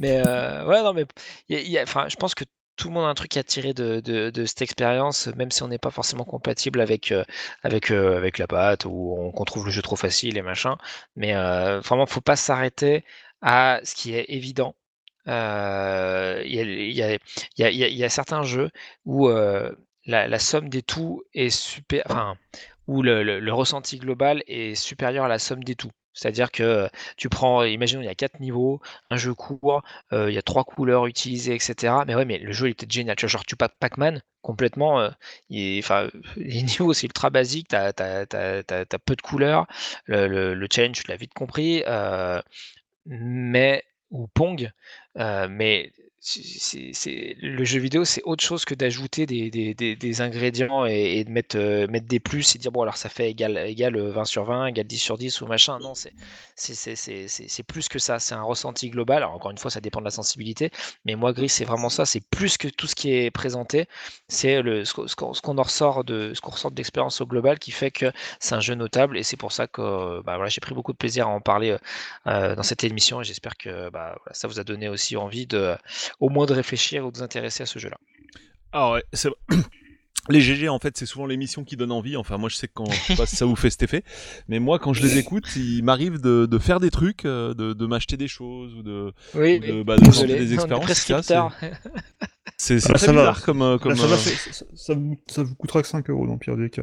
Mais 0.00 0.20
euh, 0.26 0.66
ouais, 0.66 0.82
non, 0.82 0.94
mais 0.94 1.06
enfin, 1.82 2.06
je 2.08 2.16
pense 2.16 2.34
que 2.34 2.44
tout 2.80 2.88
le 2.88 2.94
monde 2.94 3.04
a 3.04 3.08
un 3.08 3.14
truc 3.14 3.36
à 3.36 3.42
tirer 3.44 3.74
de, 3.74 4.32
cette 4.46 4.62
expérience, 4.62 5.26
même 5.36 5.50
si 5.50 5.62
on 5.62 5.68
n'est 5.68 5.78
pas 5.78 5.90
forcément 5.90 6.24
compatible 6.24 6.80
avec, 6.80 7.12
euh, 7.12 7.24
avec, 7.62 7.90
euh, 7.90 8.16
avec 8.16 8.38
la 8.38 8.46
patte 8.46 8.86
ou 8.86 9.16
on- 9.18 9.32
qu'on 9.32 9.44
trouve 9.44 9.66
le 9.66 9.70
jeu 9.70 9.82
trop 9.82 9.96
facile 9.96 10.38
et 10.38 10.42
machin. 10.42 10.76
Mais 11.14 11.34
euh, 11.36 11.80
vraiment, 11.80 12.06
faut 12.06 12.22
pas 12.22 12.36
s'arrêter 12.36 13.04
à 13.42 13.80
ce 13.84 13.94
qui 13.94 14.14
est 14.14 14.24
évident. 14.30 14.74
Il 15.26 15.32
y, 16.42 18.04
a, 18.04 18.08
certains 18.08 18.42
jeux 18.44 18.70
où 19.04 19.28
euh, 19.28 19.70
la, 20.06 20.38
somme 20.38 20.68
des 20.70 20.82
est 21.34 21.50
super. 21.50 22.04
Enfin, 22.08 22.36
où 22.86 23.02
le 23.02 23.52
ressenti 23.52 23.98
global 23.98 24.42
est 24.46 24.74
supérieur 24.74 25.26
à 25.26 25.28
la 25.28 25.38
somme 25.38 25.62
des 25.64 25.74
tout. 25.76 25.90
C'est-à-dire 26.12 26.50
que 26.50 26.88
tu 27.16 27.28
prends, 27.28 27.64
imaginons, 27.64 28.02
il 28.02 28.06
y 28.06 28.08
a 28.08 28.14
quatre 28.14 28.40
niveaux, 28.40 28.80
un 29.10 29.16
jeu 29.16 29.34
court, 29.34 29.82
euh, 30.12 30.30
il 30.30 30.34
y 30.34 30.38
a 30.38 30.42
trois 30.42 30.64
couleurs 30.64 31.06
utilisées, 31.06 31.54
etc. 31.54 32.04
Mais 32.04 32.14
ouais, 32.14 32.24
mais 32.24 32.38
le 32.38 32.52
jeu 32.52 32.68
il 32.68 32.72
était 32.72 32.86
génial. 32.88 33.16
Tu 33.16 33.26
vois, 33.26 33.30
genre, 33.30 33.44
tu 33.46 33.56
Pac- 33.56 33.74
Pac-Man, 33.78 34.22
complètement, 34.42 35.00
euh, 35.00 35.10
les 36.36 36.62
niveaux 36.62 36.92
c'est 36.92 37.06
ultra 37.06 37.30
basique, 37.30 37.68
t'as 37.68 37.88
as, 37.98 38.98
peu 39.04 39.16
de 39.16 39.22
couleurs, 39.22 39.66
le, 40.06 40.26
le, 40.28 40.54
le 40.54 40.66
challenge, 40.72 41.02
tu 41.02 41.08
l'as 41.10 41.16
vite 41.16 41.34
compris, 41.34 41.82
euh, 41.86 42.40
mais, 43.06 43.84
ou 44.10 44.28
Pong, 44.28 44.70
mais 45.16 45.92
le 46.22 47.64
jeu 47.64 47.80
vidéo, 47.80 48.04
c'est 48.04 48.22
autre 48.24 48.44
chose 48.44 48.64
que 48.64 48.74
d'ajouter 48.74 49.24
des, 49.26 50.20
ingrédients 50.20 50.84
et, 50.84 51.24
de 51.24 51.30
mettre, 51.30 51.56
euh, 51.56 51.86
mettre 51.86 52.06
des 52.06 52.20
plus 52.20 52.54
et 52.54 52.58
dire 52.58 52.72
bon 52.72 52.82
alors 52.82 52.98
ça 52.98 53.08
fait 53.08 53.30
égal, 53.30 53.56
égal 53.56 53.96
euh, 53.96 54.10
20 54.10 54.24
sur 54.26 54.44
20, 54.44 54.66
égal 54.66 54.86
10 54.86 54.98
sur 54.98 55.16
10 55.16 55.40
ou 55.40 55.46
machin. 55.46 55.78
Non, 55.80 55.94
c'est 55.94 57.62
plus 57.66 57.88
que 57.88 57.98
ça, 57.98 58.18
c'est 58.18 58.34
un 58.34 58.42
ressenti 58.42 58.90
global. 58.90 59.24
Encore 59.24 59.50
une 59.50 59.58
fois, 59.58 59.70
ça 59.70 59.80
dépend 59.80 60.00
de 60.00 60.04
la 60.04 60.10
sensibilité, 60.10 60.70
mais 61.06 61.14
moi 61.14 61.32
Gris, 61.32 61.48
c'est 61.48 61.64
vraiment 61.64 61.88
ça, 61.88 62.04
c'est 62.04 62.20
plus 62.20 62.58
que 62.58 62.68
tout 62.68 62.86
ce 62.86 62.94
qui 62.94 63.12
est 63.12 63.30
présenté, 63.30 63.86
c'est 64.28 64.62
ce 64.62 65.40
qu'on 65.40 65.58
en 65.58 65.62
ressort 65.62 66.04
de 66.04 66.32
ce 66.34 66.40
qu'on 66.40 66.50
ressort 66.50 66.70
de 66.70 66.76
l'expérience 66.76 67.20
au 67.20 67.26
global 67.26 67.58
qui 67.58 67.70
fait 67.70 67.90
que 67.90 68.12
c'est 68.40 68.54
un 68.54 68.60
jeu 68.60 68.74
notable. 68.74 69.16
Et 69.18 69.22
c'est 69.22 69.36
pour 69.36 69.52
ça 69.52 69.66
que 69.66 69.80
euh, 69.80 70.22
bah, 70.24 70.38
j'ai 70.48 70.60
pris 70.60 70.74
beaucoup 70.74 70.92
de 70.92 70.96
plaisir 70.96 71.26
à 71.28 71.30
en 71.30 71.40
parler 71.40 71.70
euh, 71.70 71.78
euh, 72.26 72.54
dans 72.54 72.62
cette 72.62 72.84
émission. 72.84 73.20
Et 73.20 73.24
j'espère 73.24 73.56
que 73.56 73.90
bah, 73.90 74.16
ça 74.32 74.48
vous 74.48 74.60
a 74.60 74.64
donné 74.64 74.88
aussi 74.88 75.16
envie 75.16 75.46
de 75.46 75.76
au 76.18 76.28
moins 76.28 76.46
de 76.46 76.54
réfléchir 76.54 77.06
ou 77.06 77.10
de 77.10 77.18
vous 77.18 77.22
intéresser 77.22 77.62
à 77.62 77.66
ce 77.66 77.78
jeu-là. 77.78 77.98
Ah 78.72 78.92
ouais, 78.92 79.04
c'est 79.12 79.30
les 80.30 80.40
GG 80.40 80.68
en 80.68 80.78
fait 80.78 80.96
c'est 80.96 81.06
souvent 81.06 81.26
l'émission 81.26 81.64
qui 81.64 81.76
donne 81.76 81.92
envie. 81.92 82.16
Enfin 82.16 82.38
moi 82.38 82.48
je 82.48 82.56
sais 82.56 82.66
que 82.68 82.72
quand 82.74 82.90
je 82.90 82.98
sais 82.98 83.16
pas 83.16 83.26
si 83.26 83.36
ça 83.36 83.44
vous 83.46 83.56
fait 83.56 83.70
cet 83.70 83.82
effet, 83.82 84.02
mais 84.48 84.58
moi 84.58 84.78
quand 84.78 84.92
je 84.92 85.02
les 85.02 85.18
écoute, 85.18 85.44
il 85.56 85.82
m'arrive 85.82 86.20
de, 86.20 86.46
de 86.46 86.58
faire 86.58 86.80
des 86.80 86.90
trucs, 86.90 87.24
euh, 87.24 87.54
de, 87.54 87.72
de 87.72 87.86
m'acheter 87.86 88.16
des 88.16 88.28
choses 88.28 88.74
ou 88.74 88.82
de, 88.82 89.12
Oui, 89.34 89.56
ou 89.62 89.66
de, 89.78 89.82
bah, 89.82 89.96
de 89.96 90.04
tenter 90.04 90.26
des 90.26 90.54
expériences. 90.54 90.92
Ça, 90.92 91.20
c'est- 92.56 92.78
Ah, 92.90 92.92
très 92.94 93.06
ça 93.06 93.12
va. 93.12 93.20
bizarre 93.20 93.42
comme 93.42 93.62
euh, 93.62 93.78
comme. 93.78 93.96
Ça, 93.96 94.06
va, 94.06 94.14
euh, 94.14 94.18
c'est- 94.18 94.52
ça, 94.52 94.64
ça 94.74 94.94
vous, 94.94 95.16
ça 95.28 95.42
vous 95.42 95.54
coûtera 95.54 95.80
que 95.82 95.88
5 95.88 96.10
euros 96.10 96.26
dans 96.26 96.36
pire 96.36 96.56
des 96.56 96.70
euh. 96.78 96.82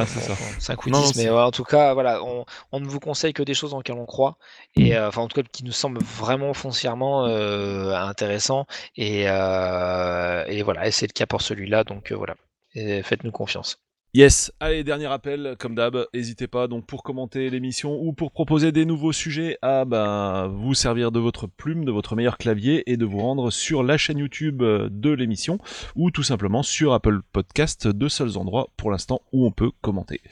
Ouais, 0.00 0.06
c'est 0.06 0.20
ça. 0.20 0.34
5 0.60 0.86
ou 0.86 0.90
Non, 0.90 1.00
10, 1.00 1.16
non, 1.16 1.22
mais 1.22 1.28
en 1.30 1.50
tout 1.50 1.64
cas, 1.64 1.92
voilà, 1.94 2.22
on, 2.22 2.44
on 2.72 2.80
ne 2.80 2.86
vous 2.86 3.00
conseille 3.00 3.32
que 3.32 3.42
des 3.42 3.54
choses 3.54 3.74
en 3.74 3.78
lesquelles 3.78 3.96
on 3.96 4.06
croit, 4.06 4.38
et 4.76 4.96
euh, 4.96 5.08
enfin 5.08 5.22
en 5.22 5.28
tout 5.28 5.40
cas 5.42 5.48
qui 5.50 5.64
nous 5.64 5.72
semblent 5.72 6.00
vraiment 6.02 6.54
foncièrement 6.54 7.26
euh, 7.26 7.94
intéressants, 7.96 8.66
et, 8.96 9.24
euh, 9.28 10.44
et 10.46 10.62
voilà, 10.62 10.86
et 10.86 10.90
c'est 10.92 11.06
le 11.06 11.12
cas 11.12 11.26
pour 11.26 11.42
celui-là, 11.42 11.82
donc 11.84 12.12
euh, 12.12 12.16
voilà, 12.16 12.36
Et 12.74 13.02
faites-nous 13.02 13.32
confiance. 13.32 13.80
Yes, 14.14 14.50
allez, 14.58 14.84
dernier 14.84 15.04
appel, 15.06 15.54
comme 15.58 15.74
d'hab, 15.74 16.06
n'hésitez 16.14 16.46
pas 16.46 16.66
donc 16.66 16.86
pour 16.86 17.02
commenter 17.02 17.50
l'émission 17.50 18.00
ou 18.00 18.14
pour 18.14 18.32
proposer 18.32 18.72
des 18.72 18.86
nouveaux 18.86 19.12
sujets 19.12 19.58
à 19.60 19.84
bah, 19.84 20.48
vous 20.50 20.72
servir 20.72 21.12
de 21.12 21.20
votre 21.20 21.46
plume, 21.46 21.84
de 21.84 21.92
votre 21.92 22.16
meilleur 22.16 22.38
clavier 22.38 22.90
et 22.90 22.96
de 22.96 23.04
vous 23.04 23.18
rendre 23.18 23.50
sur 23.50 23.82
la 23.82 23.98
chaîne 23.98 24.16
YouTube 24.16 24.62
euh, 24.62 24.88
de 24.90 25.10
l'émission 25.10 25.58
ou 25.94 26.10
tout 26.10 26.22
simplement 26.22 26.62
sur 26.62 26.94
Apple 26.94 27.20
Podcast, 27.32 27.86
deux 27.86 28.08
seuls 28.08 28.38
endroits 28.38 28.68
pour 28.78 28.90
l'instant 28.90 29.20
où 29.32 29.44
on 29.46 29.52
peut 29.52 29.70
commenter. 29.82 30.22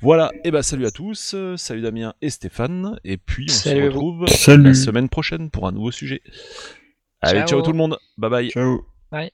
Voilà, 0.00 0.32
et 0.42 0.50
bah 0.50 0.62
salut 0.62 0.86
à 0.86 0.90
tous, 0.90 1.36
salut 1.56 1.82
Damien 1.82 2.14
et 2.22 2.30
Stéphane, 2.30 2.98
et 3.04 3.18
puis 3.18 3.46
on 3.50 3.52
Salut 3.52 3.80
se 3.82 3.86
retrouve 3.88 4.26
Salut. 4.26 4.64
la 4.64 4.74
semaine 4.74 5.10
prochaine 5.10 5.50
pour 5.50 5.66
un 5.66 5.72
nouveau 5.72 5.90
sujet. 5.90 6.22
Allez, 7.20 7.40
Ciao. 7.40 7.48
ciao 7.48 7.62
tout 7.62 7.72
le 7.72 7.78
monde, 7.78 7.98
bye 8.16 8.30
bye. 8.30 8.48
Ciao. 8.48 8.86
Bye. 9.12 9.30